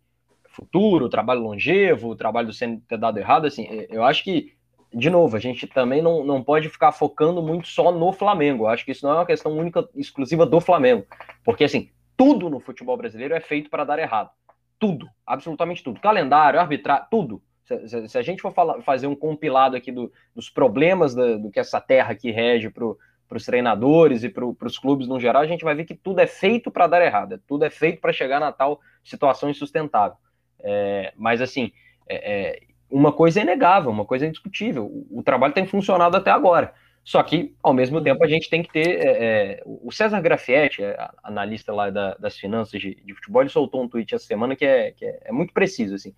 futuro, 0.50 1.08
trabalho 1.08 1.40
longevo, 1.40 2.10
o 2.10 2.16
trabalho 2.16 2.48
do 2.48 2.52
sendo 2.52 2.80
ter 2.80 2.98
dado 2.98 3.18
errado, 3.18 3.46
assim, 3.46 3.66
é, 3.66 3.86
eu 3.90 4.04
acho 4.04 4.24
que, 4.24 4.52
de 4.92 5.10
novo, 5.10 5.36
a 5.36 5.40
gente 5.40 5.66
também 5.66 6.00
não, 6.00 6.24
não 6.24 6.42
pode 6.42 6.68
ficar 6.68 6.92
focando 6.92 7.42
muito 7.42 7.68
só 7.68 7.92
no 7.92 8.12
Flamengo. 8.12 8.66
Acho 8.66 8.84
que 8.84 8.92
isso 8.92 9.06
não 9.06 9.12
é 9.14 9.18
uma 9.18 9.26
questão 9.26 9.56
única, 9.56 9.86
exclusiva 9.94 10.46
do 10.46 10.60
Flamengo. 10.60 11.06
Porque, 11.44 11.64
assim, 11.64 11.90
tudo 12.16 12.48
no 12.48 12.58
futebol 12.58 12.96
brasileiro 12.96 13.34
é 13.34 13.40
feito 13.40 13.68
para 13.68 13.84
dar 13.84 13.98
errado. 13.98 14.30
Tudo, 14.78 15.08
absolutamente 15.26 15.82
tudo. 15.82 16.00
Calendário, 16.00 16.58
arbitrar, 16.58 17.08
tudo. 17.10 17.42
Se, 17.64 18.08
se, 18.08 18.18
a 18.18 18.22
gente 18.22 18.40
for 18.40 18.52
falar, 18.52 18.80
fazer 18.82 19.06
um 19.06 19.14
compilado 19.14 19.76
aqui 19.76 19.92
do, 19.92 20.10
dos 20.34 20.48
problemas 20.48 21.14
do, 21.14 21.38
do 21.38 21.50
que 21.50 21.60
essa 21.60 21.80
terra 21.80 22.12
aqui 22.12 22.30
rege 22.30 22.70
para 22.70 22.86
os 22.86 23.44
treinadores 23.44 24.24
e 24.24 24.28
para 24.30 24.46
os 24.46 24.78
clubes 24.78 25.06
no 25.06 25.20
geral, 25.20 25.42
a 25.42 25.46
gente 25.46 25.64
vai 25.64 25.74
ver 25.74 25.84
que 25.84 25.94
tudo 25.94 26.20
é 26.20 26.26
feito 26.26 26.70
para 26.70 26.86
dar 26.86 27.04
errado, 27.04 27.38
tudo 27.46 27.64
é 27.64 27.70
feito 27.70 28.00
para 28.00 28.12
chegar 28.12 28.40
na 28.40 28.52
tal 28.52 28.80
situação 29.04 29.50
insustentável. 29.50 30.16
É, 30.60 31.12
mas 31.14 31.42
assim, 31.42 31.72
é, 32.08 32.16
é, 32.16 32.62
uma 32.90 33.12
coisa 33.12 33.40
é 33.40 33.42
inegável, 33.42 33.90
uma 33.90 34.04
coisa 34.04 34.24
é 34.24 34.28
indiscutível. 34.28 34.90
O, 35.10 35.22
trabalho 35.22 35.52
tem 35.52 35.66
funcionado 35.66 36.16
até 36.16 36.30
agora. 36.30 36.72
Só 37.04 37.22
que, 37.22 37.54
ao 37.62 37.72
mesmo 37.72 38.02
tempo, 38.02 38.22
a 38.22 38.28
gente 38.28 38.50
tem 38.50 38.62
que 38.62 38.70
ter. 38.70 39.06
É, 39.06 39.08
é, 39.08 39.62
o 39.64 39.90
César 39.90 40.20
Grafietti, 40.20 40.82
analista 41.22 41.72
lá 41.72 41.90
da, 41.90 42.14
das 42.14 42.36
finanças 42.36 42.80
de, 42.80 42.94
de, 42.94 43.14
futebol, 43.14 43.42
ele 43.42 43.50
soltou 43.50 43.82
um 43.82 43.88
tweet 43.88 44.14
essa 44.14 44.26
semana 44.26 44.54
que 44.54 44.64
é, 44.64 44.92
que 44.92 45.04
é, 45.04 45.32
muito 45.32 45.52
preciso. 45.52 45.94
Assim. 45.94 46.14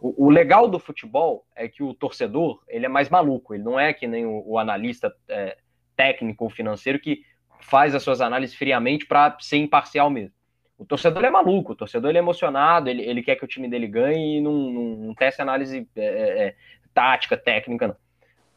O, 0.00 0.26
o, 0.26 0.30
legal 0.30 0.68
do 0.68 0.78
futebol 0.78 1.46
é 1.54 1.66
que 1.68 1.82
o 1.82 1.94
torcedor 1.94 2.62
ele 2.68 2.84
é 2.84 2.88
mais 2.88 3.08
maluco, 3.08 3.54
ele 3.54 3.62
não 3.62 3.80
é 3.80 3.92
que 3.92 4.06
nem 4.06 4.26
o, 4.26 4.42
o 4.46 4.58
analista 4.58 5.14
técnico 5.96 6.44
ou 6.44 6.50
financeiro 6.50 6.98
que 6.98 7.22
faz 7.60 7.94
as 7.94 8.02
suas 8.02 8.20
análises 8.20 8.54
friamente 8.54 9.06
para 9.06 9.36
ser 9.40 9.56
imparcial 9.56 10.10
mesmo. 10.10 10.34
O 10.76 10.84
torcedor 10.84 11.24
é 11.24 11.30
maluco, 11.30 11.72
o 11.72 11.76
torcedor 11.76 12.14
é 12.14 12.18
emocionado, 12.18 12.90
ele, 12.90 13.02
ele 13.02 13.22
quer 13.22 13.36
que 13.36 13.44
o 13.44 13.48
time 13.48 13.68
dele 13.68 13.86
ganhe 13.86 14.38
e 14.38 14.40
não, 14.40 14.52
não, 14.52 14.82
não 14.96 15.14
testa 15.14 15.42
análise 15.42 15.88
é, 15.94 16.04
é, 16.04 16.46
é, 16.46 16.54
tática, 16.92 17.36
técnica, 17.36 17.88
não. 17.88 17.96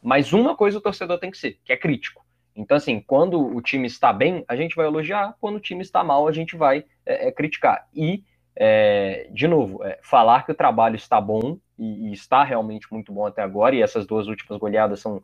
Mas 0.02 0.32
uma 0.32 0.56
coisa 0.56 0.78
o 0.78 0.80
torcedor 0.80 1.18
tem 1.18 1.30
que 1.30 1.38
ser, 1.38 1.58
que 1.64 1.72
é 1.72 1.76
crítico. 1.76 2.24
Então, 2.56 2.76
assim, 2.76 3.00
quando 3.00 3.40
o 3.40 3.62
time 3.62 3.86
está 3.86 4.12
bem, 4.12 4.44
a 4.48 4.56
gente 4.56 4.74
vai 4.74 4.86
elogiar, 4.86 5.36
quando 5.40 5.56
o 5.56 5.60
time 5.60 5.80
está 5.80 6.02
mal, 6.02 6.26
a 6.26 6.32
gente 6.32 6.56
vai 6.56 6.84
é, 7.06 7.28
é 7.28 7.32
criticar. 7.32 7.86
E, 7.94 8.24
é, 8.56 9.28
de 9.32 9.46
novo, 9.46 9.80
falar 10.02 10.44
que 10.44 10.50
o 10.50 10.56
trabalho 10.56 10.96
está 10.96 11.20
bom, 11.20 11.56
e, 11.78 12.08
e, 12.08 12.12
está 12.12 12.42
realmente 12.42 12.92
muito 12.92 13.12
bom 13.12 13.26
até 13.26 13.42
agora, 13.42 13.76
e 13.76 13.82
essas 13.82 14.04
duas 14.06 14.26
últimas 14.26 14.58
goleadas 14.58 14.98
são 14.98 15.22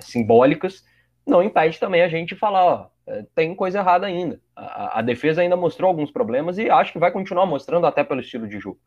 simbólicas, 0.00 0.82
não 1.30 1.42
impede 1.42 1.78
também 1.78 2.02
a 2.02 2.08
gente 2.08 2.34
falar, 2.34 2.64
ó, 2.64 2.86
é, 3.06 3.24
tem 3.34 3.54
coisa 3.54 3.78
errada 3.78 4.06
ainda. 4.06 4.40
A, 4.54 4.98
a, 4.98 5.02
defesa 5.02 5.40
ainda 5.40 5.56
mostrou 5.56 5.88
alguns 5.88 6.10
problemas 6.10 6.58
e 6.58 6.68
acho 6.68 6.92
que 6.92 6.98
vai 6.98 7.10
continuar 7.10 7.46
mostrando 7.46 7.86
até 7.86 8.04
pelo 8.04 8.20
estilo 8.20 8.46
de 8.46 8.58
jogo. 8.58 8.78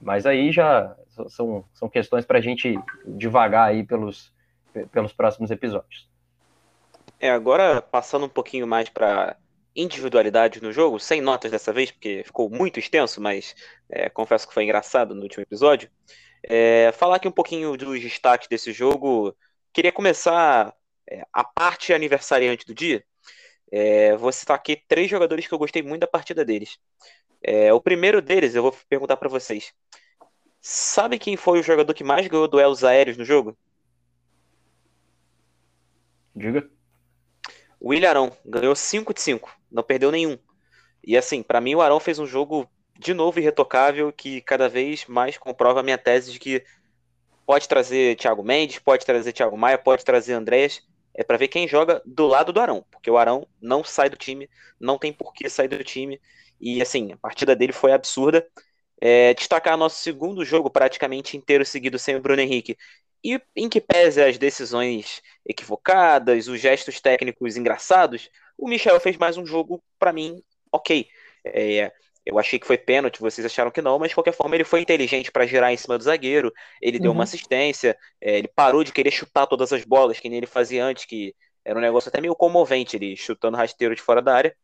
Mas 0.00 0.26
aí 0.26 0.52
já 0.52 0.94
são, 1.28 1.64
são 1.72 1.88
questões 1.88 2.24
para 2.26 2.38
a 2.38 2.42
gente 2.42 2.78
devagar 3.06 3.68
aí 3.68 3.84
pelos, 3.84 4.32
pelos 4.92 5.12
próximos 5.12 5.50
episódios. 5.50 6.08
É, 7.18 7.30
agora 7.30 7.80
passando 7.80 8.26
um 8.26 8.28
pouquinho 8.28 8.66
mais 8.66 8.88
para 8.88 9.36
individualidade 9.74 10.62
no 10.62 10.72
jogo, 10.72 11.00
sem 11.00 11.20
notas 11.20 11.50
dessa 11.50 11.72
vez, 11.72 11.90
porque 11.90 12.22
ficou 12.24 12.48
muito 12.48 12.78
extenso, 12.78 13.20
mas 13.20 13.54
é, 13.88 14.08
confesso 14.08 14.46
que 14.46 14.54
foi 14.54 14.64
engraçado 14.64 15.14
no 15.14 15.22
último 15.22 15.42
episódio. 15.42 15.90
É, 16.42 16.92
falar 16.92 17.16
aqui 17.16 17.26
um 17.26 17.32
pouquinho 17.32 17.76
dos 17.76 18.00
destaques 18.00 18.46
desse 18.48 18.72
jogo. 18.72 19.34
Queria 19.72 19.90
começar 19.90 20.74
é, 21.10 21.24
a 21.32 21.44
parte 21.44 21.92
aniversariante 21.92 22.66
do 22.66 22.74
dia. 22.74 23.04
É, 23.70 24.16
vou 24.16 24.30
citar 24.30 24.56
aqui 24.56 24.76
três 24.88 25.10
jogadores 25.10 25.46
que 25.46 25.54
eu 25.54 25.58
gostei 25.58 25.82
muito 25.82 26.02
da 26.02 26.06
partida 26.06 26.44
deles. 26.44 26.78
É, 27.42 27.72
o 27.72 27.80
primeiro 27.80 28.22
deles, 28.22 28.54
eu 28.54 28.62
vou 28.62 28.76
perguntar 28.88 29.16
para 29.16 29.28
vocês. 29.28 29.72
Sabe 30.60 31.18
quem 31.18 31.36
foi 31.36 31.60
o 31.60 31.62
jogador 31.62 31.92
que 31.92 32.04
mais 32.04 32.26
ganhou 32.26 32.48
duelos 32.48 32.84
aéreos 32.84 33.16
no 33.16 33.24
jogo? 33.24 33.56
Diga. 36.34 36.68
O 37.78 37.90
William 37.90 38.08
Arão 38.08 38.36
ganhou 38.46 38.74
5 38.74 39.12
de 39.12 39.20
5, 39.20 39.54
não 39.70 39.82
perdeu 39.82 40.10
nenhum. 40.10 40.38
E 41.06 41.18
assim, 41.18 41.42
para 41.42 41.60
mim 41.60 41.74
o 41.74 41.82
Arão 41.82 42.00
fez 42.00 42.18
um 42.18 42.26
jogo 42.26 42.66
de 42.98 43.12
novo 43.12 43.38
irretocável 43.38 44.10
que 44.10 44.40
cada 44.40 44.68
vez 44.68 45.04
mais 45.06 45.36
comprova 45.36 45.80
a 45.80 45.82
minha 45.82 45.98
tese 45.98 46.32
de 46.32 46.38
que 46.38 46.64
pode 47.44 47.68
trazer 47.68 48.16
Thiago 48.16 48.42
Mendes, 48.42 48.78
pode 48.78 49.04
trazer 49.04 49.32
Thiago 49.32 49.56
Maia, 49.56 49.76
pode 49.76 50.04
trazer 50.04 50.32
Andrés, 50.32 50.82
é 51.14 51.22
para 51.24 51.36
ver 51.36 51.48
quem 51.48 51.68
joga 51.68 52.02
do 52.04 52.26
lado 52.26 52.52
do 52.52 52.60
Arão, 52.60 52.84
porque 52.90 53.10
o 53.10 53.16
Arão 53.18 53.46
não 53.60 53.84
sai 53.84 54.08
do 54.10 54.16
time, 54.16 54.48
não 54.80 54.98
tem 54.98 55.12
por 55.12 55.32
que 55.32 55.48
sair 55.48 55.68
do 55.68 55.82
time. 55.84 56.20
E 56.60 56.80
assim, 56.82 57.12
a 57.12 57.16
partida 57.16 57.54
dele 57.56 57.72
foi 57.72 57.92
absurda. 57.92 58.46
É, 59.00 59.34
destacar 59.34 59.76
nosso 59.76 60.00
segundo 60.02 60.44
jogo 60.44 60.70
praticamente 60.70 61.36
inteiro 61.36 61.64
seguido 61.64 61.98
sem 61.98 62.16
o 62.16 62.20
Bruno 62.20 62.40
Henrique. 62.40 62.76
E 63.22 63.40
em 63.56 63.68
que 63.68 63.80
pese 63.80 64.22
as 64.22 64.38
decisões 64.38 65.22
equivocadas, 65.46 66.46
os 66.48 66.60
gestos 66.60 67.00
técnicos 67.00 67.56
engraçados, 67.56 68.30
o 68.56 68.68
Michel 68.68 69.00
fez 69.00 69.16
mais 69.16 69.36
um 69.36 69.46
jogo, 69.46 69.82
para 69.98 70.12
mim, 70.12 70.42
ok. 70.72 71.08
É, 71.44 71.92
eu 72.24 72.38
achei 72.38 72.58
que 72.58 72.66
foi 72.66 72.78
pênalti, 72.78 73.20
vocês 73.20 73.44
acharam 73.44 73.70
que 73.70 73.82
não, 73.82 73.98
mas 73.98 74.08
de 74.08 74.14
qualquer 74.14 74.32
forma 74.32 74.54
ele 74.54 74.64
foi 74.64 74.80
inteligente 74.80 75.30
para 75.30 75.46
girar 75.46 75.72
em 75.72 75.76
cima 75.76 75.98
do 75.98 76.04
zagueiro, 76.04 76.52
ele 76.80 76.96
uhum. 76.96 77.02
deu 77.02 77.12
uma 77.12 77.18
uhum. 77.18 77.22
assistência, 77.22 77.96
é, 78.20 78.38
ele 78.38 78.48
parou 78.48 78.82
de 78.82 78.92
querer 78.92 79.10
chutar 79.10 79.46
todas 79.46 79.72
as 79.72 79.84
bolas 79.84 80.18
que 80.18 80.28
nem 80.28 80.38
ele 80.38 80.46
fazia 80.46 80.84
antes, 80.84 81.04
que 81.04 81.34
era 81.64 81.78
um 81.78 81.82
negócio 81.82 82.08
até 82.08 82.20
meio 82.20 82.34
comovente, 82.34 82.96
ele 82.96 83.16
chutando 83.16 83.56
rasteiro 83.56 83.94
de 83.94 84.02
fora 84.02 84.20
da 84.20 84.34
área. 84.34 84.56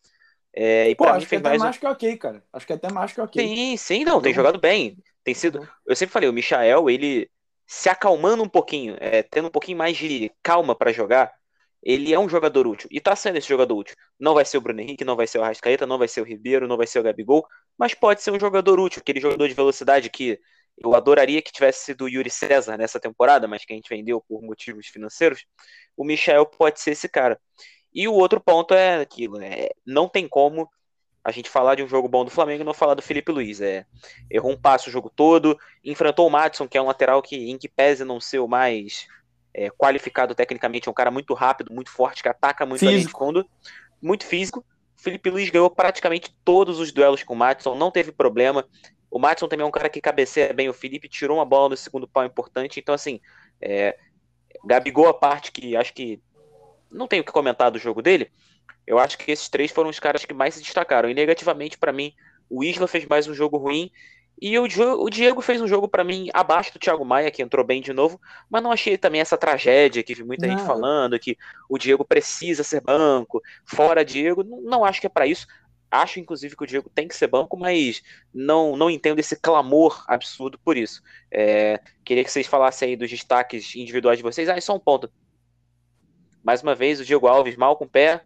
É, 0.55 0.91
e 0.91 0.95
Pô, 0.95 1.05
acho 1.05 1.21
mim 1.21 1.27
que 1.27 1.37
até 1.37 1.49
mais, 1.49 1.63
mais 1.63 1.79
que 1.79 1.87
ok, 1.87 2.17
cara. 2.17 2.43
Acho 2.53 2.67
que 2.67 2.73
até 2.73 2.93
mais 2.93 3.13
que 3.13 3.21
ok. 3.21 3.47
Sim, 3.47 3.77
sim, 3.77 4.05
não, 4.05 4.21
tem 4.21 4.33
uhum. 4.33 4.37
jogado 4.37 4.59
bem. 4.59 4.97
Tem 5.23 5.35
sido. 5.35 5.61
Uhum. 5.61 5.67
Eu 5.87 5.97
sempre 5.97 6.13
falei, 6.13 6.29
o 6.29 6.33
Michael, 6.33 6.91
ele 6.91 7.31
se 7.67 7.89
acalmando 7.89 8.43
um 8.43 8.49
pouquinho, 8.49 8.97
é, 8.99 9.23
tendo 9.23 9.47
um 9.47 9.51
pouquinho 9.51 9.79
mais 9.79 9.97
de 9.97 10.31
calma 10.43 10.75
para 10.75 10.93
jogar, 10.93 11.33
ele 11.83 12.13
é 12.13 12.19
um 12.19 12.29
jogador 12.29 12.67
útil. 12.67 12.89
E 12.91 13.01
tá 13.01 13.17
sendo 13.17 13.37
esse 13.37 13.49
jogador 13.49 13.75
útil. 13.75 13.97
Não 14.19 14.35
vai 14.35 14.45
ser 14.45 14.59
o 14.59 14.61
Bruno 14.61 14.81
Henrique, 14.81 15.05
não 15.05 15.17
vai 15.17 15.27
ser 15.27 15.39
o 15.39 15.43
Arrascaeta, 15.43 15.87
não 15.87 15.99
vai 15.99 16.09
ser 16.09 16.21
o 16.21 16.25
Ribeiro, 16.25 16.69
não 16.69 16.77
vai 16.77 16.87
ser 16.87 16.99
o 16.99 17.03
Gabigol, 17.03 17.47
mas 17.79 17.95
pode 17.95 18.23
ser 18.23 18.31
um 18.31 18.41
jogador 18.41 18.79
útil, 18.79 19.01
aquele 19.01 19.21
jogador 19.21 19.49
de 19.49 19.55
velocidade 19.55 20.11
que 20.11 20.39
eu 20.79 20.95
adoraria 20.95 21.43
que 21.43 21.53
tivesse 21.53 21.85
sido 21.85 22.05
o 22.05 22.09
Yuri 22.09 22.31
César 22.31 22.77
nessa 22.77 22.99
temporada, 22.99 23.47
mas 23.47 23.65
que 23.65 23.73
a 23.73 23.77
gente 23.77 23.89
vendeu 23.89 24.23
por 24.27 24.43
motivos 24.43 24.87
financeiros. 24.87 25.45
O 25.97 26.05
Michel 26.05 26.47
pode 26.47 26.81
ser 26.81 26.93
esse 26.93 27.09
cara. 27.09 27.39
E 27.93 28.07
o 28.09 28.15
outro 28.15 28.41
ponto 28.41 28.73
é 28.73 29.01
aquilo, 29.01 29.39
né? 29.39 29.69
Não 29.85 30.09
tem 30.09 30.29
como 30.29 30.69
a 31.23 31.31
gente 31.31 31.51
falar 31.51 31.75
de 31.75 31.83
um 31.83 31.89
jogo 31.89 32.09
bom 32.09 32.25
do 32.25 32.31
Flamengo 32.31 32.63
e 32.63 32.65
não 32.65 32.73
falar 32.73 32.95
do 32.95 33.03
Felipe 33.03 33.31
Luiz. 33.31 33.61
É, 33.61 33.85
errou 34.31 34.53
um 34.53 34.61
passo 34.61 34.89
o 34.89 34.93
jogo 34.93 35.11
todo, 35.15 35.59
enfrentou 35.85 36.27
o 36.27 36.31
Madison, 36.31 36.67
que 36.67 36.79
é 36.79 36.83
um 36.83 36.87
lateral 36.87 37.21
que, 37.21 37.51
em 37.51 37.59
que 37.59 37.69
pese 37.69 38.05
não 38.05 38.21
ser 38.21 38.39
o 38.39 38.49
mais 38.49 39.07
é, 39.55 39.71
qualificado 39.71 40.35
tecnicamente, 40.35 40.89
é 40.89 40.91
um 40.91 40.95
cara 40.95 41.11
muito 41.11 41.35
rápido, 41.35 41.73
muito 41.73 41.91
forte, 41.91 42.23
que 42.23 42.29
ataca 42.29 42.65
muito 42.65 42.81
físico. 42.81 43.07
de 43.07 43.19
fundo, 43.19 43.47
muito 44.01 44.25
físico. 44.27 44.65
Felipe 44.97 45.31
Luiz 45.31 45.51
ganhou 45.51 45.71
praticamente 45.71 46.35
todos 46.45 46.79
os 46.79 46.93
duelos 46.93 47.23
com 47.23 47.35
o 47.35 47.37
Matson, 47.37 47.75
não 47.75 47.91
teve 47.91 48.13
problema. 48.13 48.67
O 49.11 49.19
Matson 49.19 49.49
também 49.49 49.65
é 49.65 49.67
um 49.67 49.73
cara 49.73 49.89
que 49.89 50.01
cabeceia 50.01 50.53
bem 50.53 50.69
o 50.69 50.75
Felipe, 50.75 51.09
tirou 51.09 51.39
uma 51.39 51.45
bola 51.45 51.71
no 51.71 51.77
segundo 51.77 52.07
pau 52.07 52.25
importante. 52.25 52.79
Então, 52.79 52.95
assim, 52.95 53.21
é, 53.61 53.97
Gabigol, 54.65 55.09
a 55.09 55.15
parte 55.15 55.51
que 55.51 55.75
acho 55.75 55.93
que 55.93 56.23
não 56.91 57.09
tenho 57.09 57.23
o 57.23 57.25
que 57.25 57.33
comentar 57.33 57.71
do 57.71 57.79
jogo 57.79 58.03
dele, 58.03 58.31
eu 58.87 58.99
acho 58.99 59.17
que 59.19 59.31
esses 59.31 59.49
três 59.49 59.71
foram 59.71 59.91
os 59.91 59.99
caras 59.99 60.25
que 60.25 60.35
mais 60.35 60.55
se 60.55 60.63
destacaram. 60.63 61.09
E 61.09 61.15
negativamente, 61.15 61.79
para 61.79 61.93
mim, 61.93 62.13
o 62.49 62.63
Isla 62.63 62.87
fez 62.87 63.07
mais 63.07 63.27
um 63.27 63.35
jogo 63.35 63.57
ruim 63.57 63.91
e 64.41 64.59
o, 64.59 64.65
o 64.65 65.11
Diego 65.11 65.43
fez 65.43 65.61
um 65.61 65.69
jogo 65.69 65.87
para 65.87 66.03
mim 66.03 66.31
abaixo 66.33 66.73
do 66.73 66.79
Thiago 66.79 67.05
Maia, 67.05 67.31
que 67.31 67.43
entrou 67.43 67.65
bem 67.65 67.83
de 67.83 67.93
novo, 67.93 68.19
mas 68.49 68.63
não 68.63 68.73
achei 68.73 68.97
também 68.97 69.21
essa 69.21 69.37
tragédia 69.37 70.03
que 70.03 70.15
vi 70.15 70.25
muita 70.25 70.47
não. 70.47 70.57
gente 70.57 70.67
falando 70.67 71.19
que 71.19 71.37
o 71.69 71.77
Diego 71.77 72.05
precisa 72.05 72.65
ser 72.65 72.81
banco, 72.81 73.43
fora 73.67 74.03
Diego, 74.03 74.43
não, 74.43 74.63
não 74.63 74.85
acho 74.85 75.01
que 75.01 75.07
é 75.07 75.11
para 75.11 75.27
isso. 75.27 75.47
Acho, 75.91 76.21
inclusive, 76.21 76.57
que 76.57 76.63
o 76.63 76.67
Diego 76.67 76.89
tem 76.89 77.09
que 77.09 77.17
ser 77.17 77.27
banco, 77.27 77.57
mas 77.57 78.01
não, 78.33 78.77
não 78.77 78.89
entendo 78.89 79.19
esse 79.19 79.35
clamor 79.35 80.05
absurdo 80.07 80.57
por 80.59 80.77
isso. 80.77 81.03
É, 81.31 81.81
queria 82.05 82.25
que 82.25 82.31
vocês 82.31 82.47
falassem 82.47 82.91
aí 82.91 82.97
dos 82.97 83.11
destaques 83.11 83.75
individuais 83.75 84.17
de 84.17 84.23
vocês. 84.23 84.49
Ah, 84.49 84.57
e 84.57 84.63
só 84.63 84.75
um 84.75 84.79
ponto. 84.79 85.11
Mais 86.45 86.63
uma 86.63 86.77
vez, 86.77 87.01
o 87.01 87.05
Diego 87.05 87.27
Alves 87.27 87.57
mal 87.57 87.77
com 87.77 87.85
o 87.87 87.89
pé, 87.89 88.23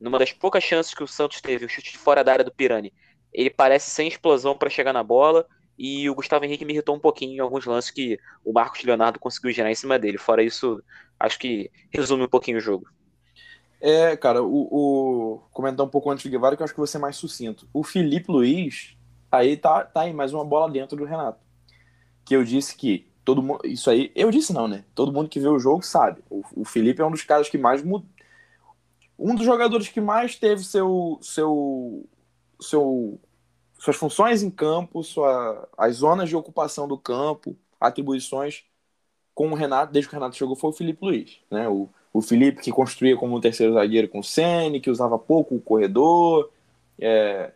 numa 0.00 0.18
das 0.18 0.32
poucas 0.32 0.64
chances 0.64 0.92
que 0.92 1.02
o 1.02 1.06
Santos 1.06 1.40
teve, 1.40 1.64
o 1.64 1.68
chute 1.68 1.92
de 1.92 1.98
fora 1.98 2.24
da 2.24 2.32
área 2.32 2.44
do 2.44 2.52
Pirani 2.52 2.92
ele 3.36 3.50
parece 3.50 3.90
sem 3.90 4.08
explosão 4.08 4.56
para 4.56 4.70
chegar 4.70 4.94
na 4.94 5.02
bola. 5.02 5.46
E 5.78 6.08
o 6.08 6.14
Gustavo 6.14 6.46
Henrique 6.46 6.64
me 6.64 6.72
irritou 6.72 6.96
um 6.96 6.98
pouquinho 6.98 7.34
em 7.34 7.38
alguns 7.38 7.66
lances 7.66 7.90
que 7.90 8.18
o 8.42 8.50
Marcos 8.50 8.82
Leonardo 8.82 9.20
conseguiu 9.20 9.52
gerar 9.52 9.70
em 9.70 9.74
cima 9.74 9.98
dele. 9.98 10.16
Fora 10.16 10.42
isso, 10.42 10.82
acho 11.20 11.38
que 11.38 11.70
resume 11.90 12.24
um 12.24 12.28
pouquinho 12.28 12.56
o 12.56 12.62
jogo. 12.62 12.88
É, 13.78 14.16
cara, 14.16 14.42
o, 14.42 14.68
o... 14.70 15.42
comentar 15.52 15.84
um 15.84 15.88
pouco 15.88 16.10
antes 16.10 16.24
do 16.24 16.30
Guevara, 16.30 16.56
que 16.56 16.62
eu 16.62 16.64
acho 16.64 16.72
que 16.72 16.80
você 16.80 16.96
é 16.96 17.00
mais 17.00 17.16
sucinto. 17.16 17.68
O 17.74 17.84
Felipe 17.84 18.32
Luiz, 18.32 18.96
aí 19.30 19.54
tá, 19.54 19.84
tá 19.84 20.00
aí 20.00 20.14
mais 20.14 20.32
uma 20.32 20.44
bola 20.44 20.72
dentro 20.72 20.96
do 20.96 21.04
Renato. 21.04 21.44
Que 22.24 22.34
eu 22.34 22.42
disse 22.42 22.74
que 22.74 23.06
todo 23.22 23.42
mundo. 23.42 23.60
Isso 23.62 23.90
aí, 23.90 24.10
eu 24.14 24.30
disse 24.30 24.54
não, 24.54 24.66
né? 24.66 24.82
Todo 24.94 25.12
mundo 25.12 25.28
que 25.28 25.38
vê 25.38 25.48
o 25.48 25.58
jogo 25.58 25.82
sabe. 25.82 26.22
O, 26.30 26.42
o 26.56 26.64
Felipe 26.64 27.02
é 27.02 27.04
um 27.04 27.10
dos 27.10 27.22
caras 27.22 27.50
que 27.50 27.58
mais. 27.58 27.84
Um 29.18 29.34
dos 29.34 29.44
jogadores 29.44 29.88
que 29.88 30.00
mais 30.00 30.36
teve 30.36 30.64
seu, 30.64 31.18
seu, 31.20 32.08
seu 32.60 33.20
suas 33.86 33.96
funções 33.96 34.42
em 34.42 34.50
campo, 34.50 35.02
sua, 35.04 35.68
as 35.78 35.96
zonas 35.96 36.28
de 36.28 36.34
ocupação 36.34 36.88
do 36.88 36.98
campo, 36.98 37.56
atribuições 37.80 38.64
com 39.32 39.48
o 39.48 39.54
Renato, 39.54 39.92
desde 39.92 40.08
que 40.08 40.14
o 40.14 40.18
Renato 40.18 40.36
chegou, 40.36 40.56
foi 40.56 40.70
o 40.70 40.72
Felipe 40.72 41.04
Luiz. 41.04 41.38
Né? 41.48 41.68
O, 41.68 41.88
o 42.12 42.20
Felipe 42.20 42.60
que 42.60 42.72
construía 42.72 43.16
como 43.16 43.36
um 43.36 43.40
terceiro 43.40 43.74
zagueiro 43.74 44.08
com 44.08 44.18
o 44.18 44.24
Sene, 44.24 44.80
que 44.80 44.90
usava 44.90 45.16
pouco 45.16 45.54
o 45.54 45.60
corredor. 45.60 46.50
É, 46.98 47.52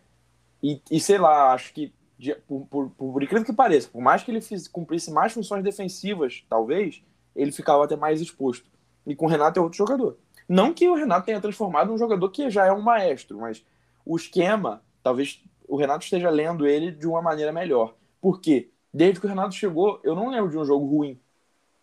e, 0.62 0.80
e, 0.88 1.00
sei 1.00 1.18
lá, 1.18 1.52
acho 1.52 1.72
que, 1.72 1.92
de, 2.16 2.32
por, 2.46 2.64
por, 2.66 2.90
por, 2.90 3.22
incrível 3.22 3.44
que 3.44 3.52
pareça, 3.52 3.88
por 3.88 4.00
mais 4.00 4.22
que 4.22 4.30
ele 4.30 4.40
fiz, 4.40 4.68
cumprisse 4.68 5.10
mais 5.10 5.32
funções 5.32 5.64
defensivas, 5.64 6.44
talvez, 6.48 7.02
ele 7.34 7.50
ficava 7.50 7.84
até 7.84 7.96
mais 7.96 8.20
exposto. 8.20 8.70
E 9.04 9.16
com 9.16 9.26
o 9.26 9.28
Renato 9.28 9.58
é 9.58 9.62
outro 9.62 9.78
jogador. 9.78 10.16
Não 10.48 10.72
que 10.72 10.88
o 10.88 10.94
Renato 10.94 11.26
tenha 11.26 11.40
transformado 11.40 11.92
um 11.92 11.98
jogador 11.98 12.30
que 12.30 12.50
já 12.50 12.66
é 12.66 12.72
um 12.72 12.82
maestro, 12.82 13.38
mas 13.38 13.64
o 14.06 14.16
esquema 14.16 14.80
talvez 15.02 15.42
o 15.70 15.76
Renato 15.76 16.04
esteja 16.04 16.28
lendo 16.28 16.66
ele 16.66 16.90
de 16.90 17.06
uma 17.06 17.22
maneira 17.22 17.52
melhor. 17.52 17.94
Por 18.20 18.40
quê? 18.40 18.70
Desde 18.92 19.20
que 19.20 19.26
o 19.26 19.28
Renato 19.28 19.54
chegou, 19.54 20.00
eu 20.02 20.16
não 20.16 20.28
lembro 20.28 20.50
de 20.50 20.58
um 20.58 20.64
jogo 20.64 20.84
ruim 20.84 21.18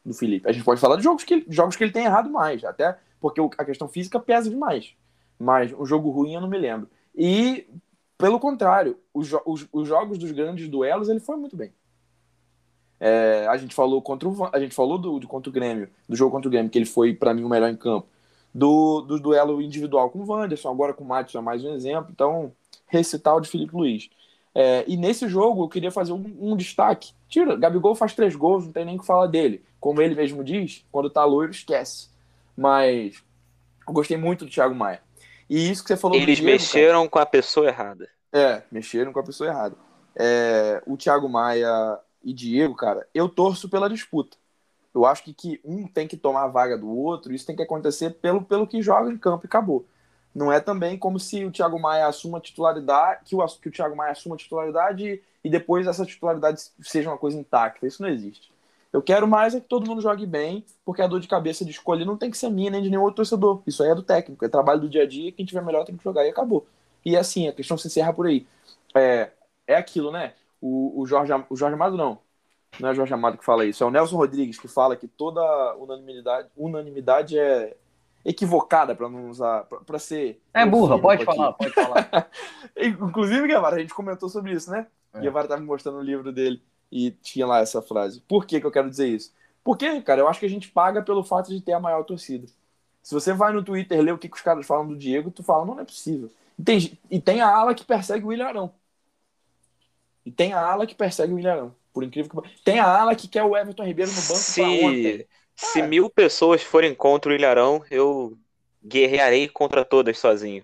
do 0.05 0.13
Felipe. 0.13 0.47
A 0.47 0.51
gente 0.51 0.65
pode 0.65 0.79
falar 0.79 0.97
de 0.97 1.03
jogos 1.03 1.23
que 1.23 1.45
jogos 1.47 1.75
que 1.75 1.83
ele 1.83 1.93
tem 1.93 2.03
errado 2.03 2.29
mais, 2.29 2.63
até 2.65 2.97
porque 3.19 3.41
a 3.57 3.65
questão 3.65 3.87
física 3.87 4.19
pesa 4.19 4.49
demais. 4.49 4.93
Mas 5.39 5.71
um 5.71 5.85
jogo 5.85 6.09
ruim 6.09 6.33
eu 6.33 6.41
não 6.41 6.49
me 6.49 6.57
lembro. 6.57 6.89
E, 7.15 7.65
pelo 8.17 8.39
contrário, 8.39 8.97
os, 9.13 9.31
os, 9.45 9.67
os 9.71 9.87
jogos 9.87 10.17
dos 10.17 10.31
grandes 10.31 10.67
duelos 10.67 11.07
ele 11.07 11.21
foi 11.21 11.37
muito 11.37 11.55
bem. 11.55 11.71
É, 12.99 13.47
a 13.47 13.55
gente 13.57 13.73
falou 13.73 14.01
contra 14.01 14.27
o 14.27 14.49
a 14.51 14.59
gente 14.59 14.75
falou 14.75 14.97
do, 14.97 15.19
do, 15.19 15.27
contra 15.27 15.49
o 15.49 15.53
Grêmio, 15.53 15.89
do 16.09 16.15
jogo 16.15 16.31
contra 16.31 16.47
o 16.47 16.51
Grêmio, 16.51 16.69
que 16.69 16.77
ele 16.77 16.85
foi 16.85 17.13
para 17.13 17.33
mim 17.33 17.43
o 17.43 17.49
melhor 17.49 17.69
em 17.69 17.77
campo. 17.77 18.07
Do, 18.53 19.01
do 19.01 19.19
duelo 19.19 19.61
individual 19.61 20.09
com 20.09 20.19
o 20.19 20.25
Wanderson, 20.27 20.69
agora 20.69 20.93
com 20.93 21.03
o 21.03 21.07
Matheus 21.07 21.35
é 21.35 21.41
mais 21.41 21.63
um 21.63 21.73
exemplo. 21.75 22.09
Então, 22.11 22.51
recital 22.87 23.39
de 23.39 23.49
Felipe 23.49 23.75
Luiz. 23.75 24.09
É, 24.55 24.83
e 24.87 24.97
nesse 24.97 25.27
jogo 25.27 25.63
eu 25.63 25.69
queria 25.69 25.91
fazer 25.91 26.13
um, 26.13 26.35
um, 26.39 26.55
destaque. 26.55 27.13
Tira, 27.29 27.55
Gabigol 27.55 27.93
faz 27.93 28.15
três 28.15 28.35
gols, 28.35 28.65
não 28.65 28.71
tem 28.71 28.85
nem 28.85 28.95
o 28.95 28.99
que 28.99 29.05
falar 29.05 29.27
dele. 29.27 29.63
Como 29.79 30.01
ele 30.01 30.15
mesmo 30.15 30.43
diz, 30.43 30.83
quando 30.91 31.09
tá 31.09 31.23
loiro, 31.23 31.51
esquece. 31.51 32.09
Mas 32.55 33.23
eu 33.87 33.93
gostei 33.93 34.17
muito 34.17 34.45
do 34.45 34.51
Thiago 34.51 34.73
Maia. 34.73 35.01
E 35.47 35.69
isso 35.69 35.83
que 35.83 35.89
você 35.89 35.97
falou 35.97 36.17
Eles 36.17 36.37
Diego, 36.37 36.51
mexeram 36.51 36.99
cara, 37.01 37.09
com 37.09 37.19
a 37.19 37.25
pessoa 37.25 37.67
errada. 37.67 38.09
É, 38.33 38.63
mexeram 38.71 39.13
com 39.13 39.19
a 39.19 39.23
pessoa 39.23 39.49
errada. 39.49 39.75
É, 40.15 40.81
o 40.87 40.97
Thiago 40.97 41.29
Maia 41.29 41.99
e 42.23 42.33
Diego, 42.33 42.75
cara, 42.75 43.07
eu 43.13 43.29
torço 43.29 43.69
pela 43.69 43.87
disputa. 43.87 44.37
Eu 44.93 45.05
acho 45.05 45.23
que, 45.23 45.33
que 45.33 45.61
um 45.63 45.87
tem 45.87 46.07
que 46.07 46.17
tomar 46.17 46.45
a 46.45 46.47
vaga 46.47 46.75
do 46.75 46.89
outro, 46.89 47.31
isso 47.31 47.45
tem 47.45 47.55
que 47.55 47.61
acontecer 47.61 48.09
pelo, 48.15 48.41
pelo 48.41 48.65
que 48.65 48.81
joga 48.81 49.11
em 49.11 49.17
campo 49.17 49.45
e 49.45 49.47
acabou. 49.47 49.85
Não 50.37 50.51
é 50.51 50.59
também 50.59 50.99
como 50.99 51.19
se 51.19 51.43
o 51.43 51.51
Thiago 51.51 51.79
Maia 51.79 52.05
assuma 52.05 52.39
titularidade, 52.39 53.21
que 53.25 53.35
o, 53.35 53.43
que 53.59 53.69
o 53.69 53.71
Thiago 53.71 53.95
Maia 53.95 54.11
assuma 54.11 54.37
titularidade 54.37 55.19
e 55.43 55.49
depois 55.49 55.87
essa 55.87 56.05
titularidade 56.05 56.61
seja 56.79 57.09
uma 57.09 57.17
coisa 57.17 57.39
intacta. 57.39 57.87
Isso 57.87 58.03
não 58.03 58.07
existe. 58.07 58.53
Eu 58.93 59.01
quero 59.01 59.27
mais 59.27 59.55
é 59.55 59.59
que 59.59 59.65
todo 59.65 59.87
mundo 59.87 59.99
jogue 59.99 60.27
bem, 60.27 60.63
porque 60.85 61.01
a 61.01 61.07
dor 61.07 61.19
de 61.19 61.27
cabeça 61.27 61.65
de 61.65 61.71
escolher 61.71 62.05
não 62.05 62.15
tem 62.15 62.29
que 62.29 62.37
ser 62.37 62.51
minha 62.51 62.69
nem 62.69 62.83
de 62.83 62.89
nenhum 62.91 63.01
outro 63.01 63.15
torcedor. 63.15 63.63
Isso 63.65 63.81
aí 63.81 63.89
é 63.89 63.95
do 63.95 64.03
técnico, 64.03 64.45
é 64.45 64.47
trabalho 64.47 64.81
do 64.81 64.87
dia 64.87 65.01
a 65.01 65.07
dia, 65.07 65.31
quem 65.31 65.43
tiver 65.43 65.63
melhor 65.63 65.83
tem 65.85 65.97
que 65.97 66.03
jogar 66.03 66.23
e 66.23 66.29
acabou. 66.29 66.67
E 67.03 67.17
assim, 67.17 67.47
a 67.47 67.51
questão 67.51 67.75
se 67.75 67.87
encerra 67.87 68.13
por 68.13 68.27
aí. 68.27 68.45
É, 68.93 69.31
é 69.65 69.75
aquilo, 69.75 70.11
né? 70.11 70.35
O, 70.61 71.01
o, 71.01 71.05
Jorge, 71.07 71.33
o 71.49 71.55
Jorge 71.55 71.73
Amado 71.73 71.97
não. 71.97 72.19
Não 72.79 72.89
é 72.89 72.93
Jorge 72.93 73.11
Amado 73.11 73.39
que 73.39 73.45
fala 73.45 73.65
isso, 73.65 73.83
é 73.83 73.87
o 73.87 73.91
Nelson 73.91 74.17
Rodrigues 74.17 74.59
que 74.59 74.67
fala 74.67 74.95
que 74.95 75.07
toda 75.07 75.41
unanimidade, 75.77 76.47
unanimidade 76.55 77.39
é 77.39 77.75
equivocada 78.23 78.95
para 78.95 79.09
não 79.09 79.29
usar, 79.29 79.63
para 79.63 79.99
ser. 79.99 80.41
É 80.53 80.65
burra, 80.65 80.99
pode 80.99 81.23
falar, 81.23 81.53
pode 81.53 81.73
falar. 81.73 82.29
Inclusive, 82.77 83.47
Guevara, 83.47 83.77
a 83.77 83.79
gente 83.79 83.93
comentou 83.93 84.29
sobre 84.29 84.53
isso, 84.53 84.69
né? 84.69 84.87
É. 85.13 85.19
Guevara 85.21 85.45
estava 85.45 85.61
me 85.61 85.67
mostrando 85.67 85.97
o 85.97 86.03
livro 86.03 86.31
dele 86.31 86.61
e 86.91 87.11
tinha 87.11 87.45
lá 87.45 87.59
essa 87.59 87.81
frase. 87.81 88.21
Por 88.27 88.45
que, 88.45 88.59
que 88.59 88.65
eu 88.65 88.71
quero 88.71 88.89
dizer 88.89 89.07
isso? 89.07 89.33
Porque, 89.63 90.01
cara, 90.01 90.21
eu 90.21 90.27
acho 90.27 90.39
que 90.39 90.45
a 90.45 90.49
gente 90.49 90.69
paga 90.69 91.01
pelo 91.01 91.23
fato 91.23 91.49
de 91.49 91.61
ter 91.61 91.73
a 91.73 91.79
maior 91.79 92.03
torcida. 92.03 92.47
Se 93.03 93.13
você 93.13 93.33
vai 93.33 93.53
no 93.53 93.63
Twitter 93.63 94.01
ler 94.01 94.13
o 94.13 94.17
que, 94.17 94.29
que 94.29 94.35
os 94.35 94.41
caras 94.41 94.65
falam 94.65 94.87
do 94.87 94.97
Diego, 94.97 95.31
tu 95.31 95.43
fala, 95.43 95.65
não, 95.65 95.75
não 95.75 95.81
é 95.81 95.85
possível. 95.85 96.29
E 96.57 96.63
tem, 96.63 96.99
e 97.09 97.21
tem 97.21 97.41
a 97.41 97.47
ala 97.47 97.73
que 97.73 97.85
persegue 97.85 98.25
o 98.25 98.33
Ilharão. 98.33 98.73
E 100.25 100.31
tem 100.31 100.51
a 100.51 100.59
ala 100.59 100.85
que 100.85 100.95
persegue 100.95 101.33
o 101.33 101.39
Ilharão. 101.39 101.73
Por 101.93 102.03
incrível 102.03 102.29
que 102.41 102.63
Tem 102.63 102.79
a 102.79 102.85
ala 102.85 103.15
que 103.15 103.27
quer 103.27 103.43
o 103.43 103.57
Everton 103.57 103.83
Ribeiro 103.83 104.11
no 104.11 104.21
banco 104.21 104.35
se, 104.35 105.27
Se 105.57 105.81
é. 105.81 105.87
mil 105.87 106.07
pessoas 106.07 106.61
forem 106.61 106.93
contra 106.93 107.31
o 107.31 107.35
Ilharão, 107.35 107.83
eu 107.89 108.37
guerrearei 108.85 109.49
contra 109.49 109.83
todas 109.83 110.19
sozinho. 110.19 110.63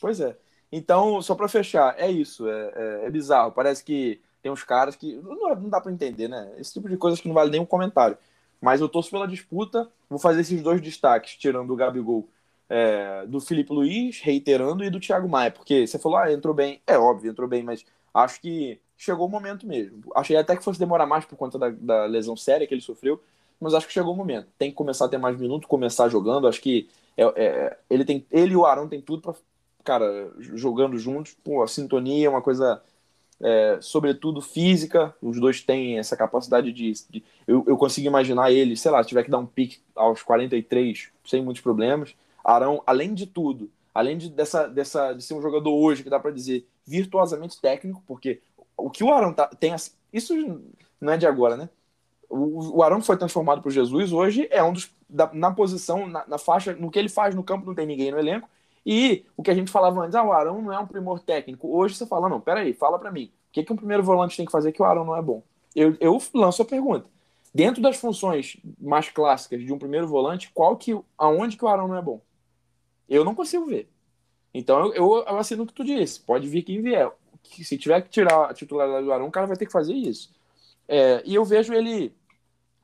Pois 0.00 0.18
é. 0.18 0.36
Então, 0.70 1.22
só 1.22 1.36
para 1.36 1.46
fechar, 1.46 1.94
é 1.96 2.10
isso. 2.10 2.48
É, 2.48 2.72
é, 2.74 3.06
é, 3.06 3.10
bizarro. 3.10 3.52
Parece 3.52 3.84
que 3.84 4.20
tem 4.42 4.50
uns 4.50 4.64
caras 4.64 4.96
que. 4.96 5.14
Não, 5.22 5.54
não 5.54 5.68
dá 5.68 5.80
para 5.80 5.92
entender, 5.92 6.26
né? 6.26 6.52
Esse 6.58 6.72
tipo 6.72 6.88
de 6.88 6.96
coisas 6.96 7.20
que 7.20 7.28
não 7.28 7.34
vale 7.34 7.52
nenhum 7.52 7.64
comentário. 7.64 8.18
Mas 8.60 8.80
eu 8.80 8.88
torço 8.88 9.10
pela 9.10 9.28
disputa. 9.28 9.88
Vou 10.10 10.18
fazer 10.18 10.40
esses 10.40 10.60
dois 10.60 10.80
destaques, 10.80 11.36
tirando 11.36 11.72
o 11.72 11.76
Gabigol 11.76 12.28
é, 12.68 13.24
do 13.26 13.40
Felipe 13.40 13.72
Luiz, 13.72 14.20
reiterando, 14.20 14.82
e 14.82 14.90
do 14.90 14.98
Thiago 14.98 15.28
Maia, 15.28 15.50
porque 15.50 15.86
você 15.86 15.98
falou, 15.98 16.18
ah, 16.18 16.32
entrou 16.32 16.52
bem. 16.52 16.80
É 16.84 16.98
óbvio, 16.98 17.30
entrou 17.30 17.46
bem, 17.46 17.62
mas 17.62 17.84
acho 18.12 18.40
que 18.40 18.80
chegou 18.96 19.26
o 19.26 19.30
momento 19.30 19.66
mesmo. 19.66 20.00
Achei 20.16 20.36
até 20.36 20.56
que 20.56 20.64
fosse 20.64 20.80
demorar 20.80 21.06
mais 21.06 21.24
por 21.24 21.36
conta 21.36 21.58
da, 21.58 21.68
da 21.68 22.06
lesão 22.06 22.36
séria 22.36 22.66
que 22.66 22.74
ele 22.74 22.80
sofreu, 22.80 23.22
mas 23.62 23.74
acho 23.74 23.86
que 23.86 23.92
chegou 23.92 24.12
o 24.12 24.16
momento. 24.16 24.48
Tem 24.58 24.70
que 24.70 24.76
começar 24.76 25.06
a 25.06 25.08
ter 25.08 25.18
mais 25.18 25.38
minutos, 25.38 25.68
começar 25.68 26.08
jogando. 26.08 26.48
Acho 26.48 26.60
que 26.60 26.88
é, 27.16 27.24
é, 27.24 27.78
ele, 27.88 28.04
tem, 28.04 28.26
ele 28.30 28.52
e 28.52 28.56
o 28.56 28.66
Arão 28.66 28.88
tem 28.88 29.00
tudo 29.00 29.22
para 29.22 29.34
cara, 29.84 30.30
jogando 30.38 30.98
juntos, 30.98 31.36
pô, 31.42 31.62
a 31.62 31.66
sintonia 31.66 32.26
é 32.26 32.30
uma 32.30 32.42
coisa 32.42 32.80
é, 33.40 33.78
sobretudo 33.80 34.40
física, 34.40 35.14
os 35.20 35.40
dois 35.40 35.60
têm 35.60 35.98
essa 35.98 36.16
capacidade 36.16 36.72
de. 36.72 36.92
de 37.10 37.24
eu, 37.46 37.64
eu, 37.66 37.76
consigo 37.76 38.06
imaginar 38.06 38.52
ele, 38.52 38.76
sei 38.76 38.90
lá, 38.90 39.02
se 39.02 39.08
tiver 39.08 39.24
que 39.24 39.30
dar 39.30 39.38
um 39.38 39.46
pique 39.46 39.80
aos 39.94 40.22
43, 40.22 41.10
sem 41.24 41.42
muitos 41.42 41.62
problemas. 41.62 42.14
Arão, 42.44 42.82
além 42.86 43.14
de 43.14 43.26
tudo, 43.26 43.70
além 43.94 44.16
de, 44.16 44.28
dessa, 44.30 44.68
dessa, 44.68 45.12
de 45.12 45.22
ser 45.22 45.34
um 45.34 45.42
jogador 45.42 45.72
hoje 45.72 46.02
que 46.02 46.10
dá 46.10 46.20
para 46.20 46.30
dizer 46.30 46.66
virtuosamente 46.86 47.60
técnico, 47.60 48.02
porque 48.06 48.40
o 48.76 48.90
que 48.90 49.04
o 49.04 49.12
Arão 49.12 49.32
tá, 49.32 49.48
tem. 49.48 49.74
Isso 50.12 50.34
não 51.00 51.12
é 51.12 51.16
de 51.16 51.26
agora, 51.26 51.56
né? 51.56 51.68
O, 52.34 52.82
Arão 52.82 53.02
foi 53.02 53.16
transformado 53.16 53.60
por 53.60 53.70
Jesus, 53.70 54.12
hoje 54.12 54.48
é 54.50 54.62
um 54.62 54.72
dos. 54.72 54.90
Da, 55.08 55.30
na 55.34 55.50
posição, 55.50 56.06
na, 56.06 56.26
na 56.26 56.38
faixa, 56.38 56.72
no 56.72 56.90
que 56.90 56.98
ele 56.98 57.10
faz 57.10 57.34
no 57.34 57.42
campo, 57.42 57.66
não 57.66 57.74
tem 57.74 57.86
ninguém 57.86 58.10
no 58.10 58.18
elenco 58.18 58.48
e 58.84 59.24
o 59.36 59.42
que 59.42 59.50
a 59.50 59.54
gente 59.54 59.70
falava 59.70 60.00
antes, 60.00 60.14
ah, 60.14 60.24
o 60.24 60.32
Arão 60.32 60.60
não 60.60 60.72
é 60.72 60.78
um 60.78 60.86
primor 60.86 61.20
técnico. 61.20 61.68
Hoje 61.68 61.94
você 61.94 62.06
fala, 62.06 62.28
não, 62.28 62.40
peraí, 62.40 62.72
fala 62.72 62.98
para 62.98 63.12
mim. 63.12 63.32
O 63.48 63.52
que, 63.52 63.62
que 63.62 63.72
um 63.72 63.76
primeiro 63.76 64.02
volante 64.02 64.36
tem 64.36 64.46
que 64.46 64.52
fazer 64.52 64.72
que 64.72 64.82
o 64.82 64.84
Arão 64.84 65.04
não 65.04 65.16
é 65.16 65.22
bom? 65.22 65.42
Eu, 65.74 65.96
eu 66.00 66.20
lanço 66.34 66.62
a 66.62 66.64
pergunta. 66.64 67.06
Dentro 67.54 67.82
das 67.82 67.96
funções 67.96 68.56
mais 68.80 69.08
clássicas 69.08 69.60
de 69.60 69.72
um 69.72 69.78
primeiro 69.78 70.08
volante, 70.08 70.50
qual 70.52 70.76
que, 70.76 70.98
aonde 71.16 71.56
que 71.56 71.64
o 71.64 71.68
Arão 71.68 71.86
não 71.86 71.96
é 71.96 72.02
bom? 72.02 72.20
Eu 73.08 73.24
não 73.24 73.34
consigo 73.34 73.66
ver. 73.66 73.88
Então 74.54 74.92
eu, 74.94 75.24
eu, 75.24 75.38
assino 75.38 75.62
o 75.62 75.66
que 75.66 75.72
tu 75.72 75.84
disse. 75.84 76.20
Pode 76.20 76.48
vir 76.48 76.62
quem 76.62 76.82
vier. 76.82 77.10
Se 77.44 77.76
tiver 77.76 78.00
que 78.02 78.08
tirar 78.08 78.50
a 78.50 78.54
titularidade 78.54 79.04
do 79.04 79.12
Arão, 79.12 79.28
o 79.28 79.30
cara 79.30 79.46
vai 79.46 79.56
ter 79.56 79.66
que 79.66 79.72
fazer 79.72 79.94
isso. 79.94 80.30
É, 80.88 81.22
e 81.24 81.34
eu 81.34 81.44
vejo 81.44 81.72
ele, 81.72 82.12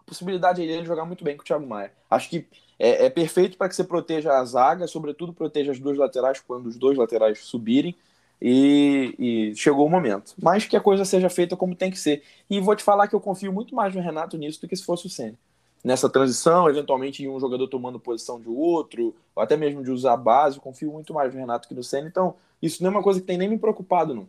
possibilidade 0.08 0.66
dele 0.66 0.84
jogar 0.84 1.04
muito 1.04 1.22
bem 1.22 1.36
com 1.36 1.42
o 1.42 1.44
Thiago 1.44 1.66
Maia. 1.66 1.92
Acho 2.10 2.30
que 2.30 2.46
é, 2.78 3.06
é 3.06 3.10
perfeito 3.10 3.56
para 3.56 3.68
que 3.68 3.76
você 3.76 3.84
proteja 3.84 4.38
a 4.38 4.44
zaga, 4.44 4.86
sobretudo 4.86 5.32
proteja 5.32 5.72
as 5.72 5.78
duas 5.78 5.98
laterais 5.98 6.40
quando 6.40 6.66
os 6.66 6.76
dois 6.76 6.96
laterais 6.96 7.40
subirem. 7.40 7.94
E, 8.40 9.16
e, 9.18 9.56
chegou 9.56 9.84
o 9.84 9.90
momento. 9.90 10.32
Mas 10.40 10.64
que 10.64 10.76
a 10.76 10.80
coisa 10.80 11.04
seja 11.04 11.28
feita 11.28 11.56
como 11.56 11.74
tem 11.74 11.90
que 11.90 11.98
ser. 11.98 12.22
E 12.48 12.60
vou 12.60 12.76
te 12.76 12.84
falar 12.84 13.08
que 13.08 13.14
eu 13.14 13.20
confio 13.20 13.52
muito 13.52 13.74
mais 13.74 13.94
no 13.94 14.00
Renato 14.00 14.38
nisso 14.38 14.60
do 14.60 14.68
que 14.68 14.76
se 14.76 14.84
fosse 14.84 15.06
o 15.06 15.10
Senna. 15.10 15.36
Nessa 15.82 16.08
transição, 16.08 16.68
eventualmente 16.68 17.26
um 17.28 17.38
jogador 17.40 17.66
tomando 17.68 17.98
posição 17.98 18.40
de 18.40 18.48
outro, 18.48 19.14
ou 19.34 19.42
até 19.42 19.56
mesmo 19.56 19.82
de 19.82 19.90
usar 19.90 20.14
a 20.14 20.16
base, 20.16 20.56
eu 20.56 20.62
confio 20.62 20.92
muito 20.92 21.12
mais 21.12 21.32
no 21.34 21.40
Renato 21.40 21.68
que 21.68 21.74
no 21.74 21.82
Senna. 21.82 22.06
Então, 22.08 22.36
isso 22.62 22.82
não 22.82 22.90
é 22.90 22.94
uma 22.94 23.02
coisa 23.02 23.20
que 23.20 23.26
tem 23.26 23.38
nem 23.38 23.48
me 23.48 23.58
preocupado, 23.58 24.14
não. 24.14 24.28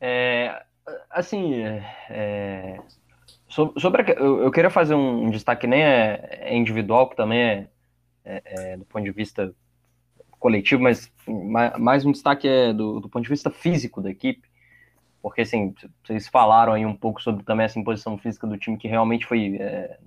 É, 0.00 0.64
assim, 1.10 1.54
é, 2.08 2.80
Sobre, 3.50 4.02
a, 4.02 4.14
eu, 4.14 4.44
eu, 4.44 4.50
queria 4.50 4.70
fazer 4.70 4.94
um, 4.94 5.28
destaque 5.28 5.62
que 5.62 5.66
nem 5.66 5.82
é, 5.82 6.38
é 6.42 6.56
individual, 6.56 7.08
que 7.08 7.16
também 7.16 7.40
é, 7.40 7.68
é, 8.24 8.42
é, 8.44 8.76
do 8.76 8.84
ponto 8.84 9.04
de 9.04 9.10
vista 9.10 9.52
coletivo, 10.38 10.82
mas 10.82 11.12
mais 11.78 12.06
um 12.06 12.12
destaque 12.12 12.48
é 12.48 12.72
do, 12.72 13.00
do, 13.00 13.08
ponto 13.08 13.24
de 13.24 13.28
vista 13.28 13.50
físico 13.50 14.00
da 14.00 14.08
equipe, 14.08 14.48
porque 15.20 15.42
assim, 15.42 15.74
vocês 16.02 16.28
falaram 16.28 16.72
aí 16.72 16.86
um 16.86 16.96
pouco 16.96 17.20
sobre 17.20 17.44
também 17.44 17.64
essa 17.64 17.78
imposição 17.78 18.16
física 18.16 18.46
do 18.46 18.56
time 18.56 18.78
que 18.78 18.88
realmente 18.88 19.26
foi 19.26 19.56
é, 19.60 19.98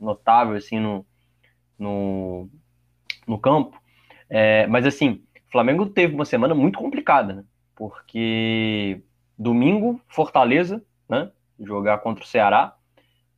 notável 0.00 0.56
assim 0.56 0.80
no, 0.80 1.06
no, 1.78 2.48
no 3.28 3.38
campo, 3.38 3.80
é, 4.28 4.66
mas 4.66 4.86
assim, 4.86 5.22
o 5.48 5.52
Flamengo 5.52 5.86
teve 5.86 6.14
uma 6.14 6.24
semana 6.24 6.54
muito 6.54 6.78
complicada, 6.78 7.34
né? 7.34 7.44
porque 7.76 9.02
domingo, 9.38 10.00
Fortaleza, 10.08 10.82
né? 11.08 11.30
Jogar 11.60 11.98
contra 11.98 12.24
o 12.24 12.26
Ceará, 12.26 12.74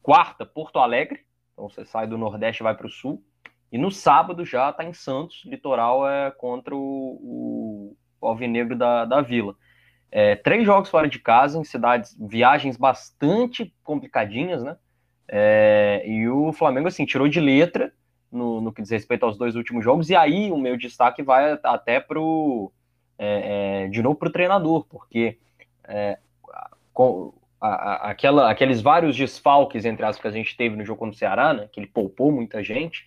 Quarta, 0.09 0.47
Porto 0.47 0.79
Alegre. 0.79 1.21
Então 1.53 1.69
você 1.69 1.85
sai 1.85 2.07
do 2.07 2.17
Nordeste 2.17 2.63
e 2.63 2.65
vai 2.65 2.75
para 2.75 2.87
o 2.87 2.91
Sul. 2.91 3.23
E 3.71 3.77
no 3.77 3.91
sábado 3.91 4.43
já 4.43 4.71
está 4.71 4.83
em 4.83 4.95
Santos, 4.95 5.43
litoral 5.45 6.09
é 6.09 6.31
contra 6.31 6.75
o, 6.75 7.95
o 8.19 8.27
Alvinegro 8.27 8.75
da, 8.75 9.05
da 9.05 9.21
Vila. 9.21 9.55
É, 10.11 10.35
três 10.35 10.65
jogos 10.65 10.89
fora 10.89 11.07
de 11.07 11.19
casa, 11.19 11.59
em 11.59 11.65
cidades, 11.65 12.17
viagens 12.19 12.79
bastante 12.79 13.71
complicadinhas, 13.85 14.65
né? 14.65 14.79
É, 15.29 16.03
e 16.07 16.27
o 16.27 16.55
Flamengo, 16.55 16.89
assim, 16.89 17.05
tirou 17.05 17.29
de 17.29 17.39
letra 17.39 17.93
no, 18.33 18.63
no, 18.63 18.73
que 18.73 18.81
diz 18.81 18.91
respeito 18.91 19.27
aos 19.27 19.37
dois 19.37 19.57
últimos 19.57 19.85
jogos, 19.85 20.09
e 20.09 20.17
aí 20.17 20.51
o 20.51 20.57
meu 20.57 20.79
destaque 20.79 21.23
vai 21.23 21.61
até 21.63 22.01
pro, 22.01 22.73
é, 23.19 23.83
é 23.85 23.89
de 23.89 24.03
novo 24.03 24.17
para 24.17 24.31
o 24.31 24.33
treinador, 24.33 24.87
porque 24.89 25.39
é, 25.85 26.19
com, 26.95 27.35
a, 27.61 27.69
a, 27.69 28.11
aquela, 28.11 28.51
aqueles 28.51 28.81
vários 28.81 29.17
desfalques, 29.17 29.85
entre 29.85 30.05
as 30.05 30.19
que 30.19 30.27
a 30.27 30.31
gente 30.31 30.57
teve 30.57 30.77
no 30.77 30.85
jogo 30.85 31.01
contra 31.01 31.15
o 31.15 31.19
Ceará, 31.19 31.53
né, 31.53 31.69
que 31.73 31.81
ele 31.81 31.87
poupou 31.87 32.31
muita 32.31 32.63
gente, 32.63 33.07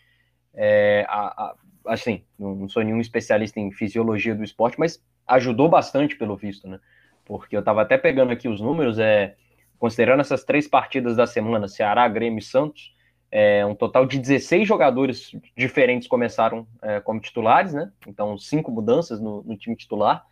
é, 0.53 1.05
a, 1.07 1.55
assim, 1.85 2.23
não, 2.37 2.55
não, 2.55 2.69
sou 2.69 2.83
nenhum 2.83 2.99
especialista 2.99 3.59
em 3.59 3.71
fisiologia 3.71 4.35
do 4.35 4.43
esporte, 4.43 4.79
mas 4.79 5.01
ajudou 5.27 5.69
bastante, 5.69 6.15
pelo 6.15 6.35
visto, 6.35 6.67
né, 6.67 6.79
porque 7.25 7.55
eu 7.55 7.61
estava 7.61 7.81
até 7.81 7.97
pegando 7.97 8.31
aqui 8.31 8.47
os 8.47 8.59
números, 8.59 8.99
é, 8.99 9.35
considerando 9.79 10.19
essas 10.19 10.43
três 10.43 10.67
partidas 10.67 11.15
da 11.15 11.25
semana, 11.25 11.67
Ceará, 11.67 12.07
Grêmio 12.07 12.39
e 12.39 12.43
Santos, 12.43 12.93
é, 13.31 13.65
um 13.65 13.73
total 13.73 14.05
de 14.05 14.19
16 14.19 14.67
jogadores 14.67 15.31
diferentes 15.55 16.05
começaram 16.07 16.67
é, 16.81 16.99
como 16.99 17.21
titulares, 17.21 17.73
né, 17.73 17.89
então 18.05 18.37
cinco 18.37 18.69
mudanças 18.69 19.21
no, 19.21 19.41
no 19.43 19.55
time 19.55 19.75
titular, 19.75 20.25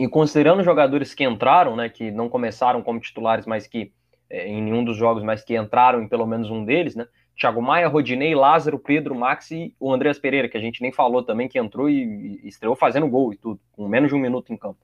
e 0.00 0.08
considerando 0.08 0.64
jogadores 0.64 1.12
que 1.12 1.24
entraram, 1.24 1.76
né, 1.76 1.90
que 1.90 2.10
não 2.10 2.26
começaram 2.26 2.80
como 2.80 2.98
titulares, 2.98 3.44
mas 3.44 3.66
que 3.66 3.92
é, 4.30 4.48
em 4.48 4.62
nenhum 4.62 4.82
dos 4.82 4.96
jogos, 4.96 5.22
mas 5.22 5.44
que 5.44 5.54
entraram 5.54 6.02
em 6.02 6.08
pelo 6.08 6.26
menos 6.26 6.50
um 6.50 6.64
deles, 6.64 6.96
né? 6.96 7.06
Thiago 7.38 7.60
Maia, 7.60 7.86
Rodinei, 7.86 8.34
Lázaro, 8.34 8.78
Pedro, 8.78 9.14
Max 9.14 9.50
e 9.50 9.74
o 9.78 9.92
Andreas 9.92 10.18
Pereira, 10.18 10.48
que 10.48 10.56
a 10.56 10.60
gente 10.60 10.80
nem 10.80 10.90
falou 10.90 11.22
também, 11.22 11.48
que 11.48 11.58
entrou 11.58 11.90
e, 11.90 12.40
e 12.42 12.48
estreou 12.48 12.74
fazendo 12.74 13.06
gol 13.08 13.30
e 13.34 13.36
tudo, 13.36 13.60
com 13.72 13.86
menos 13.86 14.08
de 14.08 14.14
um 14.14 14.18
minuto 14.18 14.50
em 14.50 14.56
campo. 14.56 14.78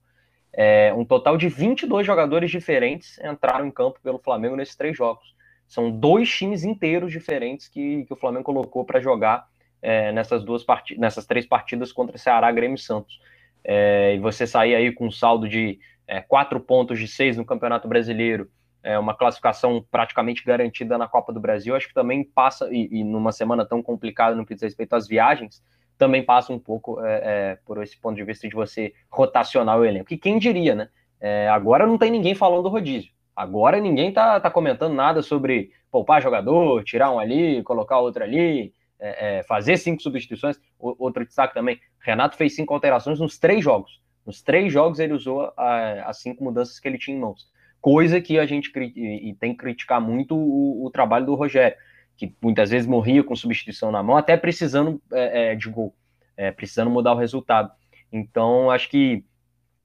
É, 0.53 0.93
um 0.93 1.05
total 1.05 1.39
de 1.39 1.49
22 1.49 2.07
jogadores 2.07 2.51
diferentes 2.51 3.19
entraram 3.21 3.67
em 3.67 3.71
campo 3.71 3.99
pelo 4.03 4.19
Flamengo 4.19 4.55
nesses 4.55 4.77
três 4.77 4.95
jogos. 4.95 5.35
São 5.67 5.91
dois 5.91 6.31
times 6.31 6.63
inteiros 6.63 7.11
diferentes 7.11 7.69
que, 7.69 8.05
que 8.05 8.13
o 8.13 8.17
Flamengo 8.17 8.45
colocou 8.45 8.85
para 8.85 9.01
jogar 9.01 9.47
é, 9.81 10.13
nessas 10.13 10.45
duas 10.45 10.63
partidas, 10.63 11.01
nessas 11.01 11.25
três 11.25 11.47
partidas 11.47 11.91
contra 11.91 12.19
Ceará, 12.19 12.53
Grêmio 12.53 12.75
e 12.75 12.81
Santos 12.81 13.19
é, 13.65 14.15
e 14.15 14.19
você 14.19 14.47
sair 14.47 14.75
aí 14.75 14.93
com 14.93 15.07
um 15.07 15.11
saldo 15.11 15.49
de 15.49 15.79
é, 16.07 16.21
quatro 16.21 16.61
pontos 16.61 16.99
de 16.99 17.09
seis 17.09 17.37
no 17.37 17.45
Campeonato 17.45 17.89
Brasileiro, 17.89 18.49
é, 18.83 18.97
uma 18.99 19.15
classificação 19.15 19.85
praticamente 19.91 20.45
garantida 20.45 20.97
na 20.97 21.09
Copa 21.09 21.33
do 21.33 21.41
Brasil, 21.41 21.75
acho 21.75 21.89
que 21.89 21.95
também 21.95 22.23
passa, 22.23 22.69
e, 22.71 22.89
e 22.93 23.05
numa 23.05 23.33
semana 23.33 23.67
tão 23.67 23.83
complicada 23.83 24.37
no 24.37 24.47
que 24.47 24.55
diz 24.55 24.63
respeito 24.63 24.95
às 24.95 25.09
viagens, 25.09 25.61
também 25.99 26.23
passa 26.23 26.53
um 26.53 26.59
pouco 26.59 27.05
é, 27.05 27.15
é, 27.25 27.59
por 27.65 27.83
esse 27.83 27.99
ponto 27.99 28.15
de 28.17 28.23
vista 28.23 28.49
de 28.49 28.55
você 28.55 28.93
rotacionar 29.11 29.79
o 29.79 29.85
elenco. 29.85 30.13
E 30.13 30.19
quem 30.19 30.39
diria, 30.39 30.75
né? 30.75 30.89
É, 31.21 31.49
agora 31.49 31.87
não 31.87 31.99
tem 31.99 32.11
ninguém 32.11 32.35
falando 32.35 32.63
do 32.63 32.69
rodízio. 32.69 33.11
Agora 33.35 33.81
ninguém 33.81 34.13
tá, 34.13 34.39
tá 34.39 34.51
comentando 34.51 34.95
nada 34.95 35.23
sobre 35.23 35.71
poupar 35.91 36.23
jogador, 36.23 36.85
tirar 36.85 37.11
um 37.11 37.19
ali, 37.19 37.63
colocar 37.63 37.99
outro 37.99 38.23
ali, 38.23 38.73
é, 38.99 39.39
é, 39.39 39.43
fazer 39.43 39.77
cinco 39.77 40.03
substituições. 40.03 40.59
O, 40.79 41.05
outro 41.05 41.25
destaque 41.25 41.55
também: 41.55 41.81
Renato 42.01 42.37
fez 42.37 42.55
cinco 42.55 42.75
alterações 42.75 43.19
nos 43.19 43.39
três 43.39 43.63
jogos. 43.63 44.01
Nos 44.25 44.43
três 44.43 44.73
jogos 44.73 44.99
ele 44.99 45.13
usou 45.13 45.53
as 45.57 46.21
cinco 46.21 46.43
mudanças 46.43 46.81
que 46.81 46.89
ele 46.89 46.99
tinha 46.99 47.17
em 47.17 47.21
mãos. 47.21 47.49
coisa 47.81 48.21
que 48.21 48.39
a 48.41 48.47
gente 48.47 48.73
e 48.77 49.35
tem 49.39 49.53
que 49.53 49.59
criticar 49.59 50.01
muito 50.01 50.35
o, 50.37 50.85
o, 50.85 50.91
trabalho 50.91 51.27
do 51.27 51.35
Rogério, 51.37 51.77
que 52.17 52.35
muitas 52.43 52.71
vezes 52.71 52.89
morria 52.89 53.23
com 53.23 53.37
substituição 53.37 53.93
na 53.93 54.03
mão, 54.03 54.17
até 54.17 54.37
precisando 54.37 55.01
é, 55.13 55.53
é, 55.53 55.55
de 55.55 55.69
gol, 55.71 55.95
é, 56.37 56.51
precisando 56.51 56.91
mudar 56.91 57.13
o 57.13 57.19
resultado. 57.19 57.71
Então, 58.11 58.69
acho 58.69 58.89
que 58.89 59.25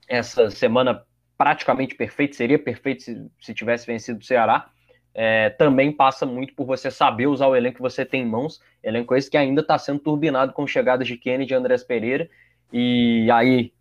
essa 0.08 0.50
semana 0.50 1.04
praticamente 1.38 1.96
perfeita, 1.96 2.36
seria 2.36 2.60
perfeito 2.60 3.04
se, 3.04 3.32
se 3.40 3.54
tivesse 3.54 3.86
vencido 3.86 4.20
o 4.20 4.24
Ceará, 4.24 4.70
é, 5.14 5.50
também 5.50 5.92
passa 5.92 6.26
muito 6.26 6.54
por 6.54 6.66
você 6.66 6.90
saber 6.90 7.28
usar 7.28 7.48
o 7.48 7.56
elenco 7.56 7.78
que 7.78 7.82
você 7.82 8.06
tem 8.06 8.24
em 8.24 8.30
mãos, 8.30 8.62
elenco 8.84 9.16
esse 9.16 9.30
que 9.30 9.38
ainda 9.38 9.62
está 9.62 9.78
sendo 9.78 10.00
turbinado 10.00 10.54
com 10.54 10.66
chegadas 10.66 11.08
de 11.08 11.18
Kennedy 11.18 11.54
e 11.54 11.56
Andrés 11.56 11.84
Pereira, 11.84 12.30
e 12.74 13.30
aí, 13.32 13.74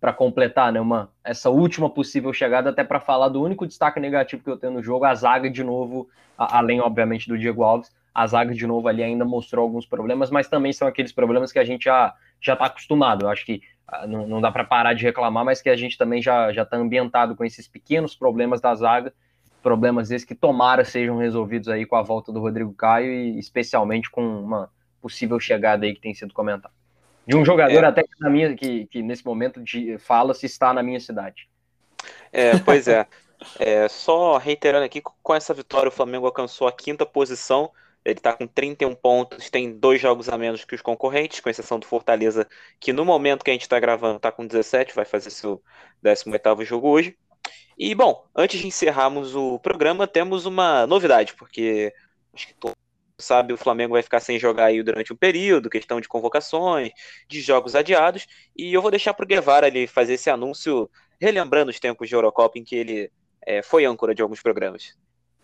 para 0.00 0.12
completar, 0.12 0.72
né, 0.72 0.80
uma, 0.80 1.10
essa 1.24 1.50
última 1.50 1.90
possível 1.90 2.32
chegada, 2.32 2.70
até 2.70 2.84
para 2.84 3.00
falar 3.00 3.28
do 3.28 3.42
único 3.42 3.66
destaque 3.66 3.98
negativo 3.98 4.44
que 4.44 4.50
eu 4.50 4.56
tenho 4.56 4.74
no 4.74 4.82
jogo, 4.82 5.04
a 5.04 5.14
zaga 5.14 5.50
de 5.50 5.64
novo, 5.64 6.08
a, 6.38 6.58
além, 6.58 6.80
obviamente, 6.80 7.28
do 7.28 7.36
Diego 7.36 7.64
Alves, 7.64 7.90
a 8.14 8.26
zaga 8.26 8.54
de 8.54 8.66
novo 8.66 8.88
ali 8.88 9.02
ainda 9.02 9.24
mostrou 9.24 9.62
alguns 9.62 9.84
problemas, 9.84 10.30
mas 10.30 10.48
também 10.48 10.72
são 10.72 10.86
aqueles 10.88 11.12
problemas 11.12 11.52
que 11.52 11.58
a 11.58 11.64
gente 11.64 11.84
já 11.84 12.14
já 12.40 12.52
está 12.52 12.66
acostumado. 12.66 13.24
Eu 13.24 13.28
acho 13.28 13.44
que 13.44 13.60
ah, 13.86 14.06
não, 14.06 14.26
não 14.26 14.40
dá 14.40 14.50
para 14.50 14.64
parar 14.64 14.94
de 14.94 15.02
reclamar, 15.02 15.44
mas 15.44 15.60
que 15.60 15.68
a 15.68 15.76
gente 15.76 15.98
também 15.98 16.22
já 16.22 16.50
já 16.52 16.62
está 16.62 16.76
ambientado 16.76 17.36
com 17.36 17.44
esses 17.44 17.68
pequenos 17.68 18.14
problemas 18.14 18.60
da 18.60 18.74
zaga, 18.74 19.12
problemas 19.66 20.12
esses 20.12 20.24
que 20.24 20.36
tomara 20.36 20.84
sejam 20.84 21.18
resolvidos 21.18 21.68
aí 21.68 21.84
com 21.84 21.96
a 21.96 22.02
volta 22.02 22.30
do 22.30 22.38
Rodrigo 22.38 22.72
Caio 22.72 23.10
e 23.12 23.36
especialmente 23.36 24.08
com 24.08 24.22
uma 24.22 24.70
possível 25.02 25.40
chegada 25.40 25.84
aí 25.84 25.92
que 25.92 26.00
tem 26.00 26.14
sido 26.14 26.32
comentada. 26.32 26.72
De 27.26 27.36
um 27.36 27.44
jogador 27.44 27.82
é. 27.82 27.84
até 27.88 28.04
que, 28.04 28.20
na 28.20 28.30
minha, 28.30 28.54
que, 28.54 28.86
que 28.86 29.02
nesse 29.02 29.26
momento 29.26 29.60
de 29.60 29.98
fala 29.98 30.34
se 30.34 30.46
está 30.46 30.72
na 30.72 30.84
minha 30.84 31.00
cidade. 31.00 31.48
É, 32.32 32.56
pois 32.60 32.86
é. 32.86 33.08
é. 33.58 33.88
Só 33.88 34.36
reiterando 34.38 34.84
aqui, 34.84 35.02
com 35.02 35.34
essa 35.34 35.52
vitória 35.52 35.88
o 35.88 35.92
Flamengo 35.92 36.26
alcançou 36.26 36.68
a 36.68 36.72
quinta 36.72 37.04
posição. 37.04 37.72
Ele 38.04 38.20
está 38.20 38.34
com 38.34 38.46
31 38.46 38.94
pontos, 38.94 39.50
tem 39.50 39.72
dois 39.72 40.00
jogos 40.00 40.28
a 40.28 40.38
menos 40.38 40.64
que 40.64 40.76
os 40.76 40.80
concorrentes, 40.80 41.40
com 41.40 41.50
exceção 41.50 41.80
do 41.80 41.86
Fortaleza, 41.86 42.46
que 42.78 42.92
no 42.92 43.04
momento 43.04 43.44
que 43.44 43.50
a 43.50 43.52
gente 43.52 43.62
está 43.62 43.80
gravando 43.80 44.18
está 44.18 44.30
com 44.30 44.46
17, 44.46 44.94
vai 44.94 45.04
fazer 45.04 45.30
seu 45.30 45.60
18º 46.04 46.64
jogo 46.64 46.88
hoje. 46.88 47.16
E, 47.78 47.94
bom, 47.94 48.24
antes 48.34 48.60
de 48.60 48.66
encerrarmos 48.66 49.34
o 49.34 49.58
programa, 49.58 50.06
temos 50.06 50.46
uma 50.46 50.86
novidade, 50.86 51.34
porque 51.34 51.92
acho 52.32 52.46
que 52.48 52.54
todo 52.54 52.74
sabe, 53.18 53.52
o 53.52 53.56
Flamengo 53.56 53.94
vai 53.94 54.02
ficar 54.02 54.20
sem 54.20 54.38
jogar 54.38 54.66
aí 54.66 54.82
durante 54.82 55.12
um 55.12 55.16
período, 55.16 55.70
questão 55.70 56.00
de 56.00 56.08
convocações, 56.08 56.90
de 57.28 57.40
jogos 57.40 57.74
adiados, 57.74 58.26
e 58.56 58.72
eu 58.72 58.82
vou 58.82 58.90
deixar 58.90 59.14
para 59.14 59.24
o 59.24 59.26
Guevara 59.26 59.66
ali 59.66 59.86
fazer 59.86 60.14
esse 60.14 60.28
anúncio, 60.28 60.90
relembrando 61.20 61.70
os 61.70 61.80
tempos 61.80 62.08
de 62.08 62.14
Eurocopa 62.14 62.58
em 62.58 62.64
que 62.64 62.76
ele 62.76 63.10
é, 63.46 63.62
foi 63.62 63.84
âncora 63.84 64.14
de 64.14 64.22
alguns 64.22 64.42
programas. 64.42 64.94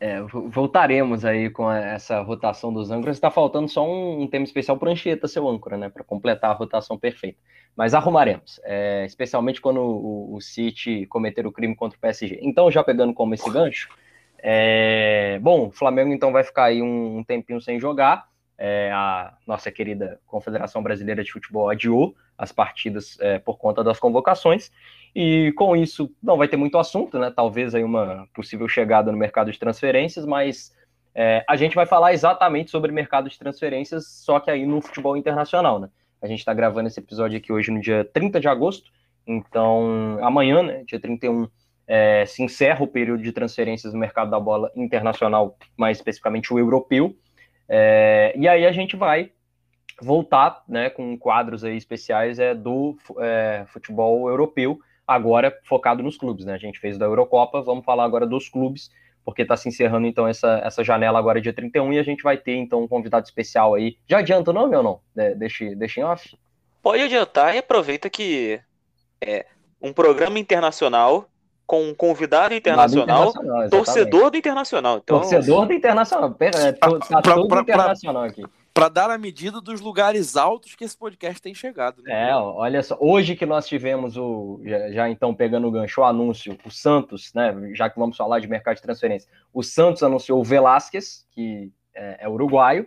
É, 0.04 0.20
voltaremos 0.20 1.24
aí 1.24 1.48
com 1.48 1.70
essa 1.70 2.20
rotação 2.22 2.72
dos 2.72 2.90
âncoras. 2.90 3.16
Está 3.16 3.30
faltando 3.30 3.68
só 3.68 3.86
um, 3.88 4.22
um 4.22 4.26
tema 4.26 4.44
especial 4.44 4.76
para 4.76 4.90
Anchieta, 4.90 5.28
seu 5.28 5.48
âncora, 5.48 5.76
né? 5.76 5.88
Para 5.88 6.02
completar 6.02 6.50
a 6.50 6.54
rotação 6.54 6.98
perfeita. 6.98 7.38
Mas 7.76 7.94
arrumaremos, 7.94 8.60
é, 8.64 9.04
especialmente 9.06 9.60
quando 9.60 9.80
o, 9.80 10.34
o, 10.34 10.40
City 10.40 11.06
cometer 11.06 11.46
o 11.46 11.52
crime 11.52 11.76
contra 11.76 11.96
o 11.96 12.00
PSG. 12.00 12.40
Então, 12.42 12.68
já 12.68 12.82
pegando 12.82 13.14
como 13.14 13.32
esse 13.32 13.48
gancho, 13.48 13.90
é, 14.38 15.38
bom, 15.40 15.68
o 15.68 15.70
Flamengo 15.70 16.12
então 16.12 16.32
vai 16.32 16.42
ficar 16.42 16.64
aí 16.64 16.82
um, 16.82 17.18
um 17.18 17.22
tempinho 17.22 17.60
sem 17.60 17.78
jogar. 17.78 18.26
É, 18.64 18.92
a 18.92 19.34
nossa 19.44 19.72
querida 19.72 20.20
Confederação 20.24 20.84
Brasileira 20.84 21.24
de 21.24 21.32
Futebol 21.32 21.68
adiou 21.68 22.14
as 22.38 22.52
partidas 22.52 23.18
é, 23.18 23.40
por 23.40 23.58
conta 23.58 23.82
das 23.82 23.98
convocações. 23.98 24.70
E 25.12 25.52
com 25.56 25.74
isso 25.74 26.14
não 26.22 26.36
vai 26.36 26.46
ter 26.46 26.56
muito 26.56 26.78
assunto, 26.78 27.18
né? 27.18 27.32
Talvez 27.34 27.74
aí 27.74 27.82
uma 27.82 28.28
possível 28.32 28.68
chegada 28.68 29.10
no 29.10 29.18
mercado 29.18 29.50
de 29.50 29.58
transferências, 29.58 30.24
mas 30.24 30.72
é, 31.12 31.44
a 31.48 31.56
gente 31.56 31.74
vai 31.74 31.86
falar 31.86 32.12
exatamente 32.12 32.70
sobre 32.70 32.92
mercado 32.92 33.28
de 33.28 33.36
transferências, 33.36 34.06
só 34.06 34.38
que 34.38 34.48
aí 34.48 34.64
no 34.64 34.80
futebol 34.80 35.16
internacional, 35.16 35.80
né? 35.80 35.88
A 36.22 36.28
gente 36.28 36.38
está 36.38 36.54
gravando 36.54 36.86
esse 36.86 37.00
episódio 37.00 37.38
aqui 37.38 37.52
hoje 37.52 37.72
no 37.72 37.80
dia 37.80 38.08
30 38.14 38.38
de 38.38 38.46
agosto, 38.46 38.92
então 39.26 40.18
amanhã, 40.22 40.62
né, 40.62 40.84
dia 40.86 41.00
31, 41.00 41.48
é, 41.84 42.24
se 42.26 42.44
encerra 42.44 42.84
o 42.84 42.86
período 42.86 43.24
de 43.24 43.32
transferências 43.32 43.92
no 43.92 43.98
mercado 43.98 44.30
da 44.30 44.38
bola 44.38 44.70
internacional, 44.76 45.58
mais 45.76 45.98
especificamente 45.98 46.54
o 46.54 46.60
europeu. 46.60 47.16
É, 47.74 48.34
e 48.36 48.46
aí 48.46 48.66
a 48.66 48.70
gente 48.70 48.96
vai 48.96 49.32
voltar 49.98 50.62
né, 50.68 50.90
com 50.90 51.16
quadros 51.16 51.64
aí 51.64 51.74
especiais 51.74 52.38
é, 52.38 52.54
do 52.54 52.98
é, 53.18 53.64
futebol 53.68 54.28
europeu, 54.28 54.78
agora 55.06 55.58
focado 55.64 56.02
nos 56.02 56.18
clubes. 56.18 56.44
Né? 56.44 56.52
A 56.52 56.58
gente 56.58 56.78
fez 56.78 56.98
da 56.98 57.06
Eurocopa, 57.06 57.62
vamos 57.62 57.82
falar 57.82 58.04
agora 58.04 58.26
dos 58.26 58.46
clubes, 58.46 58.90
porque 59.24 59.40
está 59.40 59.56
se 59.56 59.70
encerrando 59.70 60.06
então 60.06 60.28
essa, 60.28 60.60
essa 60.62 60.84
janela 60.84 61.18
agora 61.18 61.40
dia 61.40 61.54
31 61.54 61.94
e 61.94 61.98
a 61.98 62.02
gente 62.02 62.22
vai 62.22 62.36
ter 62.36 62.56
então 62.56 62.82
um 62.82 62.88
convidado 62.88 63.24
especial 63.24 63.74
aí. 63.74 63.96
Já 64.06 64.18
adianta 64.18 64.50
o 64.50 64.54
nome 64.54 64.76
ou 64.76 64.82
não? 64.82 65.00
De, 65.14 65.34
deixa, 65.34 65.74
deixa 65.74 66.00
em 66.00 66.04
off? 66.04 66.36
Pode 66.82 67.02
adiantar 67.02 67.54
e 67.54 67.58
aproveita 67.58 68.10
que 68.10 68.60
é 69.18 69.46
um 69.80 69.94
programa 69.94 70.38
internacional 70.38 71.26
com 71.72 71.88
um 71.88 71.94
convidado 71.94 72.52
internacional, 72.52 73.30
internacional 73.30 73.70
torcedor 73.70 74.30
do 74.30 74.36
internacional. 74.36 75.00
Então, 75.02 75.20
torcedor 75.20 75.66
do 75.66 75.72
internacional. 75.72 76.30
Pera, 76.32 76.58
é, 76.58 76.72
tá 76.72 77.22
todo 77.22 77.48
pra, 77.48 77.62
internacional 77.62 78.24
aqui. 78.24 78.44
Para 78.74 78.90
dar 78.90 79.10
a 79.10 79.16
medida 79.16 79.58
dos 79.58 79.80
lugares 79.80 80.36
altos 80.36 80.74
que 80.74 80.84
esse 80.84 80.94
podcast 80.94 81.40
tem 81.40 81.54
chegado. 81.54 82.02
Né? 82.02 82.28
É, 82.28 82.36
olha 82.36 82.82
só. 82.82 82.98
Hoje 83.00 83.34
que 83.34 83.46
nós 83.46 83.66
tivemos 83.66 84.18
o. 84.18 84.60
Já, 84.62 84.90
já, 84.92 85.08
então 85.08 85.34
pegando 85.34 85.66
o 85.66 85.70
gancho, 85.70 86.02
o 86.02 86.04
anúncio, 86.04 86.58
o 86.62 86.70
Santos, 86.70 87.32
né? 87.34 87.54
Já 87.72 87.88
que 87.88 87.98
vamos 87.98 88.18
falar 88.18 88.38
de 88.38 88.48
mercado 88.48 88.76
de 88.76 88.82
transferência. 88.82 89.30
O 89.50 89.62
Santos 89.62 90.02
anunciou 90.02 90.40
o 90.40 90.44
Velasquez, 90.44 91.26
que 91.30 91.72
é, 91.94 92.26
é 92.26 92.28
uruguaio, 92.28 92.86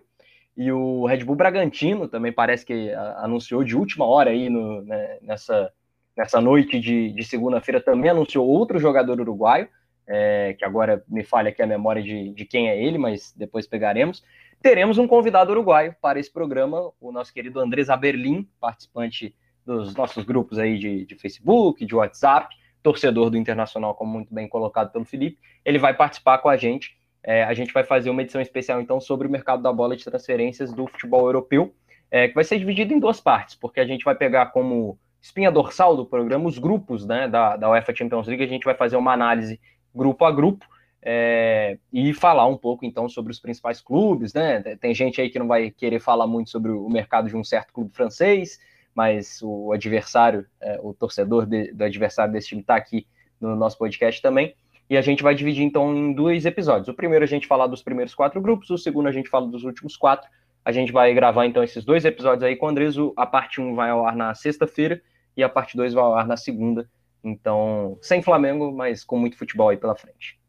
e 0.56 0.72
o 0.72 1.08
Red 1.08 1.24
Bull 1.24 1.36
Bragantino 1.36 2.08
também 2.08 2.32
parece 2.32 2.64
que 2.64 2.94
anunciou 3.18 3.64
de 3.64 3.76
última 3.76 4.06
hora 4.06 4.30
aí 4.30 4.48
no, 4.48 4.84
né, 4.84 5.18
nessa 5.24 5.72
nessa 6.16 6.40
noite 6.40 6.80
de, 6.80 7.12
de 7.12 7.24
segunda-feira, 7.24 7.82
também 7.82 8.10
anunciou 8.10 8.48
outro 8.48 8.80
jogador 8.80 9.20
uruguaio, 9.20 9.68
é, 10.08 10.56
que 10.58 10.64
agora 10.64 11.04
me 11.08 11.24
falha 11.24 11.50
aqui 11.50 11.62
a 11.62 11.68
memória 11.68 12.02
de, 12.02 12.30
de 12.30 12.46
quem 12.46 12.70
é 12.70 12.82
ele, 12.82 12.98
mas 12.98 13.34
depois 13.36 13.68
pegaremos. 13.68 14.24
Teremos 14.62 14.98
um 14.98 15.08
convidado 15.08 15.52
uruguaio 15.52 15.96
para 16.02 16.20
esse 16.20 16.32
programa, 16.32 16.92
o 17.00 17.12
nosso 17.12 17.34
querido 17.34 17.60
Andrés 17.60 17.90
Aberlin, 17.90 18.48
participante 18.60 19.36
dos 19.66 19.96
nossos 19.96 20.24
grupos 20.24 20.60
aí 20.60 20.78
de, 20.78 21.06
de 21.06 21.16
Facebook, 21.16 21.86
de 21.86 21.96
WhatsApp, 21.96 22.56
torcedor 22.82 23.30
do 23.30 23.38
Internacional, 23.38 23.96
como 23.96 24.14
muito 24.14 24.34
bem 24.34 24.48
colocado 24.48 24.92
pelo 24.92 25.06
Felipe. 25.06 25.40
Ele 25.64 25.80
vai 25.80 25.94
participar 25.94 26.38
com 26.38 26.50
a 26.50 26.56
gente. 26.56 26.96
É, 27.24 27.44
a 27.44 27.54
gente 27.56 27.74
vai 27.74 27.84
fazer 27.84 28.12
uma 28.12 28.22
edição 28.22 28.40
especial, 28.40 28.80
então, 28.80 29.02
sobre 29.02 29.28
o 29.28 29.32
mercado 29.32 29.64
da 29.64 29.74
bola 29.74 29.96
de 29.96 30.06
transferências 30.06 30.72
do 30.72 30.86
futebol 30.86 31.26
europeu, 31.26 31.74
é, 32.12 32.28
que 32.28 32.36
vai 32.36 32.44
ser 32.44 32.60
dividido 32.60 32.94
em 32.94 33.00
duas 33.00 33.20
partes, 33.20 33.56
porque 33.56 33.80
a 33.80 33.86
gente 33.86 34.06
vai 34.06 34.14
pegar 34.14 34.48
como 34.48 35.00
espinha 35.26 35.52
dorsal 35.52 35.98
do 35.98 36.06
programa, 36.06 36.48
os 36.48 36.60
grupos 36.60 37.04
né, 37.04 37.28
da, 37.28 37.58
da 37.58 37.68
UEFA 37.72 37.96
Champions 37.96 38.28
League. 38.28 38.44
A 38.44 38.48
gente 38.48 38.64
vai 38.64 38.76
fazer 38.76 38.96
uma 38.96 39.12
análise 39.12 39.60
grupo 39.94 40.24
a 40.24 40.32
grupo 40.32 40.68
é, 41.02 41.80
e 41.92 42.14
falar 42.14 42.46
um 42.46 42.56
pouco 42.56 42.86
então 42.86 43.10
sobre 43.10 43.32
os 43.32 43.40
principais 43.40 43.82
clubes. 43.82 44.36
Né? 44.36 44.62
Tem 44.80 44.94
gente 44.94 45.20
aí 45.20 45.32
que 45.32 45.40
não 45.40 45.48
vai 45.48 45.72
querer 45.72 46.00
falar 46.00 46.28
muito 46.28 46.52
sobre 46.52 46.72
o 46.72 46.88
mercado 46.88 47.28
de 47.28 47.36
um 47.36 47.44
certo 47.44 47.74
clube 47.74 47.92
francês, 47.92 48.60
mas 48.94 49.40
o 49.42 49.72
adversário, 49.72 50.46
é, 50.62 50.80
o 50.84 50.94
torcedor 50.94 51.48
de, 51.48 51.74
do 51.74 51.84
adversário 51.84 52.32
desse 52.32 52.50
time 52.50 52.62
está 52.62 52.76
aqui 52.76 53.08
no 53.42 53.56
nosso 53.56 53.80
podcast 53.80 54.22
também. 54.22 54.56
E 54.88 54.96
a 54.96 55.02
gente 55.02 55.24
vai 55.24 55.34
dividir 55.34 55.64
então 55.64 55.92
em 55.92 56.14
dois 56.14 56.46
episódios. 56.46 56.88
O 56.88 56.94
primeiro 56.94 57.26
a 57.26 57.28
gente 57.28 57.48
fala 57.48 57.68
dos 57.68 57.82
primeiros 57.82 58.14
quatro 58.14 58.40
grupos, 58.40 58.70
o 58.70 58.78
segundo 58.78 59.08
a 59.08 59.12
gente 59.12 59.28
fala 59.28 59.48
dos 59.48 59.64
últimos 59.64 59.98
quatro. 59.98 60.30
A 60.64 60.72
gente 60.72 60.92
vai 60.92 61.12
gravar 61.16 61.48
então 61.48 61.64
esses 61.64 61.84
dois 61.84 62.06
episódios 62.06 62.44
aí 62.44 62.56
com 62.56 62.68
o 62.68 62.70
Andres. 62.70 62.96
A 63.18 63.26
parte 63.26 63.60
1 63.60 63.68
um 63.68 63.74
vai 63.74 63.90
ao 63.90 64.06
ar 64.06 64.16
na 64.16 64.36
sexta-feira 64.36 65.02
e 65.36 65.44
a 65.44 65.50
parte 65.50 65.76
2 65.76 65.94
vai 65.94 66.04
ao 66.04 66.16
ar 66.16 66.28
na 66.28 66.38
segunda. 66.38 66.90
Então, 67.24 67.98
sem 68.02 68.22
Flamengo, 68.22 68.72
mas 68.72 69.04
com 69.04 69.18
muito 69.18 69.38
futebol 69.38 69.70
aí 69.70 69.78
pela 69.78 69.96
frente. 69.96 70.40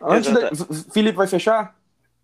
Antes 0.00 0.32
da... 0.32 0.50
Felipe 0.92 1.16
vai 1.16 1.26
fechar? 1.26 1.76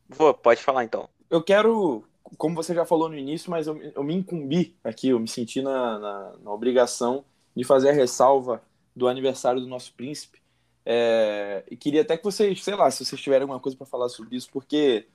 Vou, 0.09 0.35
pode 0.35 0.63
falar 0.63 0.85
então. 0.85 1.09
Eu 1.31 1.43
quero, 1.43 2.05
como 2.37 2.55
você 2.55 2.75
já 2.75 2.85
falou 2.85 3.09
no 3.09 3.17
início, 3.17 3.51
mas 3.51 3.67
eu, 3.67 3.81
eu 3.95 4.03
me 4.03 4.15
incumbi 4.15 4.77
aqui, 4.83 5.09
eu 5.09 5.21
me 5.21 5.29
senti 5.29 5.63
na, 5.63 5.99
na, 5.99 6.33
na, 6.43 6.53
obrigação 6.53 7.25
de 7.57 7.65
fazer 7.65 7.91
a 7.91 7.93
ressalva 7.93 8.63
do 8.95 9.09
aniversário 9.09 9.61
do 9.61 9.67
nosso 9.67 9.93
príncipe. 9.95 10.43
É, 10.87 11.65
e 11.71 11.77
queria 11.77 12.03
até 12.03 12.17
que 12.17 12.25
vocês, 12.25 12.63
sei 12.63 12.75
lá, 12.75 12.91
se 12.91 13.05
vocês 13.05 13.21
tiverem 13.21 13.43
alguma 13.43 13.61
coisa 13.61 13.77
para 13.77 13.87
falar 13.87 14.09
sobre 14.09 14.37
isso, 14.37 14.49
porque 14.53 15.07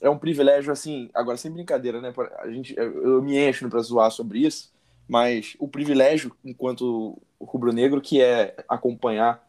é 0.00 0.10
um 0.10 0.18
privilégio, 0.18 0.72
assim, 0.72 1.08
agora 1.14 1.36
sem 1.36 1.50
brincadeira, 1.50 2.00
né? 2.00 2.12
A 2.38 2.50
gente, 2.50 2.76
eu, 2.76 3.02
eu 3.02 3.22
me 3.22 3.38
encho 3.38 3.68
para 3.68 3.80
zoar 3.80 4.10
sobre 4.10 4.40
isso, 4.40 4.72
mas 5.08 5.56
o 5.58 5.68
privilégio 5.68 6.34
enquanto 6.44 7.20
rubro-negro 7.40 8.00
que 8.00 8.20
é 8.20 8.56
acompanhar 8.68 9.46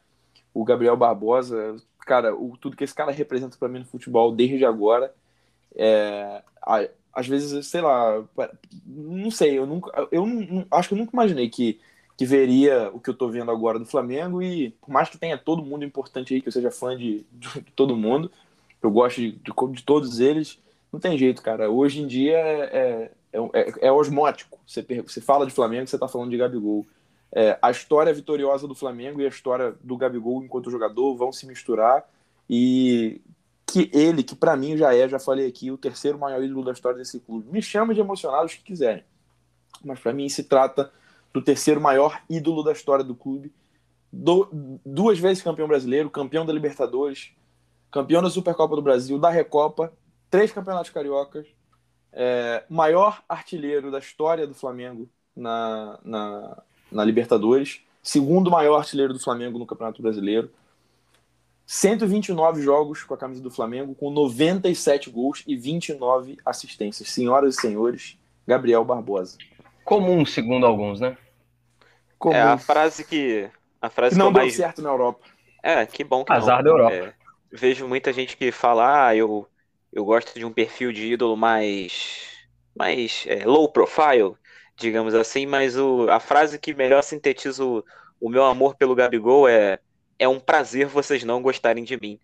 o 0.53 0.63
Gabriel 0.63 0.97
Barbosa, 0.97 1.75
cara, 1.99 2.35
o, 2.35 2.57
tudo 2.57 2.75
que 2.75 2.83
esse 2.83 2.93
cara 2.93 3.11
representa 3.11 3.57
para 3.57 3.67
mim 3.67 3.79
no 3.79 3.85
futebol 3.85 4.31
desde 4.31 4.65
agora, 4.65 5.13
é, 5.75 6.41
às 7.13 7.27
vezes, 7.27 7.67
sei 7.67 7.81
lá, 7.81 8.23
não 8.85 9.31
sei, 9.31 9.57
eu 9.57 9.65
nunca, 9.65 10.07
eu 10.11 10.25
não, 10.25 10.65
acho 10.71 10.89
que 10.89 10.93
eu 10.93 10.97
nunca 10.97 11.13
imaginei 11.13 11.49
que 11.49 11.79
que 12.17 12.25
veria 12.25 12.89
o 12.91 12.99
que 12.99 13.11
eu 13.11 13.13
tô 13.13 13.29
vendo 13.29 13.51
agora 13.51 13.77
do 13.77 13.85
Flamengo 13.85 14.41
e 14.41 14.71
por 14.81 14.89
mais 14.89 15.07
que 15.07 15.19
tenha 15.19 15.37
todo 15.37 15.63
mundo 15.63 15.85
importante 15.85 16.33
aí, 16.33 16.41
que 16.41 16.47
eu 16.47 16.51
seja 16.51 16.71
fã 16.71 16.97
de, 16.97 17.23
de, 17.31 17.61
de 17.61 17.71
todo 17.73 17.95
mundo, 17.95 18.31
eu 18.81 18.89
gosto 18.89 19.21
de, 19.21 19.33
de, 19.33 19.51
de, 19.71 19.83
todos 19.83 20.19
eles, 20.19 20.59
não 20.91 20.99
tem 20.99 21.15
jeito, 21.15 21.43
cara. 21.43 21.69
Hoje 21.69 22.01
em 22.01 22.07
dia 22.07 22.37
é, 22.37 23.11
é, 23.31 23.37
é, 23.37 23.87
é 23.87 23.91
osmótico. 23.91 24.59
Você, 24.65 24.85
você 25.05 25.21
fala 25.21 25.45
de 25.45 25.53
Flamengo, 25.53 25.87
você 25.87 25.97
tá 25.97 26.07
falando 26.07 26.31
de 26.31 26.37
Gabigol. 26.37 26.85
É, 27.31 27.57
a 27.61 27.69
história 27.69 28.13
vitoriosa 28.13 28.67
do 28.67 28.75
Flamengo 28.75 29.21
e 29.21 29.25
a 29.25 29.29
história 29.29 29.75
do 29.81 29.97
Gabigol 29.97 30.43
enquanto 30.43 30.71
jogador 30.71 31.15
vão 31.15 31.31
se 31.31 31.45
misturar 31.45 32.09
e 32.49 33.21
que 33.65 33.91
ele, 33.93 34.23
que 34.23 34.33
para 34.33 34.55
mim 34.55 34.77
já 34.77 34.95
é, 34.95 35.09
já 35.09 35.19
falei 35.19 35.45
aqui, 35.45 35.69
o 35.69 35.77
terceiro 35.77 36.17
maior 36.17 36.41
ídolo 36.41 36.63
da 36.63 36.71
história 36.71 36.97
desse 36.97 37.19
clube. 37.19 37.51
Me 37.51 37.61
chama 37.61 37.93
de 37.93 37.99
emocionado 37.99 38.45
os 38.45 38.55
que 38.55 38.63
quiserem, 38.63 39.03
mas 39.83 39.99
para 39.99 40.13
mim 40.13 40.29
se 40.29 40.43
trata 40.43 40.89
do 41.33 41.41
terceiro 41.41 41.81
maior 41.81 42.21
ídolo 42.29 42.63
da 42.63 42.71
história 42.71 43.03
do 43.03 43.13
clube. 43.13 43.53
Do, 44.11 44.49
duas 44.85 45.19
vezes 45.19 45.43
campeão 45.43 45.67
brasileiro, 45.67 46.09
campeão 46.09 46.45
da 46.45 46.53
Libertadores, 46.53 47.31
campeão 47.91 48.23
da 48.23 48.29
Supercopa 48.29 48.73
do 48.73 48.81
Brasil, 48.81 49.19
da 49.19 49.29
Recopa, 49.29 49.91
três 50.29 50.49
campeonatos 50.51 50.91
cariocas, 50.91 51.45
é, 52.13 52.63
maior 52.69 53.21
artilheiro 53.27 53.91
da 53.91 53.99
história 53.99 54.47
do 54.47 54.53
Flamengo 54.53 55.09
na, 55.35 55.99
na, 56.03 56.63
na 56.91 57.03
Libertadores, 57.05 57.81
segundo 58.01 58.49
maior 58.49 58.77
artilheiro 58.77 59.13
do 59.13 59.19
Flamengo 59.19 59.59
no 59.59 59.65
Campeonato 59.65 60.01
Brasileiro. 60.01 60.49
129 61.65 62.61
jogos 62.61 63.03
com 63.03 63.13
a 63.13 63.17
camisa 63.17 63.41
do 63.41 63.51
Flamengo, 63.51 63.93
com 63.93 64.09
97 64.09 65.09
gols 65.09 65.43
e 65.45 65.55
29 65.57 66.37
assistências. 66.45 67.09
Senhoras 67.09 67.55
e 67.55 67.61
senhores, 67.61 68.17
Gabriel 68.47 68.85
Barbosa. 68.85 69.37
Comum, 69.83 70.25
segundo 70.25 70.65
alguns, 70.65 71.01
né? 71.01 71.17
Comum. 72.17 72.35
É 72.35 72.41
a 72.41 72.57
frase 72.57 73.03
que. 73.03 73.49
A 73.81 73.89
frase 73.89 74.15
que 74.15 74.19
não 74.19 74.27
que 74.27 74.33
deu 74.35 74.43
mais... 74.43 74.55
certo 74.55 74.81
na 74.81 74.89
Europa. 74.89 75.25
É, 75.61 75.85
que 75.85 76.03
bom 76.03 76.23
que 76.23 76.31
Azar 76.31 76.57
não. 76.57 76.63
da 76.63 76.69
Europa. 76.69 76.95
É, 76.95 77.13
vejo 77.51 77.87
muita 77.87 78.13
gente 78.13 78.37
que 78.37 78.51
fala, 78.51 79.07
ah, 79.07 79.15
eu, 79.15 79.47
eu 79.91 80.05
gosto 80.05 80.37
de 80.37 80.45
um 80.45 80.51
perfil 80.51 80.91
de 80.91 81.13
ídolo 81.13 81.35
mais. 81.35 82.27
mais 82.75 83.25
é, 83.27 83.45
low 83.45 83.71
profile, 83.71 84.33
digamos 84.75 85.13
assim, 85.13 85.45
mas 85.45 85.77
o, 85.77 86.09
a 86.09 86.19
frase 86.19 86.59
que 86.59 86.73
melhor 86.73 87.01
sintetiza 87.03 87.63
o, 87.63 87.83
o 88.19 88.29
meu 88.29 88.43
amor 88.43 88.75
pelo 88.75 88.95
Gabigol 88.95 89.47
é 89.47 89.79
é 90.19 90.27
um 90.27 90.39
prazer 90.39 90.87
vocês 90.87 91.23
não 91.23 91.41
gostarem 91.41 91.83
de 91.83 91.99
mim. 91.99 92.19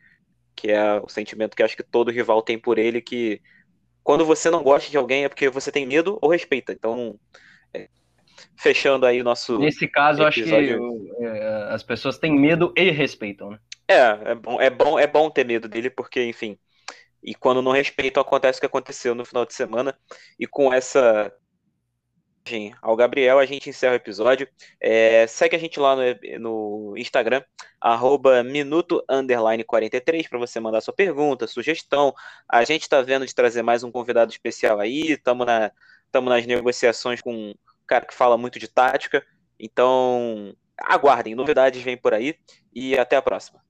Que 0.55 0.72
é 0.72 0.99
o 0.99 1.07
sentimento 1.07 1.55
que 1.55 1.64
acho 1.64 1.76
que 1.76 1.84
todo 1.84 2.11
rival 2.11 2.41
tem 2.41 2.59
por 2.59 2.78
ele, 2.78 3.01
que 3.01 3.41
quando 4.03 4.26
você 4.26 4.49
não 4.49 4.61
gosta 4.61 4.89
de 4.89 4.97
alguém 4.97 5.24
é 5.24 5.30
porque 5.30 5.49
você 5.49 5.72
tem 5.72 5.86
medo 5.86 6.20
ou 6.22 6.30
respeita. 6.30 6.74
Então, 6.74 7.20
é, 7.74 7.88
fechando 8.55 9.05
aí 9.05 9.22
o 9.22 9.24
nosso. 9.24 9.57
Nesse 9.57 9.88
caso, 9.88 10.24
episódio... 10.24 10.86
acho 10.86 11.18
que 11.18 11.26
é, 11.26 11.74
as 11.74 11.84
pessoas 11.84 12.18
têm 12.18 12.38
medo 12.38 12.74
e 12.76 12.91
respeitam, 12.91 13.51
né? 13.51 13.59
É, 13.88 14.32
é 14.32 14.36
bom, 14.36 14.61
é 14.61 14.70
bom, 14.70 14.99
é 14.99 15.07
bom 15.07 15.30
ter 15.30 15.45
medo 15.45 15.68
dele, 15.68 15.89
porque, 15.89 16.24
enfim. 16.24 16.57
E 17.24 17.34
quando 17.34 17.61
não 17.61 17.71
respeitam, 17.71 18.21
acontece 18.21 18.57
o 18.57 18.61
que 18.61 18.65
aconteceu 18.65 19.15
no 19.15 19.26
final 19.26 19.45
de 19.45 19.53
semana. 19.53 19.97
E 20.38 20.45
com 20.45 20.74
essa 20.74 21.32
ao 22.82 22.95
Gabriel, 22.95 23.39
a 23.39 23.45
gente 23.45 23.69
encerra 23.69 23.93
o 23.93 23.95
episódio. 23.95 24.47
É, 24.80 25.26
segue 25.28 25.55
a 25.55 25.59
gente 25.59 25.80
lá 25.80 25.95
no, 25.95 26.03
no 26.39 26.97
Instagram, 26.97 27.41
arroba 27.80 28.43
minuto 28.43 29.03
underline 29.09 29.63
43, 29.63 30.28
para 30.28 30.39
você 30.39 30.59
mandar 30.59 30.82
sua 30.82 30.93
pergunta, 30.93 31.47
sugestão. 31.47 32.13
A 32.49 32.63
gente 32.65 32.82
está 32.82 33.01
vendo 33.01 33.26
de 33.26 33.34
trazer 33.34 33.61
mais 33.61 33.84
um 33.84 33.91
convidado 33.91 34.32
especial 34.32 34.80
aí, 34.80 35.13
estamos 35.13 35.45
na, 35.45 35.71
nas 36.13 36.45
negociações 36.45 37.21
com 37.21 37.34
um 37.34 37.53
cara 37.88 38.05
que 38.05 38.13
fala 38.13 38.38
muito 38.38 38.59
de 38.59 38.67
tática. 38.67 39.26
Então, 39.57 40.53
aguardem, 40.78 41.36
novidades 41.36 41.82
vêm 41.82 41.97
por 41.97 42.13
aí 42.13 42.36
e 42.74 42.97
até 42.97 43.15
a 43.15 43.21
próxima. 43.21 43.63